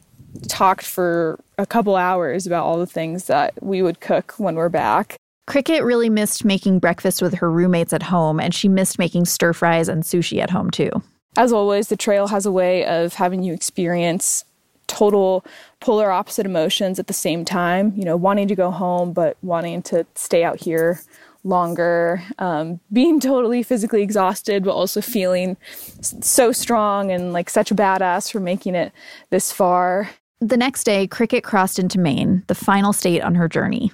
talked 0.47 0.85
for 0.85 1.39
a 1.57 1.65
couple 1.65 1.95
hours 1.95 2.47
about 2.47 2.65
all 2.65 2.77
the 2.77 2.87
things 2.87 3.25
that 3.25 3.53
we 3.61 3.81
would 3.81 3.99
cook 3.99 4.33
when 4.37 4.55
we're 4.55 4.69
back. 4.69 5.17
Cricket 5.47 5.83
really 5.83 6.09
missed 6.09 6.45
making 6.45 6.79
breakfast 6.79 7.21
with 7.21 7.33
her 7.35 7.51
roommates 7.51 7.91
at 7.91 8.03
home, 8.03 8.39
and 8.39 8.53
she 8.53 8.69
missed 8.69 8.97
making 8.97 9.25
stir 9.25 9.51
fries 9.51 9.89
and 9.89 10.03
sushi 10.03 10.41
at 10.41 10.49
home 10.49 10.71
too. 10.71 10.91
As 11.37 11.53
always, 11.53 11.87
the 11.87 11.95
trail 11.95 12.27
has 12.27 12.45
a 12.45 12.51
way 12.51 12.85
of 12.85 13.13
having 13.15 13.41
you 13.41 13.53
experience 13.53 14.43
total 14.87 15.45
polar 15.79 16.11
opposite 16.11 16.45
emotions 16.45 16.99
at 16.99 17.07
the 17.07 17.13
same 17.13 17.45
time. 17.45 17.93
You 17.95 18.03
know, 18.03 18.17
wanting 18.17 18.49
to 18.49 18.55
go 18.55 18.71
home, 18.71 19.13
but 19.13 19.37
wanting 19.41 19.81
to 19.83 20.05
stay 20.15 20.43
out 20.43 20.59
here 20.59 20.99
longer, 21.43 22.21
um, 22.37 22.79
being 22.91 23.19
totally 23.19 23.63
physically 23.63 24.03
exhausted, 24.03 24.63
but 24.63 24.73
also 24.73 25.01
feeling 25.01 25.57
so 26.01 26.51
strong 26.51 27.11
and 27.11 27.33
like 27.33 27.49
such 27.49 27.71
a 27.71 27.75
badass 27.75 28.31
for 28.31 28.39
making 28.39 28.75
it 28.75 28.91
this 29.29 29.51
far. 29.51 30.09
The 30.43 30.57
next 30.57 30.85
day, 30.85 31.05
Cricket 31.05 31.43
crossed 31.43 31.77
into 31.77 31.99
Maine, 31.99 32.41
the 32.47 32.55
final 32.55 32.93
state 32.93 33.21
on 33.21 33.35
her 33.35 33.47
journey. 33.47 33.91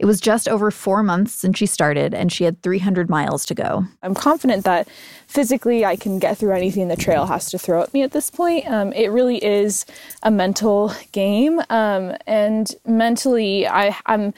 It 0.00 0.06
was 0.06 0.20
just 0.20 0.48
over 0.48 0.72
four 0.72 1.04
months 1.04 1.32
since 1.32 1.56
she 1.56 1.66
started, 1.66 2.12
and 2.12 2.32
she 2.32 2.42
had 2.42 2.60
300 2.62 3.08
miles 3.08 3.46
to 3.46 3.54
go. 3.54 3.84
I'm 4.02 4.12
confident 4.12 4.64
that 4.64 4.88
physically 5.28 5.84
I 5.84 5.94
can 5.94 6.18
get 6.18 6.36
through 6.36 6.52
anything 6.52 6.88
the 6.88 6.96
trail 6.96 7.26
has 7.26 7.48
to 7.52 7.60
throw 7.60 7.80
at 7.80 7.94
me 7.94 8.02
at 8.02 8.10
this 8.10 8.28
point. 8.28 8.68
Um, 8.68 8.92
it 8.92 9.12
really 9.12 9.42
is 9.44 9.86
a 10.24 10.32
mental 10.32 10.92
game. 11.12 11.60
Um, 11.70 12.16
and 12.26 12.74
mentally, 12.84 13.68
I, 13.68 13.96
I'm 14.06 14.34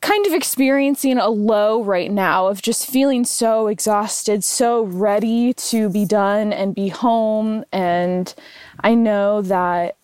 kind 0.00 0.26
of 0.26 0.32
experiencing 0.32 1.16
a 1.16 1.28
low 1.28 1.80
right 1.84 2.10
now 2.10 2.48
of 2.48 2.60
just 2.60 2.90
feeling 2.90 3.24
so 3.24 3.68
exhausted, 3.68 4.42
so 4.42 4.82
ready 4.82 5.52
to 5.52 5.88
be 5.90 6.04
done 6.04 6.52
and 6.52 6.74
be 6.74 6.88
home. 6.88 7.64
And 7.70 8.34
I 8.80 8.96
know 8.96 9.42
that 9.42 9.96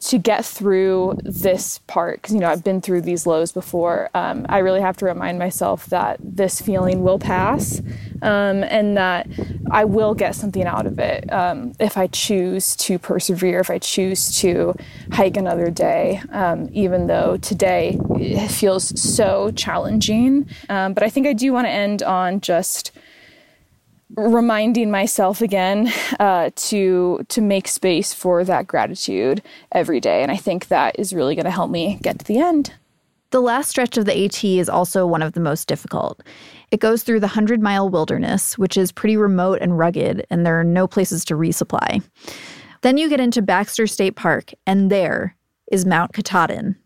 to 0.00 0.18
get 0.18 0.44
through 0.44 1.18
this 1.22 1.78
part, 1.86 2.22
because 2.22 2.34
you 2.34 2.40
know 2.40 2.48
I've 2.48 2.64
been 2.64 2.80
through 2.80 3.02
these 3.02 3.26
lows 3.26 3.52
before, 3.52 4.10
um, 4.14 4.46
I 4.48 4.58
really 4.58 4.80
have 4.80 4.96
to 4.98 5.04
remind 5.04 5.38
myself 5.38 5.86
that 5.86 6.18
this 6.20 6.60
feeling 6.60 7.02
will 7.02 7.18
pass, 7.18 7.80
um, 8.22 8.64
and 8.64 8.96
that 8.96 9.26
I 9.70 9.84
will 9.84 10.14
get 10.14 10.34
something 10.34 10.64
out 10.64 10.86
of 10.86 10.98
it 10.98 11.32
um, 11.32 11.72
if 11.78 11.96
I 11.96 12.06
choose 12.08 12.76
to 12.76 12.98
persevere, 12.98 13.60
if 13.60 13.70
I 13.70 13.78
choose 13.78 14.38
to 14.40 14.74
hike 15.12 15.36
another 15.36 15.70
day, 15.70 16.20
um, 16.30 16.68
even 16.72 17.06
though 17.06 17.36
today 17.38 17.98
feels 18.48 19.00
so 19.00 19.50
challenging. 19.52 20.48
Um, 20.68 20.94
but 20.94 21.02
I 21.02 21.10
think 21.10 21.26
I 21.26 21.32
do 21.32 21.52
want 21.52 21.66
to 21.66 21.70
end 21.70 22.02
on 22.02 22.40
just 22.40 22.92
reminding 24.16 24.90
myself 24.90 25.42
again 25.42 25.92
uh, 26.18 26.50
to 26.56 27.24
to 27.28 27.40
make 27.40 27.68
space 27.68 28.14
for 28.14 28.42
that 28.44 28.66
gratitude 28.66 29.42
every 29.72 30.00
day 30.00 30.22
and 30.22 30.32
i 30.32 30.36
think 30.36 30.68
that 30.68 30.98
is 30.98 31.12
really 31.12 31.34
going 31.34 31.44
to 31.44 31.50
help 31.50 31.70
me 31.70 31.98
get 32.02 32.18
to 32.18 32.24
the 32.24 32.38
end 32.38 32.72
the 33.30 33.40
last 33.42 33.68
stretch 33.68 33.98
of 33.98 34.06
the 34.06 34.24
AT 34.24 34.42
is 34.42 34.70
also 34.70 35.06
one 35.06 35.20
of 35.20 35.34
the 35.34 35.40
most 35.40 35.68
difficult. 35.68 36.22
It 36.70 36.80
goes 36.80 37.02
through 37.02 37.20
the 37.20 37.26
100 37.26 37.60
mile 37.60 37.90
wilderness, 37.90 38.56
which 38.56 38.78
is 38.78 38.90
pretty 38.90 39.18
remote 39.18 39.58
and 39.60 39.78
rugged, 39.78 40.26
and 40.30 40.46
there 40.46 40.58
are 40.58 40.64
no 40.64 40.86
places 40.86 41.26
to 41.26 41.34
resupply. 41.34 42.02
Then 42.80 42.96
you 42.96 43.10
get 43.10 43.20
into 43.20 43.42
Baxter 43.42 43.86
State 43.86 44.16
Park, 44.16 44.52
and 44.66 44.90
there 44.90 45.36
is 45.70 45.84
Mount 45.84 46.14
Katahdin. 46.14 46.76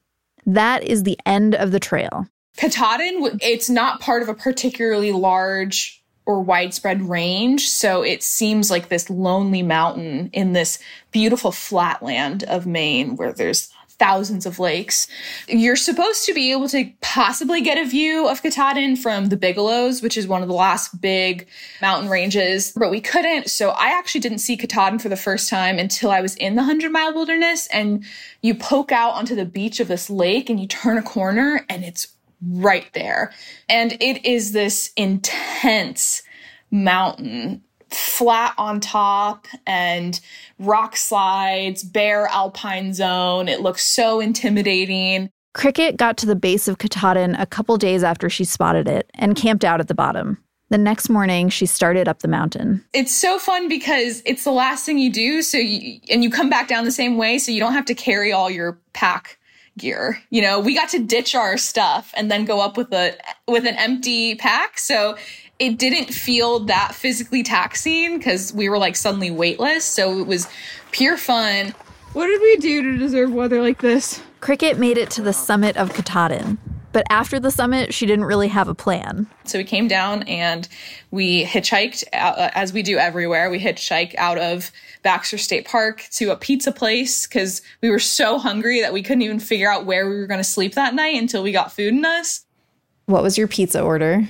That 0.44 0.82
is 0.82 1.04
the 1.04 1.18
end 1.26 1.54
of 1.54 1.70
the 1.70 1.78
trail. 1.78 2.26
Katahdin, 2.56 3.38
it's 3.40 3.70
not 3.70 4.00
part 4.00 4.22
of 4.22 4.28
a 4.28 4.34
particularly 4.34 5.12
large 5.12 6.01
or 6.26 6.40
widespread 6.40 7.02
range. 7.02 7.68
So 7.68 8.02
it 8.02 8.22
seems 8.22 8.70
like 8.70 8.88
this 8.88 9.10
lonely 9.10 9.62
mountain 9.62 10.30
in 10.32 10.52
this 10.52 10.78
beautiful 11.10 11.52
flatland 11.52 12.44
of 12.44 12.66
Maine 12.66 13.16
where 13.16 13.32
there's 13.32 13.72
thousands 14.02 14.46
of 14.46 14.58
lakes. 14.58 15.06
You're 15.46 15.76
supposed 15.76 16.26
to 16.26 16.34
be 16.34 16.50
able 16.50 16.68
to 16.70 16.90
possibly 17.02 17.60
get 17.60 17.78
a 17.78 17.88
view 17.88 18.26
of 18.26 18.42
Katahdin 18.42 18.96
from 18.96 19.26
the 19.26 19.36
Bigelows, 19.36 20.02
which 20.02 20.16
is 20.16 20.26
one 20.26 20.42
of 20.42 20.48
the 20.48 20.54
last 20.54 21.00
big 21.00 21.46
mountain 21.80 22.10
ranges, 22.10 22.72
but 22.74 22.90
we 22.90 23.00
couldn't. 23.00 23.48
So 23.48 23.70
I 23.70 23.96
actually 23.96 24.22
didn't 24.22 24.38
see 24.38 24.56
Katahdin 24.56 24.98
for 24.98 25.08
the 25.08 25.16
first 25.16 25.48
time 25.48 25.78
until 25.78 26.10
I 26.10 26.20
was 26.20 26.34
in 26.34 26.56
the 26.56 26.62
100 26.62 26.90
mile 26.90 27.14
wilderness. 27.14 27.68
And 27.68 28.04
you 28.40 28.56
poke 28.56 28.90
out 28.90 29.14
onto 29.14 29.36
the 29.36 29.44
beach 29.44 29.78
of 29.78 29.86
this 29.86 30.10
lake 30.10 30.50
and 30.50 30.58
you 30.58 30.66
turn 30.66 30.98
a 30.98 31.02
corner 31.02 31.64
and 31.68 31.84
it's 31.84 32.08
right 32.46 32.92
there. 32.92 33.32
And 33.68 33.92
it 34.00 34.24
is 34.24 34.52
this 34.52 34.90
intense 34.96 36.22
mountain 36.70 37.62
flat 37.90 38.54
on 38.56 38.80
top 38.80 39.46
and 39.66 40.20
rock 40.58 40.96
slides, 40.96 41.82
bare 41.84 42.26
alpine 42.28 42.94
zone. 42.94 43.48
It 43.48 43.60
looks 43.60 43.84
so 43.84 44.20
intimidating. 44.20 45.30
Cricket 45.54 45.98
got 45.98 46.16
to 46.18 46.26
the 46.26 46.36
base 46.36 46.68
of 46.68 46.78
Katahdin 46.78 47.34
a 47.34 47.46
couple 47.46 47.76
days 47.76 48.02
after 48.02 48.30
she 48.30 48.44
spotted 48.44 48.88
it 48.88 49.10
and 49.14 49.36
camped 49.36 49.64
out 49.64 49.80
at 49.80 49.88
the 49.88 49.94
bottom. 49.94 50.38
The 50.70 50.78
next 50.78 51.10
morning, 51.10 51.50
she 51.50 51.66
started 51.66 52.08
up 52.08 52.20
the 52.20 52.28
mountain. 52.28 52.82
It's 52.94 53.14
so 53.14 53.38
fun 53.38 53.68
because 53.68 54.22
it's 54.24 54.44
the 54.44 54.52
last 54.52 54.86
thing 54.86 54.96
you 54.96 55.12
do. 55.12 55.42
So, 55.42 55.58
you, 55.58 56.00
and 56.08 56.24
you 56.24 56.30
come 56.30 56.48
back 56.48 56.66
down 56.66 56.86
the 56.86 56.90
same 56.90 57.18
way. 57.18 57.36
So 57.36 57.52
you 57.52 57.60
don't 57.60 57.74
have 57.74 57.84
to 57.86 57.94
carry 57.94 58.32
all 58.32 58.48
your 58.48 58.80
pack 58.94 59.38
gear. 59.78 60.22
You 60.30 60.42
know, 60.42 60.60
we 60.60 60.74
got 60.74 60.88
to 60.90 60.98
ditch 60.98 61.34
our 61.34 61.56
stuff 61.56 62.12
and 62.16 62.30
then 62.30 62.44
go 62.44 62.60
up 62.60 62.76
with 62.76 62.92
a, 62.92 63.16
with 63.48 63.66
an 63.66 63.76
empty 63.76 64.34
pack. 64.34 64.78
So 64.78 65.16
it 65.58 65.78
didn't 65.78 66.12
feel 66.12 66.60
that 66.60 66.94
physically 66.94 67.42
taxing 67.42 68.18
because 68.18 68.52
we 68.52 68.68
were 68.68 68.78
like 68.78 68.96
suddenly 68.96 69.30
weightless. 69.30 69.84
So 69.84 70.18
it 70.18 70.26
was 70.26 70.48
pure 70.90 71.16
fun. 71.16 71.74
What 72.12 72.26
did 72.26 72.40
we 72.40 72.56
do 72.56 72.82
to 72.82 72.98
deserve 72.98 73.32
weather 73.32 73.62
like 73.62 73.80
this? 73.80 74.20
Cricket 74.40 74.78
made 74.78 74.98
it 74.98 75.10
to 75.10 75.22
the 75.22 75.32
summit 75.32 75.76
of 75.76 75.94
Katahdin. 75.94 76.58
But 76.92 77.04
after 77.08 77.40
the 77.40 77.50
summit, 77.50 77.94
she 77.94 78.04
didn't 78.04 78.26
really 78.26 78.48
have 78.48 78.68
a 78.68 78.74
plan. 78.74 79.26
So 79.44 79.58
we 79.58 79.64
came 79.64 79.88
down 79.88 80.24
and 80.24 80.68
we 81.10 81.44
hitchhiked, 81.44 82.04
out, 82.12 82.38
uh, 82.38 82.50
as 82.54 82.72
we 82.72 82.82
do 82.82 82.98
everywhere. 82.98 83.48
We 83.48 83.58
hitchhiked 83.58 84.14
out 84.16 84.36
of 84.36 84.70
Baxter 85.02 85.38
State 85.38 85.66
Park 85.66 86.06
to 86.12 86.30
a 86.30 86.36
pizza 86.36 86.72
place 86.72 87.26
because 87.26 87.62
we 87.80 87.90
were 87.90 87.98
so 87.98 88.38
hungry 88.38 88.80
that 88.80 88.92
we 88.92 89.02
couldn't 89.02 89.22
even 89.22 89.40
figure 89.40 89.70
out 89.70 89.84
where 89.84 90.08
we 90.08 90.16
were 90.16 90.26
going 90.26 90.40
to 90.40 90.44
sleep 90.44 90.74
that 90.74 90.94
night 90.94 91.16
until 91.20 91.42
we 91.42 91.52
got 91.52 91.72
food 91.72 91.94
in 91.94 92.04
us. 92.04 92.44
What 93.06 93.22
was 93.22 93.36
your 93.36 93.48
pizza 93.48 93.82
order? 93.82 94.28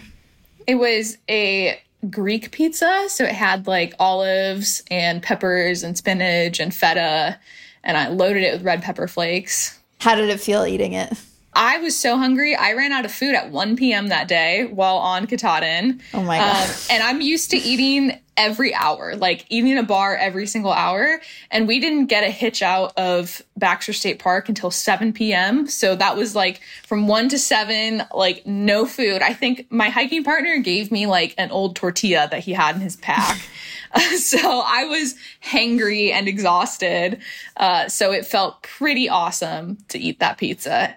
It 0.67 0.77
was 0.77 1.19
a 1.29 1.81
Greek 2.11 2.51
pizza. 2.51 3.05
So 3.09 3.25
it 3.25 3.35
had 3.35 3.67
like 3.67 3.95
olives 3.99 4.83
and 4.91 5.23
peppers 5.23 5.83
and 5.83 5.97
spinach 5.97 6.59
and 6.59 6.75
feta. 6.75 7.39
And 7.85 7.97
I 7.97 8.09
loaded 8.09 8.43
it 8.43 8.53
with 8.53 8.63
red 8.63 8.83
pepper 8.83 9.07
flakes. 9.09 9.79
How 10.01 10.15
did 10.15 10.31
it 10.31 10.41
feel 10.41 10.65
eating 10.65 10.95
it? 10.95 11.13
I 11.55 11.79
was 11.79 11.97
so 11.99 12.17
hungry. 12.17 12.57
I 12.57 12.73
ran 12.73 12.93
out 12.93 13.05
of 13.05 13.13
food 13.13 13.35
at 13.35 13.51
1 13.51 13.77
p.m. 13.77 14.09
that 14.09 14.27
day 14.27 14.65
while 14.65 14.97
on 14.97 15.27
Katahdin. 15.27 16.01
Oh 16.15 16.23
my 16.23 16.39
God. 16.39 16.69
Um, 16.69 16.75
and 16.91 17.03
I'm 17.03 17.21
used 17.21 17.51
to 17.51 17.59
eating 17.59 18.19
every 18.37 18.75
hour, 18.75 19.15
like 19.17 19.47
eating 19.49 19.77
a 19.79 19.83
bar 19.83 20.17
every 20.17 20.47
single 20.47 20.73
hour. 20.73 21.21
And 21.51 21.69
we 21.69 21.81
didn't 21.81 22.07
get 22.07 22.25
a 22.25 22.31
hitch 22.31 22.63
out 22.63 22.93
of 22.97 23.43
Baxter 23.57 23.93
State 23.93 24.19
Park 24.19 24.49
until 24.49 24.71
7 24.71 25.13
p.m. 25.13 25.67
So 25.67 25.95
that 25.97 26.17
was 26.17 26.35
like 26.35 26.61
from 26.85 27.09
1 27.09 27.29
to 27.31 27.39
7, 27.39 28.03
like 28.15 28.47
no 28.47 28.87
food. 28.87 29.23
I 29.23 29.35
think 29.35 29.67
my 29.71 29.89
hiking 29.89 30.25
partner 30.25 30.59
gave 30.59 30.91
me 30.91 31.07
like 31.07 31.35
an 31.39 31.51
old 31.51 31.77
tortilla 31.77 32.29
that 32.31 32.41
he 32.41 32.53
had 32.53 32.77
in 32.77 32.81
his 32.81 32.97
pack. 32.97 33.41
so 34.17 34.63
I 34.65 34.85
was 34.85 35.15
hangry 35.45 36.13
and 36.13 36.27
exhausted. 36.27 37.21
Uh, 37.57 37.89
so 37.89 38.13
it 38.13 38.25
felt 38.25 38.63
pretty 38.63 39.09
awesome 39.09 39.79
to 39.89 39.99
eat 39.99 40.19
that 40.21 40.39
pizza. 40.39 40.95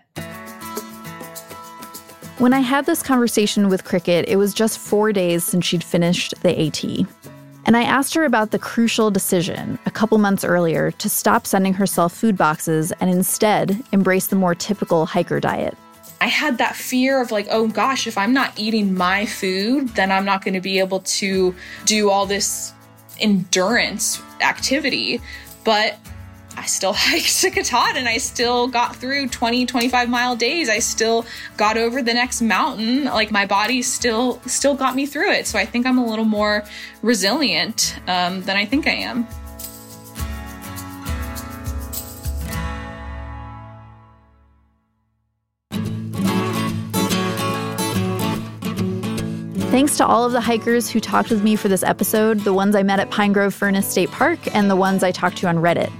When 2.37 2.53
I 2.53 2.59
had 2.59 2.85
this 2.85 3.01
conversation 3.01 3.69
with 3.69 3.83
Cricket, 3.83 4.25
it 4.27 4.35
was 4.35 4.53
just 4.53 4.77
four 4.77 5.13
days 5.13 5.43
since 5.43 5.65
she'd 5.65 5.83
finished 5.83 6.33
the 6.41 6.67
AT. 6.67 7.24
And 7.65 7.75
I 7.75 7.83
asked 7.83 8.13
her 8.13 8.25
about 8.25 8.51
the 8.51 8.59
crucial 8.59 9.09
decision 9.09 9.79
a 9.87 9.91
couple 9.91 10.19
months 10.19 10.43
earlier 10.43 10.91
to 10.91 11.09
stop 11.09 11.47
sending 11.47 11.73
herself 11.73 12.13
food 12.13 12.37
boxes 12.37 12.91
and 12.99 13.09
instead 13.09 13.83
embrace 13.91 14.27
the 14.27 14.35
more 14.35 14.53
typical 14.53 15.07
hiker 15.07 15.39
diet. 15.39 15.75
I 16.21 16.27
had 16.27 16.59
that 16.59 16.75
fear 16.75 17.21
of 17.21 17.31
like, 17.31 17.47
oh 17.49 17.67
gosh, 17.67 18.05
if 18.05 18.17
I'm 18.17 18.33
not 18.33 18.53
eating 18.57 18.93
my 18.93 19.25
food, 19.25 19.89
then 19.89 20.11
I'm 20.11 20.25
not 20.25 20.43
going 20.43 20.53
to 20.53 20.61
be 20.61 20.79
able 20.79 20.99
to 20.99 21.55
do 21.85 22.09
all 22.09 22.25
this 22.25 22.71
endurance 23.19 24.21
activity. 24.41 25.19
But 25.63 25.97
I 26.57 26.65
still 26.65 26.93
hiked 26.95 27.41
to 27.41 27.51
Katahdin 27.51 27.97
and 27.97 28.07
I 28.07 28.17
still 28.17 28.67
got 28.67 28.95
through 28.95 29.29
20, 29.29 29.65
25 29.65 30.09
mile 30.09 30.35
days. 30.35 30.69
I 30.69 30.79
still 30.79 31.25
got 31.57 31.77
over 31.77 32.01
the 32.01 32.13
next 32.13 32.41
mountain. 32.41 33.05
Like 33.05 33.31
my 33.31 33.45
body 33.45 33.81
still 33.81 34.41
still 34.45 34.75
got 34.75 34.95
me 34.95 35.05
through 35.05 35.31
it. 35.31 35.47
So 35.47 35.59
I 35.59 35.65
think 35.65 35.85
I'm 35.85 35.97
a 35.97 36.05
little 36.05 36.25
more 36.25 36.63
resilient 37.01 37.99
um, 38.07 38.41
than 38.43 38.57
I 38.57 38.65
think 38.65 38.87
I 38.87 38.91
am. 38.91 39.27
Thanks 49.75 49.97
to 49.97 50.05
all 50.05 50.23
of 50.23 50.31
the 50.31 50.39
hikers 50.39 50.89
who 50.89 51.01
talked 51.01 51.29
with 51.29 51.43
me 51.43 51.57
for 51.57 51.67
this 51.67 51.83
episode, 51.83 52.39
the 52.39 52.53
ones 52.53 52.77
I 52.77 52.83
met 52.83 53.01
at 53.01 53.11
Pine 53.11 53.33
Grove 53.33 53.53
Furnace 53.53 53.85
State 53.85 54.09
Park, 54.09 54.39
and 54.55 54.69
the 54.69 54.75
ones 54.77 55.03
I 55.03 55.11
talked 55.11 55.35
to 55.39 55.47
on 55.47 55.57
Reddit. 55.57 55.91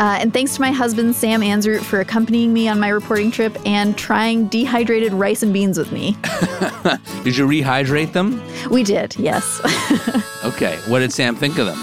Uh, 0.00 0.16
and 0.18 0.32
thanks 0.32 0.54
to 0.54 0.62
my 0.62 0.70
husband, 0.70 1.14
Sam 1.14 1.42
Anzroot, 1.42 1.82
for 1.82 2.00
accompanying 2.00 2.54
me 2.54 2.68
on 2.68 2.80
my 2.80 2.88
reporting 2.88 3.30
trip 3.30 3.54
and 3.66 3.98
trying 3.98 4.48
dehydrated 4.48 5.12
rice 5.12 5.42
and 5.42 5.52
beans 5.52 5.76
with 5.76 5.92
me. 5.92 6.12
did 7.22 7.36
you 7.36 7.46
rehydrate 7.46 8.14
them? 8.14 8.42
We 8.70 8.82
did, 8.82 9.14
yes. 9.18 9.60
okay. 10.44 10.78
What 10.86 11.00
did 11.00 11.12
Sam 11.12 11.36
think 11.36 11.58
of 11.58 11.66
them? 11.66 11.78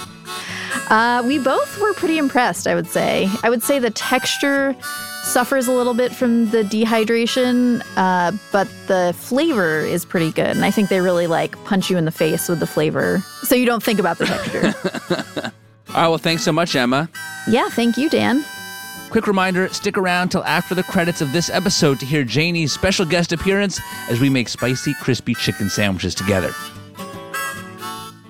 Uh, 0.89 1.21
we 1.27 1.37
both 1.37 1.79
were 1.79 1.93
pretty 1.93 2.17
impressed, 2.17 2.65
I 2.65 2.73
would 2.73 2.87
say. 2.87 3.29
I 3.43 3.51
would 3.51 3.61
say 3.61 3.77
the 3.77 3.91
texture 3.91 4.75
suffers 5.23 5.67
a 5.67 5.71
little 5.71 5.93
bit 5.93 6.11
from 6.11 6.49
the 6.49 6.63
dehydration, 6.63 7.83
uh, 7.97 8.31
but 8.51 8.67
the 8.87 9.13
flavor 9.15 9.81
is 9.81 10.05
pretty 10.05 10.31
good. 10.31 10.55
And 10.55 10.65
I 10.65 10.71
think 10.71 10.89
they 10.89 11.01
really 11.01 11.27
like 11.27 11.61
punch 11.65 11.91
you 11.91 11.97
in 11.97 12.05
the 12.05 12.11
face 12.11 12.49
with 12.49 12.59
the 12.59 12.67
flavor. 12.67 13.19
So 13.43 13.53
you 13.53 13.67
don't 13.67 13.83
think 13.83 13.99
about 13.99 14.17
the 14.17 14.25
texture. 14.25 15.46
All 15.97 16.03
right, 16.03 16.09
well, 16.09 16.19
thanks 16.19 16.43
so 16.43 16.51
much, 16.51 16.75
Emma. 16.75 17.09
Yeah, 17.47 17.69
thank 17.69 17.97
you, 17.97 18.07
Dan. 18.07 18.45
Quick 19.09 19.25
reminder 19.25 19.67
stick 19.69 19.97
around 19.97 20.29
till 20.29 20.43
after 20.43 20.75
the 20.75 20.83
credits 20.83 21.21
of 21.21 21.33
this 21.33 21.49
episode 21.49 21.99
to 21.99 22.05
hear 22.05 22.23
Janie's 22.23 22.71
special 22.71 23.03
guest 23.03 23.31
appearance 23.31 23.81
as 24.07 24.21
we 24.21 24.29
make 24.29 24.47
spicy, 24.47 24.93
crispy 25.01 25.33
chicken 25.33 25.71
sandwiches 25.71 26.13
together. 26.13 26.53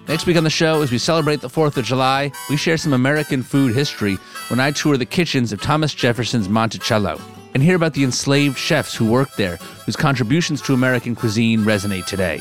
Next 0.07 0.25
week 0.25 0.37
on 0.37 0.45
the 0.45 0.49
show, 0.49 0.81
as 0.81 0.93
we 0.93 0.97
celebrate 0.97 1.41
the 1.41 1.49
4th 1.49 1.75
of 1.75 1.83
July, 1.83 2.31
we 2.49 2.55
share 2.55 2.77
some 2.77 2.93
American 2.93 3.43
food 3.43 3.75
history 3.75 4.15
when 4.47 4.61
I 4.61 4.71
tour 4.71 4.95
the 4.95 5.05
kitchens 5.05 5.51
of 5.51 5.59
Thomas 5.59 5.93
Jefferson's 5.93 6.47
Monticello 6.47 7.19
and 7.53 7.61
hear 7.61 7.75
about 7.75 7.95
the 7.95 8.05
enslaved 8.05 8.57
chefs 8.57 8.95
who 8.95 9.11
worked 9.11 9.35
there, 9.35 9.57
whose 9.85 9.97
contributions 9.97 10.61
to 10.61 10.73
American 10.73 11.15
cuisine 11.15 11.65
resonate 11.65 12.05
today. 12.05 12.39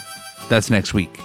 That's 0.49 0.71
next 0.71 0.95
week. 0.95 1.19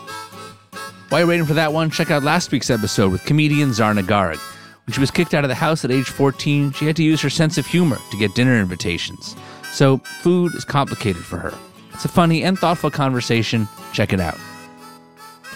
While 1.12 1.20
you're 1.20 1.28
waiting 1.28 1.46
for 1.46 1.56
that 1.56 1.74
one, 1.74 1.90
check 1.90 2.10
out 2.10 2.24
last 2.24 2.54
week's 2.54 2.70
episode 2.70 3.12
with 3.12 3.26
comedian 3.26 3.72
Zarna 3.72 4.02
Garg. 4.02 4.38
When 4.86 4.94
she 4.94 5.02
was 5.02 5.12
kicked 5.12 5.34
out 5.34 5.44
of 5.44 5.50
the 5.50 5.56
house 5.56 5.84
at 5.84 5.92
age 5.92 6.06
14, 6.06 6.72
she 6.72 6.86
had 6.86 6.96
to 6.96 7.04
use 7.04 7.20
her 7.20 7.30
sense 7.30 7.58
of 7.58 7.66
humor 7.66 7.98
to 8.12 8.18
get 8.18 8.34
dinner 8.34 8.58
invitations. 8.58 9.36
So, 9.74 9.98
food 9.98 10.56
is 10.56 10.64
complicated 10.64 11.26
for 11.26 11.38
her. 11.38 11.54
It's 11.94 12.06
a 12.06 12.08
funny 12.08 12.44
and 12.44 12.58
thoughtful 12.58 12.92
conversation. 12.92 13.68
Check 13.92 14.14
it 14.14 14.22
out. 14.22 14.38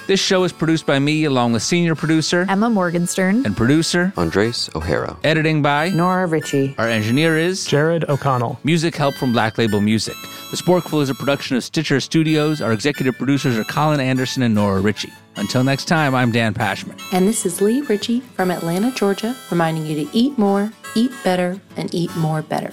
This 0.08 0.20
show 0.20 0.44
is 0.44 0.54
produced 0.54 0.86
by 0.86 1.00
me, 1.00 1.24
along 1.24 1.54
with 1.54 1.64
senior 1.64 1.96
producer 1.96 2.46
Emma 2.48 2.70
Morgenstern 2.70 3.44
and 3.44 3.58
producer 3.58 4.14
Andres 4.18 4.70
O'Hara. 4.76 5.18
Editing 5.24 5.64
by 5.64 5.90
Nora 5.90 6.28
Ritchie. 6.28 6.76
Our 6.78 6.88
engineer 6.88 7.40
is 7.40 7.66
Jared 7.66 8.08
O'Connell. 8.08 8.60
Music 8.64 8.96
help 8.96 9.16
from 9.16 9.32
Black 9.32 9.58
Label 9.58 9.82
Music. 9.82 10.16
The 10.52 10.58
Sporkful 10.58 11.02
is 11.02 11.10
a 11.10 11.16
production 11.16 11.58
of 11.58 11.64
Stitcher 11.64 12.00
Studios. 12.00 12.62
Our 12.62 12.72
executive 12.72 13.18
producers 13.18 13.58
are 13.58 13.64
Colin 13.64 14.00
Anderson 14.00 14.44
and 14.44 14.54
Nora 14.54 14.80
Ritchie. 14.80 15.12
Until 15.38 15.64
next 15.64 15.86
time, 15.86 16.14
I'm 16.14 16.32
Dan 16.32 16.54
Pashman. 16.54 17.02
And 17.12 17.28
this 17.28 17.44
is 17.44 17.60
Lee 17.60 17.82
Ritchie 17.82 18.20
from 18.20 18.52
Atlanta, 18.52 18.92
Georgia, 18.92 19.36
reminding 19.50 19.88
you 19.88 20.06
to 20.06 20.16
eat 20.16 20.38
more, 20.38 20.72
eat 20.94 21.12
better, 21.24 21.60
and 21.78 21.94
eat 21.96 22.16
more 22.16 22.44
better. 22.44 22.70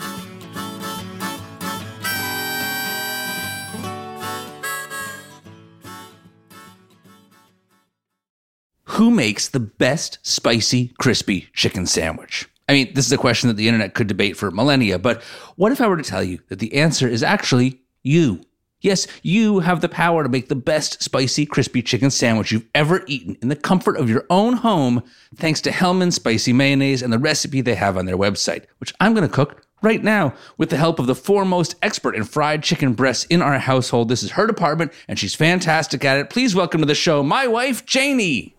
Who 8.97 9.11
makes 9.11 9.49
the 9.49 9.59
best 9.59 10.19
spicy, 10.21 10.89
crispy 10.99 11.49
chicken 11.55 11.87
sandwich? 11.87 12.47
I 12.69 12.75
mean, 12.75 12.93
this 12.93 13.07
is 13.07 13.13
a 13.13 13.17
question 13.17 13.49
that 13.49 13.57
the 13.57 13.67
internet 13.67 13.95
could 13.95 14.07
debate 14.07 14.37
for 14.37 14.51
millennia, 14.51 14.99
but 14.99 15.23
what 15.57 15.73
if 15.73 15.81
I 15.81 15.89
were 15.89 15.97
to 15.97 16.03
tell 16.03 16.23
you 16.23 16.41
that 16.49 16.59
the 16.59 16.75
answer 16.75 17.09
is 17.09 17.23
actually 17.23 17.81
you? 18.03 18.43
Yes, 18.83 19.07
you 19.23 19.61
have 19.61 19.81
the 19.81 19.89
power 19.89 20.23
to 20.23 20.29
make 20.29 20.51
the 20.51 20.55
best 20.55 21.03
spicy, 21.03 21.47
crispy 21.47 21.81
chicken 21.81 22.11
sandwich 22.11 22.53
you've 22.53 22.69
ever 22.75 23.03
eaten 23.07 23.39
in 23.41 23.49
the 23.49 23.57
comfort 23.57 23.97
of 23.97 24.11
your 24.11 24.27
own 24.29 24.59
home, 24.59 25.03
thanks 25.37 25.63
to 25.63 25.73
Hellmann's 25.73 26.17
Spicy 26.17 26.53
Mayonnaise 26.53 27.01
and 27.01 27.11
the 27.11 27.19
recipe 27.19 27.63
they 27.63 27.77
have 27.77 27.97
on 27.97 28.05
their 28.05 28.19
website, 28.19 28.67
which 28.77 28.93
I'm 29.01 29.15
going 29.15 29.27
to 29.27 29.35
cook 29.35 29.67
right 29.81 30.05
now 30.05 30.35
with 30.59 30.69
the 30.69 30.77
help 30.77 30.99
of 30.99 31.07
the 31.07 31.15
foremost 31.15 31.77
expert 31.81 32.15
in 32.15 32.25
fried 32.25 32.63
chicken 32.63 32.93
breasts 32.93 33.25
in 33.31 33.41
our 33.41 33.59
household. 33.59 34.11
This 34.11 34.23
is 34.23 34.33
her 34.33 34.47
department, 34.47 34.93
and 35.09 35.19
she's 35.19 35.35
fantastic 35.35 36.05
at 36.05 36.19
it. 36.19 36.29
Please 36.29 36.55
welcome 36.55 36.83
to 36.83 36.87
the 36.87 36.95
show 36.95 37.23
my 37.23 37.47
wife, 37.47 37.87
Janie. 37.87 38.55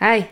Hi. 0.00 0.30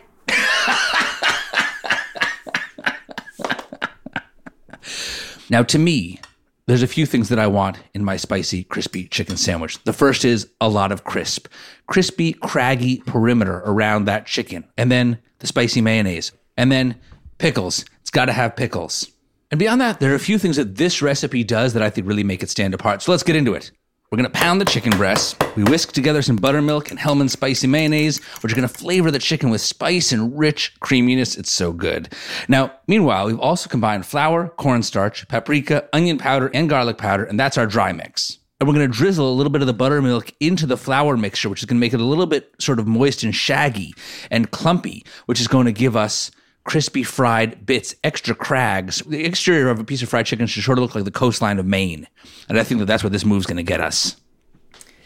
Now, 5.49 5.63
to 5.63 5.77
me, 5.77 6.21
there's 6.67 6.81
a 6.81 6.87
few 6.87 7.05
things 7.05 7.27
that 7.27 7.37
I 7.37 7.47
want 7.47 7.77
in 7.93 8.05
my 8.05 8.15
spicy, 8.15 8.63
crispy 8.63 9.07
chicken 9.09 9.35
sandwich. 9.35 9.83
The 9.83 9.91
first 9.91 10.23
is 10.23 10.47
a 10.61 10.69
lot 10.69 10.93
of 10.93 11.03
crisp, 11.03 11.47
crispy, 11.87 12.31
craggy 12.31 12.99
perimeter 13.05 13.61
around 13.65 14.05
that 14.05 14.25
chicken. 14.25 14.63
And 14.77 14.89
then 14.89 15.17
the 15.39 15.47
spicy 15.47 15.81
mayonnaise. 15.81 16.31
And 16.55 16.71
then 16.71 16.95
pickles. 17.37 17.83
It's 17.99 18.09
got 18.09 18.25
to 18.25 18.31
have 18.33 18.55
pickles. 18.55 19.11
And 19.51 19.59
beyond 19.59 19.81
that, 19.81 19.99
there 19.99 20.13
are 20.13 20.15
a 20.15 20.19
few 20.19 20.37
things 20.37 20.55
that 20.55 20.77
this 20.77 21.01
recipe 21.01 21.43
does 21.43 21.73
that 21.73 21.83
I 21.83 21.89
think 21.89 22.07
really 22.07 22.23
make 22.23 22.41
it 22.43 22.49
stand 22.49 22.73
apart. 22.73 23.01
So 23.01 23.11
let's 23.11 23.23
get 23.23 23.35
into 23.35 23.53
it. 23.53 23.71
We're 24.11 24.17
to 24.23 24.29
pound 24.37 24.59
the 24.59 24.65
chicken 24.65 24.91
breasts. 24.97 25.37
We 25.55 25.63
whisk 25.63 25.93
together 25.93 26.21
some 26.21 26.35
buttermilk 26.35 26.91
and 26.91 26.99
Hellmann's 26.99 27.31
spicy 27.31 27.67
mayonnaise, 27.67 28.21
which 28.41 28.51
are 28.51 28.55
to 28.67 28.67
flavor 28.67 29.09
the 29.09 29.19
chicken 29.19 29.49
with 29.49 29.61
spice 29.61 30.11
and 30.11 30.37
rich 30.37 30.77
creaminess. 30.81 31.37
It's 31.37 31.49
so 31.49 31.71
good. 31.71 32.13
Now, 32.49 32.73
meanwhile, 32.87 33.27
we've 33.27 33.39
also 33.39 33.69
combined 33.69 34.05
flour, 34.05 34.49
cornstarch, 34.49 35.25
paprika, 35.29 35.87
onion 35.93 36.17
powder, 36.17 36.51
and 36.53 36.67
garlic 36.67 36.97
powder, 36.97 37.23
and 37.23 37.39
that's 37.39 37.57
our 37.57 37.65
dry 37.65 37.93
mix. 37.93 38.37
And 38.59 38.67
we're 38.67 38.75
to 38.89 38.93
drizzle 38.93 39.31
a 39.31 39.33
little 39.33 39.49
bit 39.49 39.61
of 39.61 39.67
the 39.67 39.73
buttermilk 39.73 40.33
into 40.41 40.65
the 40.65 40.75
flour 40.75 41.15
mixture, 41.15 41.47
which 41.47 41.63
is 41.63 41.67
to 41.77 41.81
make 41.81 41.93
it 41.93 42.01
a 42.01 42.03
little 42.03 42.25
bit 42.25 42.53
sort 42.59 42.79
of 42.79 42.87
moist 42.87 43.23
and 43.23 43.33
shaggy 43.33 43.93
and 44.29 44.51
clumpy, 44.51 45.05
which 45.25 45.39
is 45.39 45.47
to 45.47 45.71
give 45.71 45.95
us 45.95 46.31
crispy 46.63 47.03
fried 47.03 47.65
bits, 47.65 47.95
extra 48.03 48.35
crags. 48.35 49.01
The 49.01 49.25
exterior 49.25 49.69
of 49.69 49.79
a 49.79 49.83
piece 49.83 50.01
of 50.01 50.09
fried 50.09 50.25
chicken 50.25 50.47
should 50.47 50.63
sort 50.63 50.77
of 50.77 50.83
look 50.83 50.95
like 50.95 51.05
the 51.05 51.11
coastline 51.11 51.59
of 51.59 51.65
Maine. 51.65 52.07
And 52.49 52.59
I 52.59 52.63
think 52.63 52.79
that 52.79 52.85
that's 52.85 53.03
what 53.03 53.11
this 53.11 53.25
move's 53.25 53.45
going 53.45 53.57
to 53.57 53.63
get 53.63 53.81
us. 53.81 54.15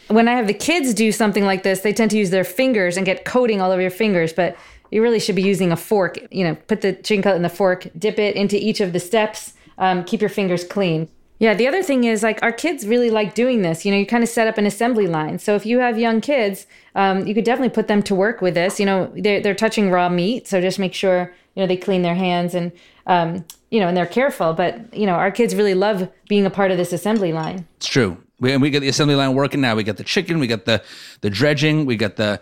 When 0.08 0.28
I 0.28 0.34
have 0.34 0.46
the 0.46 0.54
kids 0.54 0.94
do 0.94 1.10
something 1.10 1.44
like 1.44 1.62
this, 1.62 1.80
they 1.80 1.92
tend 1.92 2.10
to 2.12 2.18
use 2.18 2.30
their 2.30 2.44
fingers 2.44 2.96
and 2.96 3.04
get 3.04 3.24
coating 3.24 3.60
all 3.60 3.72
over 3.72 3.82
your 3.82 3.90
fingers, 3.90 4.32
but 4.32 4.56
you 4.90 5.02
really 5.02 5.18
should 5.18 5.34
be 5.34 5.42
using 5.42 5.72
a 5.72 5.76
fork. 5.76 6.16
You 6.30 6.44
know, 6.44 6.54
put 6.54 6.82
the 6.82 6.92
chicken 6.92 7.22
cutlet 7.22 7.36
in 7.36 7.42
the 7.42 7.48
fork, 7.48 7.88
dip 7.98 8.18
it 8.18 8.36
into 8.36 8.56
each 8.56 8.80
of 8.80 8.92
the 8.92 9.00
steps, 9.00 9.54
um, 9.78 10.04
keep 10.04 10.20
your 10.20 10.30
fingers 10.30 10.62
clean. 10.62 11.08
Yeah, 11.38 11.52
the 11.52 11.66
other 11.66 11.82
thing 11.82 12.04
is 12.04 12.22
like 12.22 12.42
our 12.42 12.52
kids 12.52 12.86
really 12.86 13.10
like 13.10 13.34
doing 13.34 13.62
this. 13.62 13.84
You 13.84 13.92
know, 13.92 13.98
you 13.98 14.06
kind 14.06 14.22
of 14.22 14.30
set 14.30 14.46
up 14.46 14.56
an 14.56 14.64
assembly 14.64 15.06
line. 15.06 15.38
So 15.38 15.54
if 15.54 15.66
you 15.66 15.80
have 15.80 15.98
young 15.98 16.20
kids, 16.20 16.66
um, 16.94 17.26
you 17.26 17.34
could 17.34 17.44
definitely 17.44 17.74
put 17.74 17.88
them 17.88 18.02
to 18.04 18.14
work 18.14 18.40
with 18.40 18.54
this. 18.54 18.80
You 18.80 18.86
know, 18.86 19.12
they're, 19.14 19.40
they're 19.40 19.54
touching 19.54 19.90
raw 19.90 20.08
meat, 20.08 20.46
so 20.46 20.60
just 20.60 20.78
make 20.78 20.94
sure 20.94 21.34
you 21.56 21.62
know 21.62 21.66
they 21.66 21.76
clean 21.76 22.02
their 22.02 22.14
hands 22.14 22.54
and 22.54 22.70
um, 23.06 23.44
you 23.70 23.80
know 23.80 23.88
and 23.88 23.96
they're 23.96 24.06
careful. 24.06 24.52
But 24.52 24.94
you 24.94 25.06
know, 25.06 25.14
our 25.14 25.32
kids 25.32 25.54
really 25.56 25.74
love 25.74 26.08
being 26.28 26.46
a 26.46 26.50
part 26.50 26.70
of 26.70 26.76
this 26.76 26.92
assembly 26.92 27.32
line. 27.32 27.66
It's 27.78 27.88
true. 27.88 28.16
We, 28.38 28.52
and 28.52 28.60
we 28.60 28.70
get 28.70 28.80
the 28.80 28.88
assembly 28.88 29.14
line 29.14 29.34
working 29.34 29.62
now. 29.62 29.74
We 29.74 29.82
got 29.82 29.96
the 29.96 30.04
chicken, 30.04 30.38
we 30.38 30.46
got 30.46 30.66
the 30.66 30.82
the 31.22 31.30
dredging, 31.30 31.86
we 31.86 31.96
got 31.96 32.16
the 32.16 32.40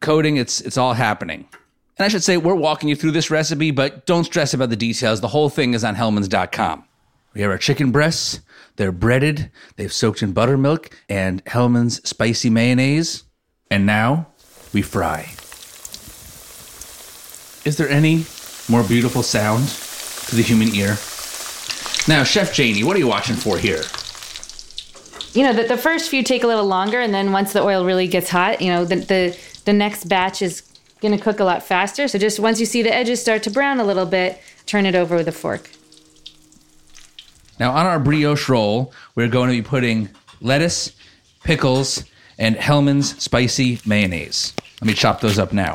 coating. 0.00 0.36
It's 0.36 0.60
it's 0.60 0.76
all 0.76 0.92
happening. 0.92 1.48
And 1.98 2.04
I 2.04 2.08
should 2.08 2.24
say 2.24 2.36
we're 2.36 2.54
walking 2.54 2.88
you 2.88 2.96
through 2.96 3.12
this 3.12 3.30
recipe, 3.30 3.70
but 3.70 4.06
don't 4.06 4.24
stress 4.24 4.52
about 4.52 4.70
the 4.70 4.76
details. 4.76 5.20
The 5.20 5.28
whole 5.28 5.48
thing 5.48 5.74
is 5.74 5.84
on 5.84 5.94
Hellmann's.com. 5.94 6.84
We 7.34 7.42
have 7.42 7.50
our 7.50 7.58
chicken 7.58 7.92
breasts. 7.92 8.40
They're 8.76 8.92
breaded. 8.92 9.50
They've 9.76 9.92
soaked 9.92 10.22
in 10.22 10.32
buttermilk 10.32 10.90
and 11.08 11.44
Hellmann's 11.44 12.06
spicy 12.08 12.50
mayonnaise. 12.50 13.24
And 13.70 13.86
now 13.86 14.28
we 14.72 14.82
fry. 14.82 15.32
Is 17.64 17.76
there 17.76 17.88
any 17.88 18.26
more 18.68 18.82
beautiful 18.82 19.22
sound 19.22 19.68
to 20.28 20.36
the 20.36 20.42
human 20.42 20.74
ear? 20.74 20.98
Now, 22.08 22.24
Chef 22.24 22.52
Janie, 22.52 22.82
what 22.82 22.96
are 22.96 22.98
you 22.98 23.06
watching 23.06 23.36
for 23.36 23.56
here? 23.58 23.82
You 25.32 25.44
know, 25.44 25.52
the, 25.52 25.68
the 25.68 25.78
first 25.78 26.10
few 26.10 26.22
take 26.22 26.42
a 26.42 26.46
little 26.46 26.66
longer, 26.66 27.00
and 27.00 27.14
then 27.14 27.32
once 27.32 27.52
the 27.52 27.62
oil 27.62 27.84
really 27.84 28.06
gets 28.08 28.28
hot, 28.28 28.60
you 28.60 28.70
know, 28.70 28.84
the 28.84 28.96
the, 28.96 29.38
the 29.64 29.72
next 29.72 30.08
batch 30.08 30.42
is 30.42 30.62
going 31.00 31.16
to 31.16 31.22
cook 31.22 31.40
a 31.40 31.44
lot 31.44 31.62
faster. 31.62 32.08
So 32.08 32.18
just 32.18 32.40
once 32.40 32.60
you 32.60 32.66
see 32.66 32.82
the 32.82 32.94
edges 32.94 33.20
start 33.20 33.42
to 33.44 33.50
brown 33.50 33.80
a 33.80 33.84
little 33.84 34.06
bit, 34.06 34.40
turn 34.66 34.84
it 34.84 34.94
over 34.94 35.16
with 35.16 35.28
a 35.28 35.32
fork. 35.32 35.70
Now, 37.58 37.72
on 37.72 37.86
our 37.86 38.00
brioche 38.00 38.48
roll, 38.48 38.92
we're 39.14 39.28
going 39.28 39.50
to 39.50 39.56
be 39.56 39.62
putting 39.62 40.08
lettuce, 40.40 40.92
pickles, 41.44 42.04
and 42.38 42.56
Hellmann's 42.56 43.22
spicy 43.22 43.80
mayonnaise. 43.86 44.52
Let 44.80 44.88
me 44.88 44.94
chop 44.94 45.20
those 45.20 45.38
up 45.38 45.52
now. 45.52 45.74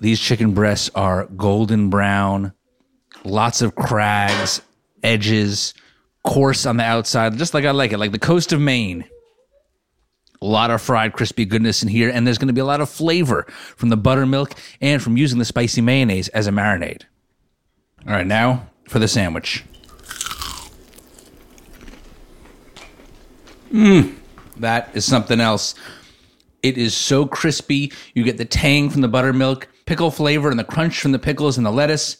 These 0.00 0.20
chicken 0.20 0.52
breasts 0.52 0.90
are 0.94 1.26
golden 1.26 1.90
brown, 1.90 2.52
lots 3.24 3.62
of 3.62 3.74
crags, 3.74 4.60
edges, 5.02 5.74
coarse 6.22 6.66
on 6.66 6.76
the 6.76 6.84
outside, 6.84 7.36
just 7.38 7.54
like 7.54 7.64
I 7.64 7.70
like 7.70 7.92
it, 7.92 7.98
like 7.98 8.12
the 8.12 8.18
coast 8.18 8.52
of 8.52 8.60
Maine. 8.60 9.04
A 10.42 10.44
lot 10.44 10.70
of 10.70 10.82
fried, 10.82 11.14
crispy 11.14 11.46
goodness 11.46 11.82
in 11.82 11.88
here, 11.88 12.10
and 12.10 12.26
there's 12.26 12.36
going 12.36 12.48
to 12.48 12.54
be 12.54 12.60
a 12.60 12.64
lot 12.64 12.82
of 12.82 12.90
flavor 12.90 13.46
from 13.76 13.88
the 13.88 13.96
buttermilk 13.96 14.52
and 14.82 15.02
from 15.02 15.16
using 15.16 15.38
the 15.38 15.46
spicy 15.46 15.80
mayonnaise 15.80 16.28
as 16.28 16.46
a 16.46 16.50
marinade. 16.50 17.04
All 18.06 18.12
right, 18.12 18.26
now 18.26 18.68
for 18.86 18.98
the 18.98 19.08
sandwich. 19.08 19.64
Mmm, 23.72 24.14
that 24.58 24.90
is 24.94 25.04
something 25.04 25.40
else. 25.40 25.74
It 26.62 26.76
is 26.76 26.94
so 26.94 27.26
crispy. 27.26 27.92
You 28.14 28.24
get 28.24 28.36
the 28.36 28.44
tang 28.44 28.90
from 28.90 29.00
the 29.00 29.08
buttermilk, 29.08 29.68
pickle 29.86 30.10
flavor, 30.10 30.50
and 30.50 30.58
the 30.58 30.64
crunch 30.64 31.00
from 31.00 31.12
the 31.12 31.18
pickles 31.18 31.56
and 31.56 31.64
the 31.64 31.70
lettuce. 31.70 32.18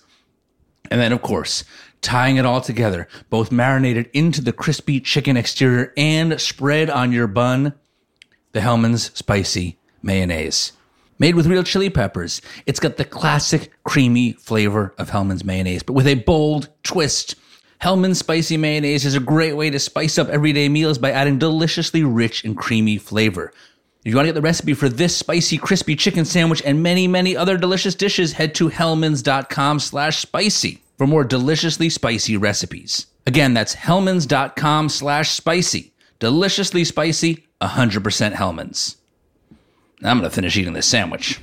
And 0.91 1.01
then, 1.01 1.12
of 1.12 1.21
course, 1.21 1.64
tying 2.01 2.37
it 2.37 2.47
all 2.47 2.61
together, 2.61 3.09
both 3.29 3.51
marinated 3.51 4.09
into 4.12 4.41
the 4.41 4.53
crispy 4.53 5.01
chicken 5.01 5.37
exterior 5.37 5.93
and 5.97 6.41
spread 6.41 6.89
on 6.89 7.12
your 7.12 7.27
bun, 7.27 7.75
the 8.53 8.61
Hellmann's 8.61 9.11
spicy 9.17 9.79
mayonnaise. 10.03 10.73
Made 11.19 11.35
with 11.35 11.47
real 11.47 11.62
chili 11.62 11.91
peppers, 11.91 12.43
it's 12.67 12.79
got 12.79 12.99
the 12.99 13.05
classic 13.05 13.73
creamy 13.85 14.33
flavor 14.33 14.95
of 14.99 15.11
Hellmann's 15.11 15.45
mayonnaise, 15.45 15.83
but 15.83 15.95
with 15.95 16.07
a 16.07 16.14
bold 16.14 16.69
twist. 16.83 17.35
Hellmann's 17.79 18.19
spicy 18.19 18.57
mayonnaise 18.57 19.05
is 19.05 19.14
a 19.14 19.21
great 19.21 19.55
way 19.55 19.71
to 19.71 19.79
spice 19.79 20.19
up 20.19 20.29
everyday 20.29 20.69
meals 20.69 20.99
by 20.99 21.11
adding 21.11 21.39
deliciously 21.39 22.05
rich 22.05 22.45
and 22.45 22.57
creamy 22.57 22.99
flavor. 22.99 23.53
If 24.07 24.11
you 24.11 24.17
want 24.19 24.27
to 24.27 24.29
get 24.29 24.35
the 24.37 24.41
recipe 24.41 24.75
for 24.75 24.89
this 24.89 25.17
spicy, 25.17 25.59
crispy 25.59 25.97
chicken 25.97 26.25
sandwich 26.25 26.63
and 26.65 26.81
many, 26.81 27.09
many 27.09 27.37
other 27.37 27.59
delicious 27.59 27.97
dishes, 27.97 28.35
head 28.35 28.55
to 28.55 28.71
hellmanns.com 28.71 29.81
slash 29.81 30.19
spicy 30.19 30.81
for 30.97 31.09
more 31.09 31.25
deliciously 31.25 31.91
spicy 31.91 32.37
recipes. 32.37 33.07
Again, 33.27 33.53
that's 33.53 33.75
hellmanns.com 33.75 34.91
slash 34.91 35.31
spicy. 35.31 35.93
Deliciously 36.21 36.85
spicy, 36.85 37.49
100% 37.61 38.35
Hellmann's. 38.35 38.97
I'm 40.05 40.19
going 40.19 40.31
to 40.31 40.33
finish 40.33 40.57
eating 40.57 40.75
this 40.75 40.87
sandwich. 40.87 41.41